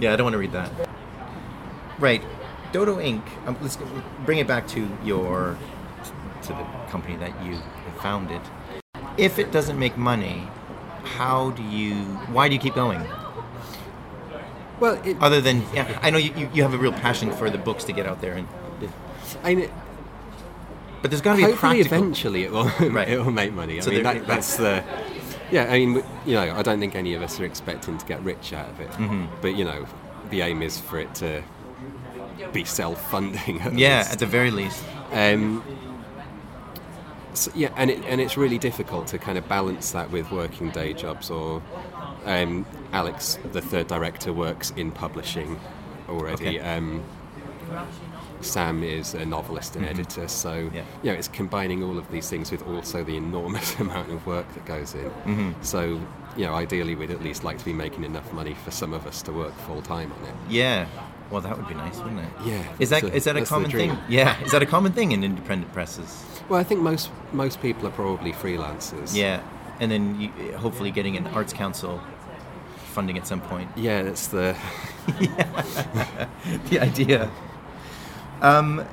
Yeah, 0.00 0.12
I 0.12 0.16
don't 0.16 0.24
want 0.24 0.34
to 0.34 0.38
read 0.38 0.52
that. 0.52 0.70
Right, 2.00 2.22
Dodo 2.76 3.00
Ink. 3.00 3.24
Um, 3.46 3.56
let's 3.62 3.78
bring 4.26 4.36
it 4.36 4.46
back 4.46 4.68
to 4.68 4.86
your 5.02 5.56
to 6.42 6.48
the 6.48 6.64
company 6.90 7.16
that 7.16 7.32
you 7.42 7.58
founded. 8.02 8.42
If 9.16 9.38
it 9.38 9.50
doesn't 9.50 9.78
make 9.78 9.96
money, 9.96 10.46
how 11.02 11.52
do 11.52 11.62
you? 11.62 11.94
Why 12.36 12.48
do 12.48 12.54
you 12.54 12.60
keep 12.60 12.74
going? 12.74 13.00
well, 14.78 15.00
it, 15.06 15.16
Other 15.22 15.40
than, 15.40 15.62
yeah, 15.72 15.98
I 16.02 16.10
know 16.10 16.18
you, 16.18 16.34
you, 16.36 16.50
you 16.52 16.62
have 16.62 16.74
a 16.74 16.76
real 16.76 16.92
passion 16.92 17.30
for 17.32 17.48
the 17.48 17.56
books 17.56 17.82
to 17.84 17.92
get 17.94 18.04
out 18.04 18.20
there, 18.20 18.34
and 18.34 18.46
I 19.42 19.54
mean, 19.54 19.70
but 21.00 21.10
there's 21.10 21.22
got 21.22 21.32
to 21.32 21.38
be 21.38 21.44
a 21.44 21.46
hopefully 21.46 21.80
eventually 21.80 22.44
it 22.44 22.52
will 22.52 22.64
Right. 22.90 23.08
it 23.08 23.18
will 23.18 23.30
make 23.32 23.54
money. 23.54 23.78
I 23.78 23.80
So 23.80 23.90
mean 23.90 24.02
that, 24.02 24.26
that's 24.26 24.56
the 24.58 24.84
yeah. 25.50 25.64
I 25.72 25.78
mean 25.78 26.04
you 26.26 26.34
know 26.34 26.54
I 26.54 26.60
don't 26.62 26.78
think 26.78 26.94
any 26.94 27.14
of 27.14 27.22
us 27.22 27.40
are 27.40 27.46
expecting 27.46 27.96
to 27.96 28.04
get 28.04 28.20
rich 28.22 28.52
out 28.52 28.68
of 28.68 28.80
it, 28.80 28.90
Mm-hmm. 28.90 29.24
but 29.40 29.56
you 29.56 29.64
know 29.64 29.86
the 30.28 30.42
aim 30.42 30.60
is 30.60 30.78
for 30.78 30.98
it 30.98 31.14
to 31.16 31.42
be 32.52 32.64
self-funding. 32.64 33.60
At 33.62 33.74
Yeah, 33.74 33.98
least. 33.98 34.12
at 34.12 34.18
the 34.18 34.26
very 34.26 34.50
least. 34.50 34.82
Um, 35.12 35.62
so, 37.34 37.50
yeah, 37.54 37.68
and 37.76 37.90
it, 37.90 38.02
and 38.06 38.20
it's 38.20 38.36
really 38.36 38.58
difficult 38.58 39.06
to 39.08 39.18
kind 39.18 39.36
of 39.36 39.46
balance 39.48 39.90
that 39.92 40.10
with 40.10 40.30
working 40.30 40.70
day 40.70 40.94
jobs. 40.94 41.30
Or 41.30 41.62
um, 42.24 42.64
Alex, 42.92 43.38
the 43.52 43.60
third 43.60 43.86
director, 43.88 44.32
works 44.32 44.72
in 44.76 44.90
publishing 44.90 45.58
already. 46.08 46.58
Okay. 46.58 46.60
Um, 46.60 47.02
Sam 48.42 48.82
is 48.84 49.14
a 49.14 49.24
novelist 49.26 49.76
and 49.76 49.84
editor, 49.86 50.28
so 50.28 50.50
Mm-hmm. 50.66 50.76
Yeah. 50.76 50.82
you 51.02 51.10
know 51.12 51.18
it's 51.18 51.28
combining 51.28 51.82
all 51.82 51.98
of 51.98 52.08
these 52.10 52.28
things 52.30 52.50
with 52.50 52.66
also 52.68 53.02
the 53.02 53.16
enormous 53.16 53.74
amount 53.80 54.10
of 54.10 54.24
work 54.26 54.46
that 54.54 54.64
goes 54.66 54.94
in. 54.94 55.10
Mm-hmm. 55.10 55.52
So 55.62 56.00
you 56.36 56.44
know, 56.44 56.54
ideally 56.54 56.94
we'd 56.94 57.10
at 57.10 57.22
least 57.22 57.44
like 57.44 57.58
to 57.58 57.64
be 57.64 57.72
making 57.72 58.04
enough 58.04 58.30
money 58.32 58.54
for 58.64 58.70
some 58.70 58.92
of 58.92 59.06
us 59.06 59.22
to 59.22 59.32
work 59.32 59.54
full 59.60 59.80
time 59.82 60.12
on 60.12 60.24
it. 60.28 60.34
Yeah. 60.50 60.86
Well, 61.30 61.40
that 61.40 61.56
would 61.56 61.66
be 61.66 61.74
nice, 61.74 61.98
wouldn't 61.98 62.20
it? 62.20 62.28
Yeah, 62.44 62.64
Is 62.78 62.90
that 62.90 63.02
is 63.02 63.24
that 63.24 63.36
a 63.36 63.44
common 63.44 63.70
thing? 63.70 63.98
Yeah. 64.08 64.40
Is 64.42 64.52
that 64.52 64.62
a 64.62 64.66
common 64.66 64.92
thing 64.92 65.12
in 65.12 65.24
independent 65.24 65.72
presses? 65.72 66.24
Well, 66.48 66.60
I 66.60 66.64
think 66.64 66.80
most 66.80 67.10
most 67.32 67.60
people 67.60 67.86
are 67.88 67.90
probably 67.90 68.32
freelancers. 68.32 69.14
Yeah. 69.14 69.42
And 69.80 69.90
then 69.90 70.20
you, 70.20 70.56
hopefully 70.56 70.90
getting 70.90 71.16
an 71.16 71.26
arts 71.28 71.52
council 71.52 72.00
funding 72.92 73.18
at 73.18 73.26
some 73.26 73.40
point. 73.40 73.68
Yeah, 73.76 74.02
that's 74.02 74.28
the 74.28 74.56
the 76.70 76.80
idea. 76.80 77.30
Um, 78.40 78.84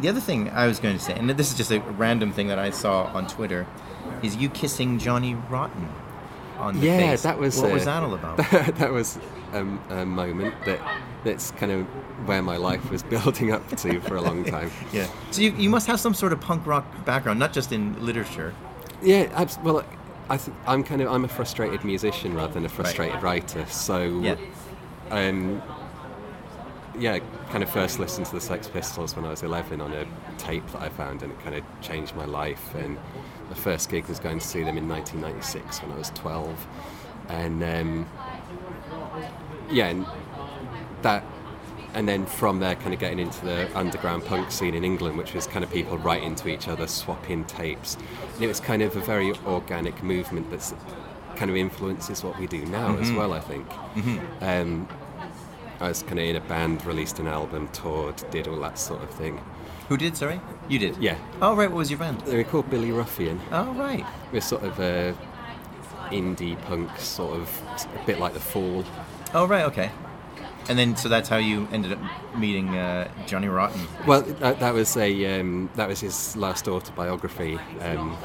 the 0.00 0.08
other 0.08 0.20
thing 0.20 0.50
I 0.50 0.66
was 0.66 0.78
going 0.78 0.96
to 0.96 1.02
say, 1.02 1.14
and 1.14 1.28
this 1.30 1.50
is 1.50 1.56
just 1.56 1.70
a 1.70 1.80
random 1.80 2.32
thing 2.32 2.48
that 2.48 2.58
I 2.58 2.70
saw 2.70 3.04
on 3.14 3.26
Twitter, 3.26 3.66
is 4.22 4.36
you 4.36 4.48
kissing 4.48 4.98
Johnny 4.98 5.34
Rotten 5.34 5.88
on 6.58 6.78
the 6.80 6.86
Yeah, 6.86 6.98
face. 7.10 7.22
that 7.22 7.38
was, 7.38 7.58
what 7.60 7.70
uh, 7.70 7.74
was 7.74 7.84
that 7.84 8.02
all 8.02 8.14
about? 8.14 8.36
that 8.78 8.92
was 8.92 9.18
um, 9.52 9.80
a 9.90 10.04
moment 10.06 10.54
that 10.64 10.80
that's 11.24 11.50
kind 11.52 11.70
of 11.72 11.84
where 12.26 12.42
my 12.42 12.56
life 12.56 12.90
was 12.90 13.02
building 13.14 13.52
up 13.52 13.66
to 13.76 14.00
for 14.00 14.16
a 14.16 14.20
long 14.22 14.44
time. 14.56 14.70
yeah. 14.92 15.06
So 15.30 15.40
you, 15.42 15.52
you 15.52 15.70
must 15.70 15.86
have 15.86 16.00
some 16.00 16.14
sort 16.14 16.32
of 16.32 16.40
punk 16.40 16.66
rock 16.66 16.84
background, 17.04 17.38
not 17.38 17.52
just 17.52 17.72
in 17.72 18.04
literature. 18.04 18.54
Yeah, 19.02 19.30
abs- 19.34 19.58
well, 19.62 19.84
I 20.28 20.36
th- 20.36 20.56
I'm 20.66 20.82
kind 20.84 21.00
of 21.02 21.10
I'm 21.10 21.24
a 21.24 21.28
frustrated 21.28 21.84
musician 21.84 22.34
rather 22.34 22.52
than 22.54 22.64
a 22.64 22.68
frustrated 22.68 23.22
writer. 23.22 23.66
So, 23.66 24.02
Yeah. 24.20 24.36
um, 25.10 25.60
yeah, 26.98 27.18
kind 27.50 27.62
of 27.62 27.70
first 27.70 27.98
listened 27.98 28.26
to 28.26 28.34
the 28.34 28.40
Sex 28.40 28.68
Pistols 28.68 29.16
when 29.16 29.24
I 29.24 29.30
was 29.30 29.42
11 29.42 29.80
on 29.80 29.92
a 29.92 30.06
tape 30.38 30.66
that 30.72 30.82
I 30.82 30.88
found, 30.88 31.22
and 31.22 31.32
it 31.32 31.40
kind 31.40 31.54
of 31.54 31.64
changed 31.80 32.14
my 32.14 32.24
life. 32.24 32.74
And 32.74 32.98
the 33.48 33.54
first 33.54 33.90
gig 33.90 34.06
was 34.06 34.18
going 34.18 34.38
to 34.38 34.46
see 34.46 34.62
them 34.62 34.76
in 34.76 34.88
1996 34.88 35.82
when 35.82 35.92
I 35.92 35.96
was 35.96 36.10
12, 36.10 36.66
and 37.28 37.62
um, 37.62 38.08
yeah, 39.70 39.88
and 39.88 40.06
that. 41.02 41.24
And 41.94 42.08
then 42.08 42.24
from 42.24 42.58
there, 42.58 42.74
kind 42.74 42.94
of 42.94 43.00
getting 43.00 43.18
into 43.18 43.44
the 43.44 43.68
underground 43.78 44.24
punk 44.24 44.50
scene 44.50 44.72
in 44.72 44.82
England, 44.82 45.18
which 45.18 45.34
was 45.34 45.46
kind 45.46 45.62
of 45.62 45.70
people 45.70 45.98
writing 45.98 46.34
to 46.36 46.48
each 46.48 46.66
other, 46.66 46.86
swapping 46.86 47.44
tapes. 47.44 47.98
And 48.36 48.42
it 48.42 48.46
was 48.46 48.60
kind 48.60 48.80
of 48.80 48.96
a 48.96 49.00
very 49.00 49.30
organic 49.44 50.02
movement 50.02 50.50
that's 50.50 50.72
kind 51.36 51.50
of 51.50 51.56
influences 51.58 52.24
what 52.24 52.38
we 52.38 52.46
do 52.46 52.64
now 52.64 52.96
as 52.96 53.12
well, 53.12 53.34
I 53.34 53.40
think. 53.40 53.66
Um, 54.40 54.88
I 55.82 55.88
was 55.88 56.04
kind 56.04 56.20
of 56.20 56.24
in 56.24 56.36
a 56.36 56.40
band, 56.40 56.86
released 56.86 57.18
an 57.18 57.26
album, 57.26 57.68
toured, 57.72 58.22
did 58.30 58.46
all 58.46 58.60
that 58.60 58.78
sort 58.78 59.02
of 59.02 59.10
thing. 59.10 59.40
Who 59.88 59.96
did? 59.96 60.16
Sorry, 60.16 60.40
you 60.68 60.78
did. 60.78 60.96
Yeah. 60.98 61.18
Oh 61.40 61.56
right. 61.56 61.68
What 61.68 61.78
was 61.78 61.90
your 61.90 61.98
band? 61.98 62.20
They 62.20 62.36
were 62.36 62.44
called 62.44 62.70
Billy 62.70 62.92
Ruffian. 62.92 63.40
Oh 63.50 63.72
right. 63.74 64.06
We're 64.30 64.40
sort 64.40 64.62
of 64.62 64.78
a 64.78 65.14
indie 66.10 66.60
punk, 66.66 66.96
sort 66.98 67.36
of 67.36 67.62
a 68.00 68.06
bit 68.06 68.20
like 68.20 68.32
The 68.32 68.40
Fall. 68.40 68.84
Oh 69.34 69.46
right. 69.46 69.64
Okay. 69.64 69.90
And 70.68 70.78
then 70.78 70.96
so 70.96 71.08
that's 71.08 71.28
how 71.28 71.38
you 71.38 71.66
ended 71.72 71.92
up 71.92 71.98
meeting 72.36 72.76
uh, 72.76 73.10
Johnny 73.26 73.48
Rotten. 73.48 73.80
Well, 74.06 74.22
that, 74.22 74.60
that 74.60 74.72
was 74.72 74.96
a 74.96 75.40
um, 75.40 75.68
that 75.74 75.88
was 75.88 75.98
his 75.98 76.36
last 76.36 76.68
autobiography, 76.68 77.58
um, 77.80 78.16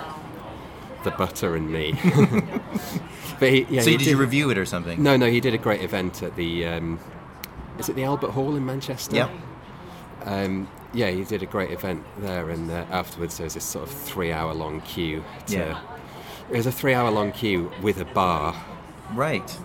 The 1.03 1.09
Butter 1.11 1.55
and 1.55 1.71
Me. 1.71 1.93
but 3.39 3.49
he, 3.49 3.65
yeah, 3.67 3.81
so 3.81 3.89
he 3.89 3.97
did, 3.97 4.07
you 4.07 4.17
review 4.17 4.51
it 4.51 4.59
or 4.59 4.65
something? 4.67 5.01
No, 5.01 5.17
no, 5.17 5.27
he 5.27 5.39
did 5.39 5.55
a 5.55 5.57
great 5.57 5.81
event 5.81 6.21
at 6.21 6.35
the. 6.35 6.67
Um, 6.67 6.99
is 7.79 7.89
it 7.89 7.95
the 7.95 8.03
Albert 8.03 8.31
Hall 8.31 8.55
in 8.55 8.65
Manchester? 8.65 9.15
Yeah. 9.15 9.29
Um, 10.25 10.67
yeah, 10.93 11.09
he 11.09 11.23
did 11.23 11.43
a 11.43 11.45
great 11.45 11.71
event 11.71 12.03
there, 12.19 12.49
and 12.49 12.69
uh, 12.71 12.85
afterwards 12.91 13.37
there 13.37 13.45
was 13.45 13.53
this 13.53 13.63
sort 13.63 13.87
of 13.87 13.93
three-hour-long 13.93 14.81
queue. 14.81 15.23
To, 15.47 15.55
Yeah. 15.57 15.81
It 16.49 16.55
was 16.57 16.65
a 16.65 16.71
three-hour-long 16.71 17.33
queue 17.33 17.71
with 17.81 17.99
a 17.99 18.05
bar. 18.05 18.55
Right. 19.13 19.57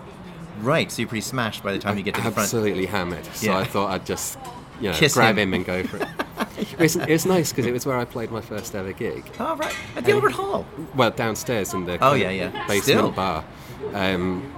Right. 0.59 0.91
So 0.91 1.01
you're 1.01 1.09
pretty 1.09 1.21
smashed 1.21 1.63
by 1.63 1.71
the 1.73 1.79
time 1.79 1.97
you 1.97 2.03
get 2.03 2.15
to 2.15 2.21
the 2.21 2.31
front. 2.31 2.39
Absolutely 2.39 2.85
hammered. 2.85 3.25
So 3.35 3.47
Yeah. 3.51 3.57
I 3.57 3.63
thought 3.63 3.89
I'd 3.91 4.05
just, 4.05 4.37
you 4.79 4.89
know, 4.89 4.95
Kiss 4.95 5.13
grab 5.15 5.37
him. 5.37 5.49
him. 5.49 5.53
and 5.55 5.65
go 5.65 5.83
for 5.83 5.97
it. 5.97 6.07
it, 6.73 6.79
was, 6.79 6.95
it 6.97 7.09
was 7.09 7.25
nice 7.25 7.51
because 7.51 7.65
it 7.65 7.71
was 7.73 7.85
where 7.85 7.97
I 7.97 8.05
played 8.05 8.31
my 8.31 8.41
first 8.41 8.75
ever 8.75 8.91
gig. 8.93 9.23
Oh 9.39 9.55
right. 9.55 9.73
At 9.95 10.03
the 10.05 10.11
And- 10.11 10.15
Albert 10.23 10.33
Hall. 10.33 10.65
Well, 10.95 11.11
downstairs 11.11 11.73
in 11.73 11.85
the 11.85 11.97
Oh, 12.01 12.13
yeah, 12.13 12.29
yeah. 12.29 12.49
basement 12.67 12.83
Still. 12.83 13.11
bar. 13.11 13.43
Um, 13.93 14.53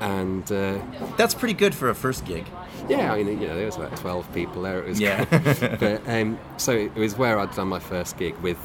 and 0.00 0.50
uh, 0.50 0.78
That's 1.16 1.34
pretty 1.34 1.54
good 1.54 1.74
for 1.74 1.88
a 1.90 1.94
first 1.94 2.24
gig. 2.24 2.46
Yeah, 2.88 3.12
I 3.12 3.22
mean, 3.22 3.40
you 3.40 3.48
know, 3.48 3.56
there 3.56 3.66
was 3.66 3.76
about 3.76 3.96
twelve 3.96 4.32
people 4.34 4.62
there. 4.62 4.78
It 4.82 4.88
was 4.88 5.00
Yeah. 5.00 5.24
but 5.80 6.02
um, 6.08 6.38
so 6.56 6.72
it 6.72 6.94
was 6.94 7.16
where 7.16 7.38
I'd 7.38 7.54
done 7.54 7.68
my 7.68 7.78
first 7.78 8.16
gig 8.18 8.34
with 8.38 8.58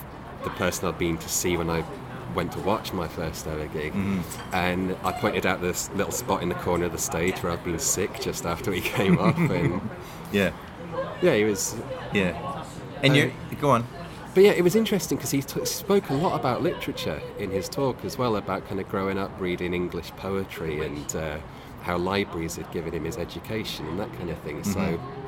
the 0.44 0.50
person 0.52 0.88
I'd 0.88 0.98
been 0.98 1.18
to 1.18 1.30
see 1.30 1.58
when 1.58 1.70
I 1.70 1.84
went 2.36 2.52
to 2.52 2.60
watch 2.60 2.94
my 2.94 3.08
first 3.08 3.48
ever 3.48 3.66
gig, 3.68 3.94
Mm-hmm. 3.94 4.56
and 4.56 4.96
I 5.04 5.12
pointed 5.14 5.46
out 5.46 5.62
this 5.62 5.90
little 5.96 6.12
spot 6.12 6.44
in 6.44 6.50
the 6.50 6.56
corner 6.56 6.86
of 6.86 6.92
the 6.92 6.98
stage 6.98 7.42
where 7.42 7.52
I'd 7.52 7.64
been 7.64 7.80
sick 7.80 8.20
just 8.20 8.46
after 8.46 8.70
we 8.72 8.82
came 8.98 9.18
off, 9.18 9.38
and 9.38 9.82
Yeah. 10.32 10.52
yeah, 11.22 11.36
he 11.36 11.44
was. 11.46 11.76
Yeah. 12.14 12.64
And 13.04 13.12
Um, 13.12 13.16
you're 13.16 13.32
go 13.60 13.72
on. 13.72 13.86
But 14.36 14.44
yeah, 14.44 14.52
it 14.52 14.64
was 14.64 14.76
interesting 14.76 15.18
because 15.18 15.32
he 15.32 15.42
t- 15.42 15.66
spoke 15.66 16.12
a 16.12 16.14
lot 16.14 16.40
about 16.40 16.62
literature 16.62 17.20
in 17.40 17.50
his 17.50 17.68
talk 17.68 18.06
as 18.06 18.20
well, 18.20 18.36
about 18.36 18.68
kind 18.68 18.80
of 18.80 18.88
growing 18.88 19.18
up 19.18 19.32
reading 19.42 19.74
English 19.74 20.12
poetry 20.12 20.86
and 20.86 21.16
uh, 21.16 21.38
how 21.88 21.98
libraries 21.98 22.56
had 22.58 22.70
given 22.72 22.94
him 22.94 23.06
his 23.06 23.18
education 23.18 23.88
and 23.88 24.00
that 24.00 24.12
kind 24.18 24.30
of 24.30 24.38
thing. 24.40 24.64
So 24.64 24.80
Mm-hmm. 24.80 25.24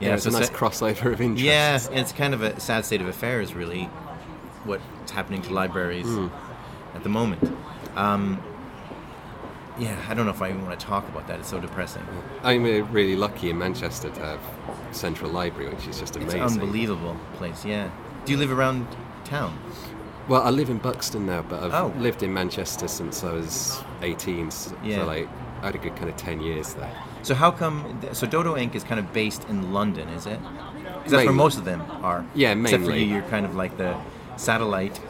Yeah, 0.00 0.08
yeah, 0.08 0.14
it's 0.14 0.24
so 0.24 0.30
a 0.30 0.32
nice 0.32 0.50
crossover 0.50 1.12
of 1.12 1.20
interest. 1.20 1.44
Yeah, 1.44 1.78
it's 1.92 2.10
kind 2.12 2.34
of 2.34 2.42
a 2.42 2.58
sad 2.58 2.84
state 2.84 3.00
of 3.00 3.06
affairs, 3.06 3.54
really, 3.54 3.84
what's 4.64 5.12
happening 5.12 5.40
to 5.42 5.52
libraries 5.54 6.06
Hmm. 6.06 6.26
at 6.96 7.04
the 7.04 7.08
moment. 7.08 7.40
Um, 7.94 8.42
yeah, 9.78 9.96
I 10.08 10.14
don't 10.14 10.26
know 10.26 10.32
if 10.32 10.42
I 10.42 10.48
even 10.48 10.64
want 10.66 10.78
to 10.78 10.84
talk 10.86 11.08
about 11.08 11.28
that. 11.28 11.38
It's 11.40 11.48
so 11.48 11.60
depressing. 11.60 12.02
I'm 12.42 12.64
really 12.92 13.14
lucky 13.14 13.50
in 13.50 13.58
Manchester 13.58 14.10
to 14.10 14.20
have 14.20 14.40
Central 14.90 15.30
Library, 15.30 15.68
which 15.72 15.86
is 15.86 16.00
just 16.00 16.16
It's 16.16 16.24
amazing. 16.34 16.40
an 16.42 16.46
unbelievable 16.62 17.16
place. 17.34 17.64
Yeah. 17.64 17.88
Do 18.24 18.32
you 18.32 18.38
live 18.38 18.50
around 18.50 18.86
town? 19.24 19.56
Well, 20.28 20.42
I 20.42 20.50
live 20.50 20.70
in 20.70 20.78
Buxton 20.78 21.26
now, 21.26 21.42
but 21.42 21.62
I've 21.62 21.74
Oh. 21.74 21.92
lived 21.98 22.22
in 22.24 22.32
Manchester 22.34 22.88
since 22.88 23.22
I 23.22 23.32
was 23.32 23.80
18. 24.02 24.50
So 24.50 24.74
Yeah. 24.82 25.04
like, 25.04 25.28
had 25.66 25.74
a 25.74 25.78
good 25.78 25.96
kind 25.96 26.08
of 26.08 26.16
10 26.16 26.40
years 26.40 26.74
there. 26.74 26.90
So 27.22 27.34
how 27.34 27.50
come? 27.50 28.00
So 28.12 28.26
Dodo 28.26 28.56
Ink. 28.56 28.74
is 28.74 28.84
kind 28.84 28.98
of 29.00 29.12
based 29.12 29.44
in 29.48 29.72
London, 29.72 30.08
is 30.10 30.26
it? 30.26 30.38
Because 30.40 31.12
that's 31.12 31.24
where 31.24 31.32
most 31.32 31.58
of 31.58 31.64
them 31.64 31.82
are. 32.02 32.24
Yeah, 32.34 32.54
mainly. 32.54 32.70
Except 32.70 32.84
for 32.84 32.96
you, 32.96 33.06
you're 33.06 33.22
kind 33.22 33.46
of 33.46 33.54
like 33.54 33.76
the 33.76 33.96
satellite. 34.36 35.00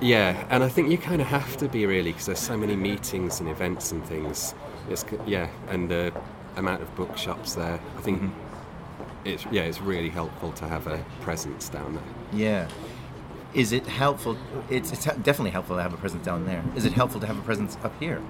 Yeah, 0.00 0.44
and 0.50 0.62
I 0.64 0.68
think 0.68 0.90
you 0.90 0.98
kind 0.98 1.20
of 1.20 1.28
have 1.28 1.56
to 1.58 1.68
be 1.68 1.86
really 1.86 2.10
because 2.12 2.26
there's 2.26 2.38
so 2.40 2.56
many 2.56 2.76
meetings 2.76 3.40
and 3.40 3.48
events 3.48 3.92
and 3.92 4.04
things. 4.04 4.54
It's 4.90 5.04
yeah, 5.26 5.48
and 5.68 5.88
the 5.90 6.12
amount 6.56 6.82
of 6.82 6.94
bookshops 6.96 7.54
there. 7.54 7.78
I 7.98 8.00
think 8.00 8.20
Mm-hmm. 8.22 9.28
it's 9.28 9.46
yeah, 9.50 9.62
it's 9.62 9.80
really 9.80 10.10
helpful 10.10 10.52
to 10.52 10.66
have 10.68 10.86
a 10.86 10.98
presence 11.22 11.68
down 11.68 11.94
there. 11.94 12.04
Yeah. 12.32 12.68
Is 13.54 13.70
it 13.72 13.86
helpful? 13.86 14.36
It's, 14.68 14.90
it's 14.92 15.04
definitely 15.04 15.50
helpful 15.52 15.76
to 15.76 15.82
have 15.82 15.94
a 15.94 15.96
presence 15.96 16.24
down 16.24 16.44
there. 16.44 16.62
Is 16.74 16.84
it 16.84 16.92
helpful 16.92 17.20
to 17.20 17.26
have 17.26 17.38
a 17.38 17.42
presence 17.42 17.78
up 17.84 17.92
here? 18.00 18.20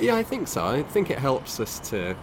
Yeah, 0.00 0.16
I 0.16 0.22
think 0.22 0.48
so. 0.48 0.64
I 0.64 0.82
think 0.82 1.10
it 1.10 1.18
helps 1.18 1.60
us 1.60 1.78
to. 1.90 2.16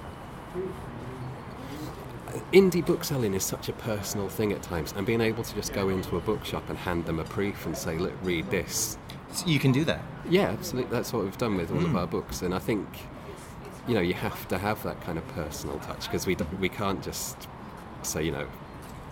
Indie 2.54 2.86
bookselling 2.86 3.34
is 3.34 3.44
such 3.44 3.68
a 3.70 3.74
personal 3.74 4.30
thing 4.30 4.52
at 4.54 4.62
times, 4.62 4.94
and 4.96 5.06
being 5.06 5.22
able 5.22 5.44
to 5.44 5.56
just 5.56 5.74
go 5.74 5.90
into 5.90 6.18
a 6.18 6.22
bookshop 6.22 6.70
and 6.70 6.78
hand 6.78 7.06
them 7.06 7.20
a 7.20 7.24
brief 7.24 7.66
and 7.66 7.76
say, 7.78 7.98
"Look, 7.98 8.14
read 8.24 8.50
this." 8.50 8.98
So 9.34 9.46
you 9.48 9.60
can 9.60 9.72
do 9.72 9.84
that. 9.86 10.02
Yeah, 10.30 10.50
absolutely. 10.50 10.92
That's 10.92 11.12
what 11.14 11.24
we've 11.24 11.38
done 11.38 11.56
with 11.58 11.72
all 11.72 11.78
of 11.80 11.92
Mm. 11.92 11.98
our 12.00 12.08
books, 12.08 12.42
and 12.42 12.54
I 12.54 12.60
think 12.60 12.88
you 13.88 13.94
know 13.96 14.02
you 14.02 14.14
have 14.14 14.48
to 14.50 14.58
have 14.58 14.82
that 14.84 15.02
kind 15.02 15.18
of 15.18 15.28
personal 15.30 15.78
touch 15.80 16.04
because 16.08 16.26
we 16.26 16.36
d- 16.36 16.46
we 16.60 16.70
can't 16.70 17.02
just 17.04 17.48
say 18.04 18.24
you 18.24 18.32
know, 18.32 18.48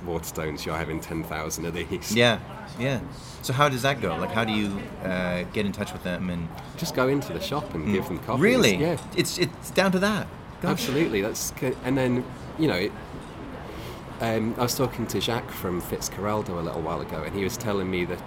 Waterstones, 0.06 0.66
you're 0.66 0.76
having 0.78 1.00
ten 1.00 1.24
thousand 1.24 1.66
of 1.66 1.74
these. 1.74 2.16
Yeah, 2.16 2.39
yeah. 2.80 3.00
So 3.41 3.54
how 3.54 3.70
does 3.70 3.82
that 3.84 4.02
go? 4.02 4.16
Like, 4.18 4.32
how 4.32 4.43
do 4.43 4.52
you 4.54 4.80
uh, 5.04 5.43
get 5.54 5.66
in 5.66 5.72
touch 5.72 5.93
with 5.93 6.04
them 6.04 6.30
and 6.30 6.48
Just 6.78 6.96
go 6.96 7.08
into 7.08 7.32
the 7.34 7.39
shop 7.39 7.74
and 7.76 7.91
give 7.91 8.06
them 8.08 8.20
copies. 8.20 8.41
really? 8.41 8.76
Yeah, 8.76 8.98
It's 9.16 9.38
it's 9.38 9.72
down 9.72 9.91
to 9.91 10.00
that. 10.00 10.28
Gosh. 10.62 10.72
Absolutely. 10.72 11.22
That's 11.22 11.54
and 11.84 11.98
then 11.98 12.24
you 12.60 12.68
know. 12.68 12.76
It, 12.76 12.91
um, 14.22 14.56
I 14.58 14.62
was 14.62 14.76
talking 14.76 15.06
to 15.08 15.20
Jacques 15.20 15.52
from 15.52 15.82
Fitzcarraldo 15.82 16.50
a 16.58 16.62
little 16.62 16.82
while 16.82 17.02
ago, 17.02 17.24
and 17.24 17.36
he 17.36 17.43
was 17.43 17.58
telling 17.58 17.91
me 17.91 18.06
that 18.06 18.26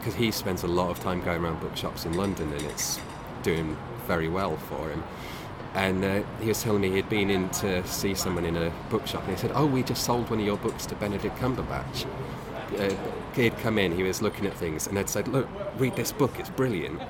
because 0.00 0.14
he 0.16 0.32
spends 0.32 0.64
a 0.64 0.66
lot 0.66 0.90
of 0.90 0.98
time 0.98 1.20
going 1.22 1.44
around 1.44 1.60
bookshops 1.60 2.04
in 2.04 2.14
London, 2.14 2.52
and 2.52 2.62
it's 2.62 2.98
doing 3.44 3.76
very 4.08 4.28
well 4.28 4.56
for 4.56 4.88
him. 4.90 5.04
And 5.74 6.04
uh, 6.04 6.22
he 6.40 6.48
was 6.48 6.62
telling 6.62 6.80
me 6.80 6.90
he'd 6.90 7.08
been 7.08 7.30
in 7.30 7.48
to 7.50 7.86
see 7.86 8.14
someone 8.14 8.44
in 8.44 8.56
a 8.56 8.72
bookshop, 8.90 9.22
and 9.22 9.30
he 9.30 9.36
said, 9.36 9.52
"Oh, 9.54 9.66
we 9.66 9.82
just 9.84 10.04
sold 10.04 10.28
one 10.28 10.40
of 10.40 10.44
your 10.46 10.56
books 10.56 10.84
to 10.86 10.94
Benedict 10.96 11.36
Cumberbatch." 11.36 12.06
Uh, 12.76 12.94
he'd 13.34 13.56
come 13.58 13.78
in, 13.78 13.94
he 13.94 14.02
was 14.02 14.20
looking 14.20 14.46
at 14.46 14.54
things, 14.54 14.86
and 14.88 14.96
they'd 14.96 15.08
said, 15.08 15.28
"Look, 15.28 15.48
read 15.78 15.94
this 15.94 16.10
book; 16.12 16.38
it's 16.38 16.50
brilliant." 16.50 17.00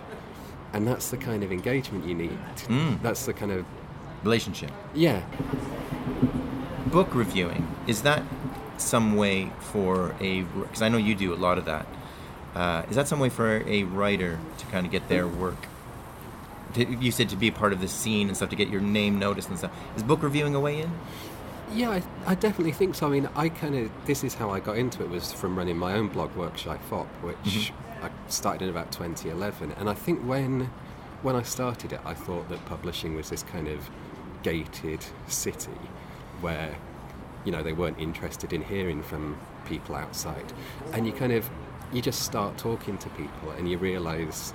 And 0.73 0.87
that's 0.87 1.11
the 1.11 1.17
kind 1.17 1.43
of 1.43 1.51
engagement 1.53 2.05
you 2.07 2.15
need. 2.15 2.39
That's 3.03 3.25
the 3.27 3.33
kind 3.33 3.51
of 3.51 3.65
Relationship. 4.23 4.71
yeah, 4.95 5.23
Book 6.89 7.15
reviewing 7.15 7.67
is 7.87 8.03
that 8.03 8.23
some 8.77 9.17
way 9.17 9.51
for 9.61 10.15
a? 10.21 10.43
Because 10.43 10.83
I 10.83 10.89
know 10.89 10.99
you 10.99 11.15
do 11.15 11.33
a 11.33 11.37
lot 11.37 11.57
of 11.57 11.65
that. 11.65 11.87
Uh, 12.55 12.83
is 12.91 12.97
that 12.97 13.09
some 13.09 13.21
way 13.21 13.31
for 13.31 13.63
a 13.67 13.85
writer 13.85 14.39
to 14.59 14.67
kind 14.67 14.85
of 14.85 14.93
get 14.93 15.09
their 15.09 15.27
work 15.27 15.67
to, 16.75 16.85
you 16.85 17.11
said 17.11 17.29
to 17.31 17.37
be 17.37 17.49
a 17.49 17.53
part 17.53 17.73
of 17.73 17.81
the 17.81 17.89
scene 17.89 18.29
and 18.29 18.37
stuff 18.37 18.51
to 18.51 18.57
get 18.57 18.69
your 18.69 18.81
name 18.81 19.19
noticed 19.19 19.49
and 19.49 19.59
stuff. 19.59 19.73
Is 19.97 20.03
book 20.03 20.23
reviewing 20.23 20.55
a 20.55 20.61
way 20.61 20.81
in? 20.81 20.93
Yeah, 21.73 21.91
I, 21.91 22.03
I 22.27 22.35
definitely 22.35 22.73
think 22.73 22.95
so. 22.95 23.07
I 23.07 23.11
mean, 23.11 23.29
I 23.37 23.49
kind 23.49 23.77
of 23.77 23.91
this 24.07 24.25
is 24.25 24.35
how 24.35 24.51
I 24.51 24.61
got 24.61 24.77
into 24.77 25.03
it 25.03 25.09
was 25.09 25.33
from 25.33 25.57
running 25.57 25.77
my 25.77 25.95
own 25.95 26.09
blog, 26.09 26.35
Workshy 26.35 26.79
Fop, 26.81 27.07
which 27.23 27.37
Mm-hmm. 27.37 28.07
I 28.07 28.11
started 28.29 28.63
in 28.63 28.71
about 28.71 28.93
2011. 28.93 29.73
And 29.73 29.89
I 29.89 29.95
think 29.95 30.21
when 30.27 30.71
when 31.23 31.37
I 31.37 31.43
started 31.43 31.93
it, 31.93 32.01
I 32.05 32.15
thought 32.15 32.49
that 32.49 32.65
publishing 32.67 33.15
was 33.15 33.29
this 33.29 33.43
kind 33.43 33.69
of 33.69 33.91
gated 34.43 35.05
city 35.27 35.79
where 36.41 36.75
you 37.45 37.53
know 37.53 37.63
they 37.63 37.73
weren't 37.75 37.99
interested 37.99 38.53
in 38.53 38.63
hearing 38.63 39.03
from 39.03 39.39
people 39.67 39.95
outside, 39.95 40.53
and 40.93 41.07
you 41.07 41.13
kind 41.13 41.33
of 41.33 41.49
you 41.93 42.01
just 42.01 42.23
start 42.23 42.57
talking 42.57 42.97
to 42.99 43.09
people 43.11 43.51
and 43.59 43.69
you 43.69 43.77
realise 43.77 44.55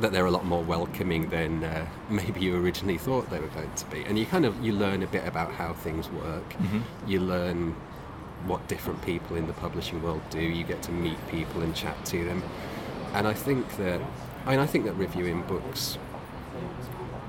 that 0.00 0.12
they're 0.12 0.26
a 0.26 0.30
lot 0.30 0.44
more 0.44 0.62
welcoming 0.62 1.28
than 1.28 1.64
uh, 1.64 1.86
maybe 2.10 2.40
you 2.40 2.56
originally 2.56 2.98
thought 2.98 3.28
they 3.30 3.40
were 3.40 3.48
going 3.48 3.72
to 3.74 3.86
be. 3.86 4.04
And 4.04 4.18
you 4.18 4.26
kind 4.26 4.44
of 4.44 4.62
you 4.64 4.72
learn 4.72 5.02
a 5.02 5.06
bit 5.06 5.26
about 5.26 5.52
how 5.52 5.72
things 5.72 6.08
work. 6.10 6.54
You 7.06 7.20
learn 7.20 7.74
what 8.46 8.66
different 8.68 9.02
people 9.02 9.36
in 9.36 9.46
the 9.46 9.52
publishing 9.54 10.02
world 10.02 10.22
do. 10.30 10.40
You 10.40 10.64
get 10.64 10.82
to 10.84 10.92
meet 10.92 11.18
people 11.28 11.62
and 11.62 11.74
chat 11.74 12.02
to 12.06 12.24
them. 12.24 12.42
And 13.14 13.26
I 13.26 13.34
think 13.34 13.76
that 13.76 14.00
I 14.46 14.50
mean 14.50 14.60
I 14.60 14.66
think 14.66 14.84
that 14.86 14.94
reviewing 14.94 15.42
books 15.42 15.98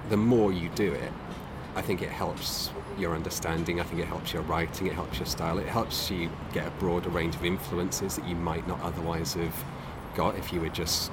the 0.09 0.18
more 0.18 0.51
you 0.51 0.70
do 0.76 0.91
it, 0.91 1.12
I 1.76 1.82
think 1.82 2.01
it 2.01 2.09
helps 2.09 2.70
your 2.97 3.16
understanding. 3.16 3.80
I 3.80 3.84
think 3.84 4.01
it 4.01 4.07
helps 4.07 4.34
your 4.34 4.41
writing. 4.43 4.88
It 4.88 4.93
helps 4.93 5.20
your 5.20 5.26
style. 5.26 5.57
It 5.57 5.68
helps 5.68 6.12
you 6.12 6.30
get 6.53 6.68
a 6.68 6.72
broader 6.72 7.09
range 7.09 7.36
of 7.36 7.45
influences 7.45 8.18
that 8.18 8.28
you 8.28 8.36
might 8.36 8.68
not 8.68 8.82
otherwise 8.82 9.36
have 9.36 9.55
got 10.16 10.36
if 10.36 10.51
you 10.51 10.59
were 10.59 10.70
just 10.70 11.12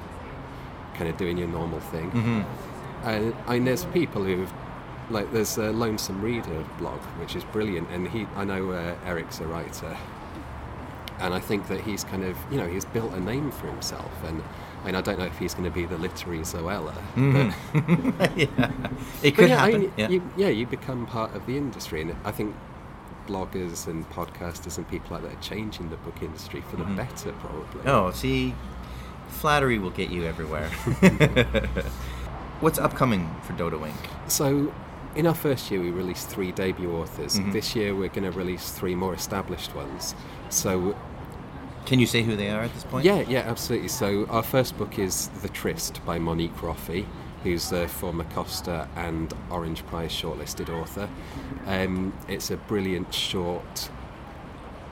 kind 0.98 1.08
of 1.08 1.16
doing 1.16 1.38
your 1.38 1.48
normal 1.48 1.80
thing. 1.80 2.10
Mm-hmm. 2.10 3.08
And 3.08 3.34
I 3.46 3.54
mean, 3.54 3.64
there's 3.64 3.84
people 3.86 4.24
who've 4.24 4.52
like 5.10 5.32
there's 5.32 5.56
a 5.56 5.70
Lonesome 5.70 6.20
Reader 6.20 6.64
blog, 6.78 7.00
which 7.20 7.36
is 7.36 7.44
brilliant, 7.44 7.88
and 7.90 8.08
he 8.08 8.26
I 8.36 8.44
know 8.44 8.72
uh, 8.72 8.96
Eric's 9.04 9.40
a 9.40 9.46
writer, 9.46 9.96
and 11.20 11.32
I 11.32 11.40
think 11.40 11.68
that 11.68 11.80
he's 11.80 12.04
kind 12.04 12.24
of 12.24 12.36
you 12.50 12.58
know 12.58 12.66
he's 12.66 12.84
built 12.84 13.12
a 13.14 13.20
name 13.20 13.50
for 13.50 13.68
himself, 13.68 14.12
and 14.24 14.42
I 14.82 14.86
mean 14.86 14.94
I 14.94 15.00
don't 15.00 15.18
know 15.18 15.26
if 15.26 15.38
he's 15.38 15.54
going 15.54 15.64
to 15.64 15.70
be 15.70 15.86
the 15.86 15.98
literary 15.98 16.40
Zoella, 16.40 16.94
mm-hmm. 17.14 18.10
but 18.10 18.36
yeah, 18.36 18.70
it 19.22 19.34
could 19.34 19.48
yeah, 19.48 19.62
I 19.62 19.70
happen. 19.70 19.80
mean, 19.80 19.92
yeah. 19.96 20.08
You, 20.08 20.30
yeah, 20.36 20.48
you 20.48 20.66
become 20.66 21.06
part 21.06 21.34
of 21.34 21.46
the 21.46 21.56
industry, 21.56 22.02
and 22.02 22.14
I 22.24 22.32
think 22.32 22.54
bloggers 23.26 23.86
and 23.86 24.08
podcasters 24.10 24.78
and 24.78 24.88
people 24.88 25.10
like 25.10 25.22
that 25.22 25.32
are 25.32 25.42
changing 25.42 25.90
the 25.90 25.96
book 25.98 26.22
industry 26.22 26.62
for 26.70 26.76
the 26.76 26.84
mm-hmm. 26.84 26.96
better, 26.96 27.32
probably. 27.32 27.82
Oh, 27.84 28.10
see, 28.10 28.54
flattery 29.28 29.78
will 29.78 29.90
get 29.90 30.10
you 30.10 30.24
everywhere. 30.24 30.68
What's 32.60 32.78
upcoming 32.78 33.28
for 33.44 33.52
Dodo 33.54 33.84
Ink? 33.86 33.94
So, 34.26 34.72
in 35.14 35.26
our 35.26 35.34
first 35.34 35.70
year, 35.70 35.80
we 35.80 35.90
released 35.90 36.28
three 36.28 36.50
debut 36.52 36.90
authors. 36.92 37.38
Mhm. 37.38 37.52
This 37.52 37.76
year, 37.76 37.94
we're 37.94 38.08
going 38.08 38.24
to 38.30 38.36
release 38.36 38.70
three 38.70 38.94
more 38.94 39.14
established 39.14 39.74
ones. 39.74 40.14
So, 40.48 40.96
Can 41.86 42.00
you 42.00 42.06
say 42.06 42.22
who 42.22 42.36
they 42.36 42.50
are 42.50 42.62
at 42.62 42.74
this 42.74 42.84
point? 42.84 43.04
yeah, 43.04 43.20
yeah, 43.28 43.40
absolutely. 43.46 43.88
So, 43.88 44.26
our 44.28 44.42
first 44.42 44.76
book 44.76 44.98
is 44.98 45.28
The 45.42 45.48
Tryst 45.48 46.04
by 46.04 46.18
Monique 46.18 46.54
Roffey, 46.60 47.06
who's 47.44 47.70
a 47.70 47.86
former 47.86 48.24
Costa 48.34 48.88
and 48.96 49.32
Orange 49.50 49.86
Prize 49.86 50.10
shortlisted 50.12 50.68
author. 50.68 51.08
Um, 51.66 52.12
it's 52.28 52.50
a 52.50 52.56
brilliant 52.56 53.14
short. 53.14 53.90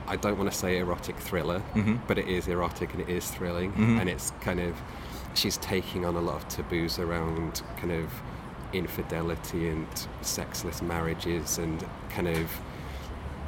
I 0.09 0.17
don't 0.17 0.39
want 0.39 0.51
to 0.51 0.57
say 0.57 0.79
erotic 0.79 1.17
thriller, 1.19 1.63
Mhm. 1.75 2.01
but 2.07 2.19
it 2.19 2.29
is 2.29 2.49
erotic 2.49 2.93
and 2.93 3.01
it 3.03 3.09
is 3.09 3.29
thrilling, 3.31 3.73
Mhm. 3.73 4.01
and 4.01 4.09
it's 4.09 4.33
kind 4.41 4.61
of 4.61 4.75
she's 5.35 5.57
taking 5.59 6.05
on 6.07 6.17
a 6.17 6.21
lot 6.21 6.37
of 6.37 6.49
taboos 6.49 6.99
around 6.99 7.63
kind 7.77 7.93
of 7.93 8.11
infidelity 8.73 9.69
and 9.69 9.87
sexless 10.23 10.81
marriages 10.83 11.59
and 11.59 11.85
kind 12.11 12.29
of 12.29 12.51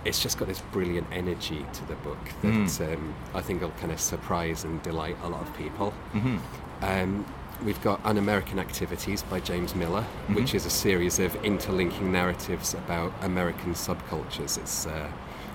it's 0.04 0.22
just 0.22 0.38
got 0.38 0.46
this 0.48 0.62
brilliant 0.72 1.06
energy 1.12 1.66
to 1.72 1.84
the 1.86 1.94
book 1.96 2.18
that 2.40 2.52
Mm. 2.52 2.94
um, 2.94 3.14
I 3.34 3.40
think 3.40 3.60
will 3.62 3.72
kind 3.80 3.90
of 3.92 4.00
surprise 4.00 4.64
and 4.64 4.80
delight 4.82 5.16
a 5.24 5.28
lot 5.28 5.42
of 5.42 5.52
people. 5.56 5.92
hmm 6.12 6.36
Um, 6.80 7.24
we've 7.64 7.82
got 7.82 8.00
Un 8.04 8.16
American 8.16 8.58
Activities 8.60 9.22
by 9.24 9.40
James 9.40 9.74
Miller, 9.74 10.02
Mm-hmm. 10.02 10.34
which 10.34 10.54
is 10.54 10.64
a 10.64 10.70
series 10.70 11.18
of 11.18 11.34
interlinking 11.44 12.12
narratives 12.12 12.72
about 12.74 13.12
American 13.22 13.74
subcultures. 13.74 14.56
It's 14.56 14.86
uh, 14.86 15.08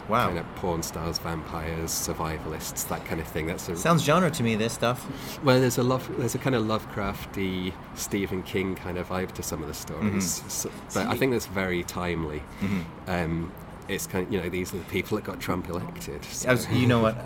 Wow. 0.10 0.28
kind 0.28 0.39
of 0.39 0.56
porn 0.56 0.84
stars, 0.84 1.18
vampires, 1.20 1.91
survivalists, 1.91 2.88
that 2.89 3.06
kind 3.06 3.22
of 3.22 3.28
thing. 3.28 3.47
That's 3.47 3.68
a 3.70 3.76
Sounds 3.76 4.04
genre 4.04 4.30
to 4.32 4.43
me. 4.43 4.56
This 4.56 4.74
stuff. 4.74 5.06
well, 5.43 5.60
there's 5.60 5.78
a 5.78 5.84
love, 5.84 6.10
there's 6.18 6.36
a 6.36 6.39
kind 6.39 6.56
of 6.56 6.64
Lovecrafty, 6.66 7.74
Stephen 7.95 8.43
King 8.43 8.76
kind 8.76 8.97
of 8.97 9.10
vibe 9.10 9.32
to 9.34 9.43
some 9.43 9.62
of 9.62 9.68
the 9.68 9.74
stories, 9.74 10.41
Mhm. 10.41 10.49
so, 10.49 10.70
but 10.93 11.08
I 11.08 11.16
think 11.18 11.32
that's 11.32 11.45
very 11.47 11.84
timely. 11.84 12.41
Mhm. 12.62 12.84
Um, 13.08 13.51
it's 13.88 14.08
kind 14.08 14.26
of, 14.28 14.34
you 14.34 14.41
know 14.41 14.49
these 14.49 14.74
are 14.74 14.78
the 14.78 14.84
people 14.86 15.16
that 15.18 15.26
got 15.26 15.39
Trump 15.39 15.70
elected. 15.70 16.24
so- 16.26 16.49
I 16.49 16.51
was, 16.54 16.68
you 16.70 16.88
know 16.88 16.99
what? 17.01 17.18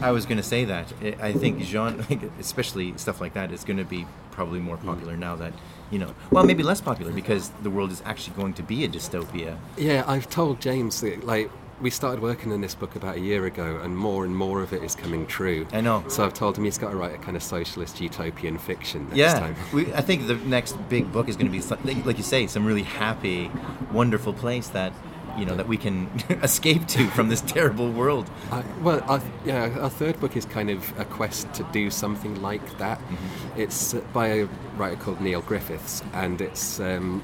I 0.00 0.10
was 0.10 0.26
going 0.26 0.36
to 0.36 0.42
say 0.42 0.64
that. 0.66 0.92
I 1.02 1.28
I 1.28 1.32
think 1.32 1.62
genre, 1.62 2.04
especially 2.40 2.92
stuff 2.96 3.20
like 3.20 3.34
that, 3.34 3.50
is 3.52 3.64
going 3.64 3.78
to 3.78 3.84
be 3.84 4.06
probably 4.32 4.60
more 4.60 4.76
popular 4.76 5.16
now 5.16 5.36
that 5.36 5.52
you 5.90 5.98
know. 5.98 6.12
Well, 6.30 6.44
maybe 6.44 6.62
less 6.62 6.80
popular 6.80 7.12
because 7.12 7.50
the 7.62 7.70
world 7.70 7.92
is 7.92 8.02
actually 8.04 8.36
going 8.36 8.52
to 8.54 8.62
be 8.62 8.84
a 8.84 8.88
dystopia. 8.88 9.56
Yeah, 9.78 10.02
I've 10.06 10.28
told 10.28 10.60
James 10.60 11.00
that 11.00 11.24
like 11.24 11.50
we 11.80 11.90
started 11.90 12.22
working 12.22 12.52
on 12.52 12.60
this 12.60 12.74
book 12.74 12.96
about 12.96 13.16
a 13.16 13.20
year 13.20 13.44
ago, 13.46 13.80
and 13.82 13.96
more 13.96 14.24
and 14.24 14.34
more 14.34 14.62
of 14.62 14.72
it 14.72 14.82
is 14.82 14.94
coming 14.94 15.26
true. 15.26 15.66
I 15.72 15.80
know. 15.80 16.04
So 16.08 16.24
I've 16.24 16.34
told 16.34 16.56
him 16.56 16.64
he's 16.64 16.78
got 16.78 16.90
to 16.90 16.96
write 16.96 17.14
a 17.14 17.18
kind 17.18 17.36
of 17.36 17.42
socialist 17.42 18.00
utopian 18.00 18.58
fiction 18.58 19.04
next 19.06 19.16
yeah, 19.16 19.38
time. 19.38 19.56
we, 19.72 19.92
I 19.92 20.00
think 20.00 20.26
the 20.26 20.36
next 20.36 20.72
big 20.88 21.12
book 21.12 21.28
is 21.28 21.36
going 21.36 21.50
to 21.50 21.52
be 21.52 22.02
like 22.02 22.16
you 22.16 22.24
say, 22.24 22.46
some 22.46 22.64
really 22.64 22.82
happy, 22.82 23.50
wonderful 23.92 24.32
place 24.32 24.68
that 24.68 24.92
you 25.36 25.44
know 25.44 25.54
that 25.54 25.68
we 25.68 25.76
can 25.76 26.08
escape 26.42 26.86
to 26.86 27.06
from 27.08 27.28
this 27.28 27.42
terrible 27.42 27.90
world. 27.90 28.30
I, 28.50 28.64
well, 28.80 29.02
I, 29.08 29.20
yeah, 29.44 29.78
our 29.80 29.90
third 29.90 30.18
book 30.18 30.36
is 30.36 30.44
kind 30.46 30.70
of 30.70 30.98
a 30.98 31.04
quest 31.04 31.52
to 31.54 31.62
do 31.72 31.90
something 31.90 32.40
like 32.40 32.78
that. 32.78 32.98
Mm-hmm. 32.98 33.60
It's 33.60 33.94
uh, 33.94 34.00
by 34.12 34.28
a 34.28 34.48
writer 34.76 34.96
called 34.96 35.20
Neil 35.20 35.42
Griffiths, 35.42 36.02
and 36.14 36.40
it's 36.40 36.80
um, 36.80 37.22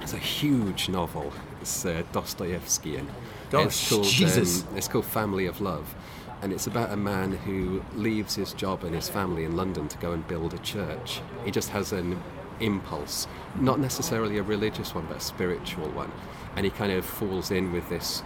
it's 0.00 0.14
a 0.14 0.18
huge 0.18 0.88
novel. 0.88 1.32
It's 1.60 1.84
uh, 1.84 2.02
Dostoevskian. 2.12 3.06
Oh, 3.52 3.64
it's 3.64 3.88
called 3.88 4.04
Jesus. 4.04 4.62
Um, 4.62 4.76
it's 4.76 4.88
called 4.88 5.04
Family 5.04 5.46
of 5.46 5.60
Love, 5.60 5.94
and 6.42 6.52
it's 6.52 6.66
about 6.66 6.92
a 6.92 6.96
man 6.96 7.32
who 7.32 7.82
leaves 7.94 8.34
his 8.36 8.52
job 8.52 8.84
and 8.84 8.94
his 8.94 9.08
family 9.08 9.44
in 9.44 9.56
London 9.56 9.88
to 9.88 9.98
go 9.98 10.12
and 10.12 10.26
build 10.28 10.54
a 10.54 10.58
church. 10.58 11.20
He 11.44 11.50
just 11.50 11.70
has 11.70 11.92
an 11.92 12.22
impulse, 12.60 13.26
not 13.58 13.80
necessarily 13.80 14.38
a 14.38 14.42
religious 14.42 14.94
one, 14.94 15.06
but 15.06 15.16
a 15.16 15.20
spiritual 15.20 15.88
one, 15.90 16.12
and 16.56 16.64
he 16.64 16.70
kind 16.70 16.92
of 16.92 17.04
falls 17.04 17.50
in 17.50 17.72
with 17.72 17.88
this 17.88 18.22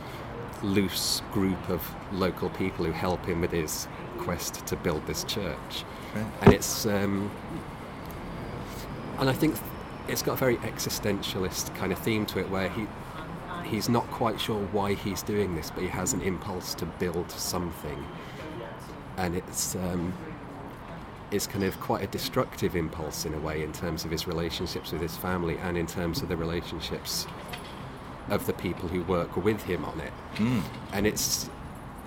loose 0.62 1.22
group 1.33 1.68
of 1.68 1.95
local 2.12 2.51
people 2.51 2.85
who 2.85 2.93
help 2.93 3.25
him 3.27 3.41
with 3.41 3.51
his 3.53 3.87
quest 4.18 4.66
to 4.66 4.77
build 4.77 5.07
this 5.07 5.25
church. 5.25 5.85
Right. 6.14 6.27
And 6.43 6.55
it's, 6.55 6.87
um, 6.87 7.31
and 9.18 9.29
I 9.29 9.33
think 9.33 9.57
it's 10.09 10.22
got 10.22 10.35
a 10.35 10.37
very 10.37 10.57
existentialist 10.59 11.75
kind 11.77 11.93
of 11.93 11.99
theme 11.99 12.27
to 12.27 12.41
it, 12.41 12.51
where 12.51 12.68
he 12.68 12.87
he's 13.75 13.89
not 13.89 14.07
quite 14.11 14.41
sure 14.41 14.61
why 14.72 14.95
he's 14.95 15.22
doing 15.22 15.55
this, 15.55 15.70
but 15.70 15.83
he 15.83 15.89
has 15.89 16.12
an 16.12 16.22
impulse 16.22 16.75
to 16.77 16.87
build 16.87 17.31
something, 17.31 18.07
and 19.16 19.37
it's. 19.37 19.75
Um, 19.77 20.14
it's 21.31 21.47
kind 21.49 21.64
of 21.64 21.79
quite 21.81 22.05
a 22.05 22.07
destructive 22.07 22.77
impulse 22.77 23.25
in 23.25 23.35
a 23.35 23.39
way 23.41 23.64
in 23.64 23.72
terms 23.72 24.05
of 24.05 24.11
his 24.12 24.29
relationships 24.29 24.93
with 24.93 25.01
his 25.03 25.16
family 25.16 25.59
and 25.59 25.77
in 25.77 25.85
terms 25.85 26.22
of 26.22 26.29
the 26.29 26.37
relationships 26.37 27.27
of 28.29 28.47
the 28.47 28.53
people 28.53 28.89
who 28.89 29.03
work 29.03 29.37
with 29.37 29.62
him 29.64 29.85
on 29.85 29.99
it. 30.01 30.12
Mm. 30.37 30.62
And 30.93 31.07
it's 31.07 31.51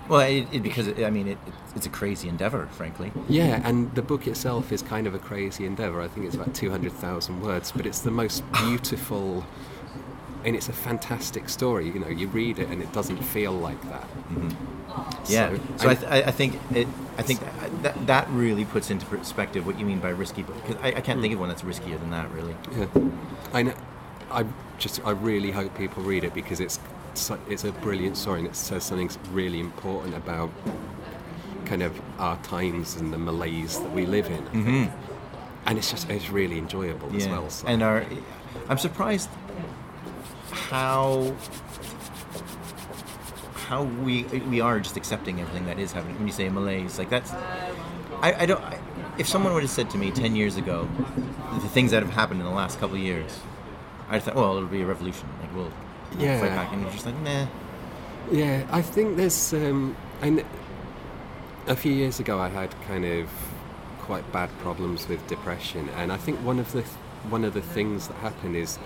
Well, 0.08 0.20
it, 0.20 0.46
it, 0.50 0.62
because 0.62 0.86
it, 0.86 1.04
I 1.04 1.10
mean, 1.10 1.28
it, 1.28 1.38
it's 1.76 1.84
a 1.84 1.90
crazy 1.90 2.28
endeavor, 2.28 2.68
frankly. 2.72 3.12
yeah, 3.28 3.60
and 3.64 3.94
the 3.94 4.02
book 4.02 4.26
itself 4.26 4.72
is 4.72 4.82
kind 4.82 5.06
of 5.06 5.14
a 5.14 5.18
crazy 5.18 5.66
endeavor. 5.66 6.00
I 6.00 6.08
think 6.08 6.24
it's 6.24 6.34
about 6.34 6.54
200,000 6.54 7.42
words, 7.42 7.70
but 7.72 7.84
it's 7.86 8.00
the 8.00 8.10
most 8.10 8.50
beautiful 8.52 9.44
and 10.48 10.56
it's 10.56 10.68
a 10.68 10.72
fantastic 10.72 11.48
story. 11.48 11.86
You 11.86 12.00
know, 12.00 12.08
you 12.08 12.26
read 12.26 12.58
it 12.58 12.68
and 12.70 12.82
it 12.82 12.90
doesn't 12.92 13.22
feel 13.22 13.52
like 13.52 13.80
that. 13.90 14.08
Mm-hmm. 14.30 15.32
Yeah. 15.32 15.54
So- 15.54 15.60
So, 15.76 15.88
I, 15.90 15.94
th- 15.94 16.26
I 16.26 16.30
think 16.30 16.58
it. 16.74 16.88
I 17.18 17.22
think 17.22 17.40
that, 17.82 18.06
that 18.06 18.28
really 18.30 18.64
puts 18.64 18.90
into 18.90 19.04
perspective 19.06 19.66
what 19.66 19.78
you 19.78 19.84
mean 19.84 20.00
by 20.00 20.08
risky 20.08 20.42
book. 20.42 20.56
Because 20.66 20.82
I, 20.82 20.88
I 20.88 21.00
can't 21.00 21.18
hmm. 21.18 21.22
think 21.22 21.34
of 21.34 21.40
one 21.40 21.48
that's 21.48 21.62
riskier 21.62 21.98
than 22.00 22.10
that, 22.10 22.30
really. 22.32 22.56
Yeah, 22.76 22.86
I 23.52 23.62
know. 23.62 23.74
I 24.30 24.46
just 24.78 25.04
I 25.04 25.10
really 25.10 25.50
hope 25.50 25.76
people 25.76 26.02
read 26.02 26.24
it 26.24 26.32
because 26.34 26.60
it's 26.60 26.80
it's 27.48 27.64
a 27.64 27.72
brilliant 27.72 28.16
story 28.16 28.38
and 28.40 28.48
it 28.48 28.54
says 28.56 28.84
something 28.84 29.10
really 29.32 29.58
important 29.60 30.14
about 30.14 30.50
kind 31.64 31.82
of 31.82 32.00
our 32.18 32.36
times 32.38 32.96
and 32.96 33.12
the 33.12 33.18
malaise 33.18 33.78
that 33.80 33.92
we 33.92 34.06
live 34.06 34.26
in. 34.26 34.44
Think. 34.46 34.66
Mm-hmm. 34.66 35.66
And 35.66 35.78
it's 35.78 35.90
just 35.90 36.08
it's 36.08 36.30
really 36.30 36.58
enjoyable 36.58 37.14
as 37.14 37.26
well. 37.28 37.50
So. 37.50 37.66
And 37.66 37.82
our, 37.82 38.06
I'm 38.68 38.78
surprised 38.78 39.28
how 40.70 41.34
how 43.68 43.82
we 43.84 44.24
we 44.24 44.60
are 44.60 44.80
just 44.80 44.96
accepting 44.96 45.40
everything 45.40 45.66
that 45.66 45.78
is 45.78 45.92
happening. 45.92 46.16
When 46.18 46.26
you 46.26 46.32
say 46.32 46.48
malaise, 46.48 46.98
like 46.98 47.10
that's, 47.10 47.32
I, 47.32 48.34
I 48.40 48.46
don't. 48.46 48.62
I, 48.62 48.78
if 49.18 49.26
someone 49.28 49.52
would 49.54 49.62
have 49.62 49.70
said 49.70 49.90
to 49.90 49.98
me 49.98 50.10
ten 50.10 50.34
years 50.36 50.56
ago, 50.56 50.88
the 51.54 51.68
things 51.68 51.90
that 51.90 52.02
have 52.02 52.12
happened 52.12 52.40
in 52.40 52.46
the 52.46 52.52
last 52.52 52.78
couple 52.80 52.96
of 52.96 53.02
years. 53.02 53.38
I 54.10 54.18
thought, 54.20 54.36
well, 54.36 54.56
it'll 54.56 54.68
be 54.70 54.80
a 54.80 54.86
revolution. 54.86 55.28
Like 55.42 55.54
we'll, 55.54 55.70
we'll 56.12 56.22
Yeah. 56.22 56.40
fight 56.40 56.50
back, 56.54 56.72
and 56.72 56.80
you're 56.82 56.90
just 56.92 57.04
like, 57.04 57.18
nah. 57.20 57.46
Yeah, 58.30 58.66
I 58.70 58.80
think 58.80 59.16
there's. 59.18 59.52
Um, 59.52 59.94
and 60.22 60.42
a 61.66 61.76
few 61.76 61.92
years 61.92 62.18
ago, 62.18 62.38
I 62.38 62.48
had 62.48 62.74
kind 62.86 63.04
of 63.04 63.28
quite 64.00 64.30
bad 64.32 64.48
problems 64.60 65.06
with 65.08 65.26
depression, 65.26 65.90
and 65.96 66.10
I 66.10 66.16
think 66.16 66.38
one 66.40 66.58
of 66.58 66.72
the 66.72 66.82
one 67.28 67.44
of 67.44 67.52
the 67.52 67.60
things 67.60 68.08
that 68.08 68.16
happened 68.18 68.56
is 68.56 68.78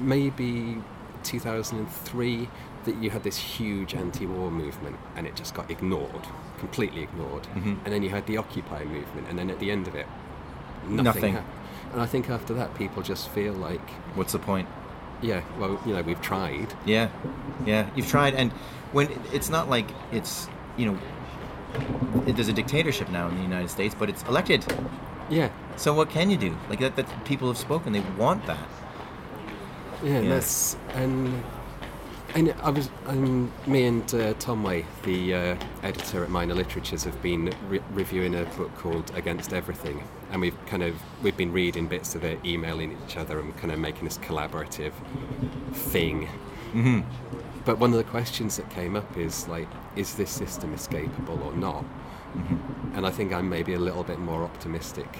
maybe 0.00 0.78
2003 1.22 2.48
that 2.84 2.96
you 3.02 3.10
had 3.10 3.22
this 3.22 3.36
huge 3.36 3.94
anti-war 3.94 4.50
movement, 4.50 4.96
and 5.16 5.26
it 5.26 5.36
just 5.36 5.54
got 5.54 5.70
ignored, 5.70 6.26
completely 6.58 7.02
ignored, 7.02 7.46
Mhm. 7.54 7.76
and 7.84 7.92
then 7.92 8.02
you 8.02 8.08
had 8.10 8.26
the 8.26 8.36
Occupy 8.38 8.84
movement, 8.84 9.28
and 9.28 9.38
then 9.38 9.50
at 9.50 9.58
the 9.58 9.70
end 9.70 9.86
of 9.86 9.94
it, 9.94 10.06
nothing. 10.88 11.04
Nothing. 11.04 11.32
happened. 11.34 11.54
And 11.92 12.00
I 12.00 12.06
think 12.06 12.30
after 12.30 12.54
that, 12.54 12.74
people 12.74 13.02
just 13.02 13.28
feel 13.30 13.52
like, 13.52 13.90
What's 14.14 14.32
the 14.32 14.38
point? 14.38 14.68
yeah, 15.20 15.42
well, 15.58 15.78
you 15.84 15.92
know, 15.94 16.02
we've 16.02 16.20
tried. 16.22 16.72
Yeah, 16.86 17.08
yeah. 17.66 17.86
You've 17.94 18.08
tried, 18.08 18.34
and 18.34 18.50
when 18.92 19.08
it's 19.32 19.50
not 19.50 19.68
like 19.68 19.88
it's 20.12 20.48
you 20.76 20.86
know, 20.86 20.98
it, 22.26 22.36
there's 22.36 22.48
a 22.48 22.52
dictatorship 22.54 23.10
now 23.10 23.28
in 23.28 23.36
the 23.36 23.42
United 23.42 23.68
States, 23.68 23.94
but 23.98 24.08
it's 24.08 24.22
elected. 24.22 24.64
Yeah, 25.28 25.50
So 25.76 25.92
what 25.94 26.08
can 26.10 26.30
you 26.30 26.36
do? 26.36 26.56
Like 26.70 26.80
that, 26.80 26.96
that 26.96 27.06
people 27.24 27.46
have 27.48 27.58
spoken. 27.58 27.92
They 27.92 28.02
want 28.18 28.46
that. 28.46 28.58
Yeah, 30.02 30.12
and 30.12 30.26
Yeah. 30.26 30.34
that's 30.34 30.76
and 30.94 31.42
and 32.34 32.54
I 32.62 32.70
was 32.70 32.88
and 33.06 33.50
me 33.66 33.86
and 33.86 34.14
uh, 34.14 34.34
Tom 34.38 34.62
Way, 34.62 34.86
the 35.02 35.34
uh, 35.34 35.56
editor 35.82 36.22
at 36.22 36.30
Minor 36.30 36.54
Literatures, 36.54 37.04
have 37.04 37.20
been 37.22 37.52
re- 37.68 37.80
reviewing 37.92 38.34
a 38.34 38.44
book 38.56 38.74
called 38.76 39.10
Against 39.16 39.52
Everything, 39.52 40.04
and 40.30 40.40
we've 40.40 40.56
kind 40.66 40.82
of 40.82 40.94
we've 41.22 41.36
been 41.36 41.52
reading 41.52 41.86
bits 41.88 42.14
of 42.14 42.24
it, 42.24 42.38
emailing 42.44 42.96
each 43.04 43.16
other, 43.16 43.40
and 43.40 43.56
kind 43.56 43.72
of 43.72 43.78
making 43.78 44.04
this 44.04 44.18
collaborative 44.18 44.92
thing. 45.72 46.28
Mm-hmm. 46.72 47.00
But 47.64 47.78
one 47.78 47.90
of 47.90 47.96
the 47.98 48.04
questions 48.04 48.56
that 48.56 48.70
came 48.70 48.96
up 48.96 49.16
is 49.16 49.46
like, 49.48 49.68
is 49.96 50.14
this 50.14 50.30
system 50.30 50.72
escapable 50.74 51.44
or 51.44 51.52
not? 51.52 51.84
Mm-hmm. 51.84 52.96
And 52.96 53.06
I 53.06 53.10
think 53.10 53.32
I'm 53.32 53.48
maybe 53.48 53.74
a 53.74 53.78
little 53.78 54.04
bit 54.04 54.18
more 54.18 54.44
optimistic. 54.44 55.18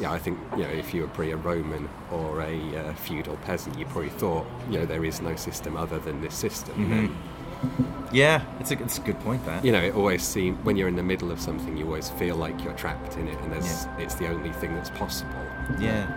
Yeah, 0.00 0.12
I 0.12 0.18
think 0.18 0.38
you 0.52 0.62
know 0.62 0.70
if 0.70 0.94
you 0.94 1.02
were 1.02 1.08
probably 1.08 1.32
a 1.32 1.36
Roman 1.36 1.88
or 2.10 2.40
a 2.40 2.76
uh, 2.76 2.94
feudal 2.94 3.36
peasant, 3.44 3.78
you 3.78 3.84
probably 3.84 4.08
thought 4.08 4.46
you 4.70 4.78
know 4.78 4.86
there 4.86 5.04
is 5.04 5.20
no 5.20 5.36
system 5.36 5.76
other 5.76 5.98
than 5.98 6.22
this 6.22 6.34
system. 6.34 6.74
Mm-hmm. 6.74 8.16
Yeah, 8.16 8.42
it's 8.58 8.70
a 8.70 8.82
it's 8.82 8.96
a 8.96 9.02
good 9.02 9.20
point. 9.20 9.44
That 9.44 9.62
you 9.64 9.72
know, 9.72 9.82
it 9.82 9.94
always 9.94 10.22
seems 10.22 10.58
when 10.64 10.76
you're 10.76 10.88
in 10.88 10.96
the 10.96 11.02
middle 11.02 11.30
of 11.30 11.38
something, 11.38 11.76
you 11.76 11.84
always 11.84 12.08
feel 12.10 12.36
like 12.36 12.64
you're 12.64 12.72
trapped 12.72 13.16
in 13.16 13.28
it, 13.28 13.38
and 13.40 13.52
there's 13.52 13.86
it's 13.98 14.14
the 14.14 14.28
only 14.28 14.52
thing 14.54 14.74
that's 14.74 14.90
possible. 14.90 15.44
Yeah, 15.78 16.08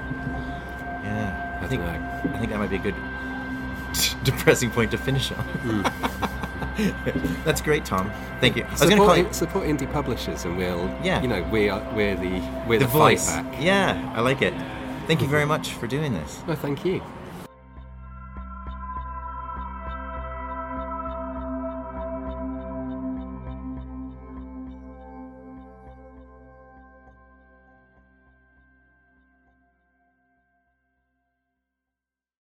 yeah. 1.03 1.59
I, 1.61 1.65
I 1.65 1.67
think. 1.67 1.81
I 1.81 2.37
think 2.39 2.51
that 2.51 2.59
might 2.59 2.69
be 2.69 2.77
a 2.77 2.79
good 2.79 2.95
depressing 4.23 4.71
point 4.71 4.91
to 4.91 4.97
finish 4.97 5.31
on. 5.31 5.91
That's 7.45 7.61
great, 7.61 7.85
Tom. 7.85 8.11
Thank 8.39 8.55
you. 8.55 8.63
I 8.63 8.71
was 8.71 8.81
going 8.81 8.91
to 8.91 8.97
Support, 8.97 9.07
call 9.15 9.17
you 9.17 9.33
support 9.33 9.65
indie 9.67 9.91
publishers, 9.91 10.45
and 10.45 10.57
we'll 10.57 10.85
Yeah. 11.03 11.21
you 11.21 11.27
know 11.27 11.43
we 11.51 11.69
are 11.69 11.81
we're 11.93 12.15
the 12.15 12.41
we're 12.67 12.79
the 12.79 12.85
the, 12.85 12.91
voice. 12.91 13.29
Yeah, 13.59 14.13
I 14.15 14.21
like 14.21 14.41
it. 14.41 14.53
Thank 15.07 15.21
you 15.21 15.27
very 15.27 15.45
much 15.45 15.71
for 15.73 15.87
doing 15.87 16.13
this. 16.13 16.41
Well, 16.47 16.55
thank 16.55 16.85
you. 16.85 17.01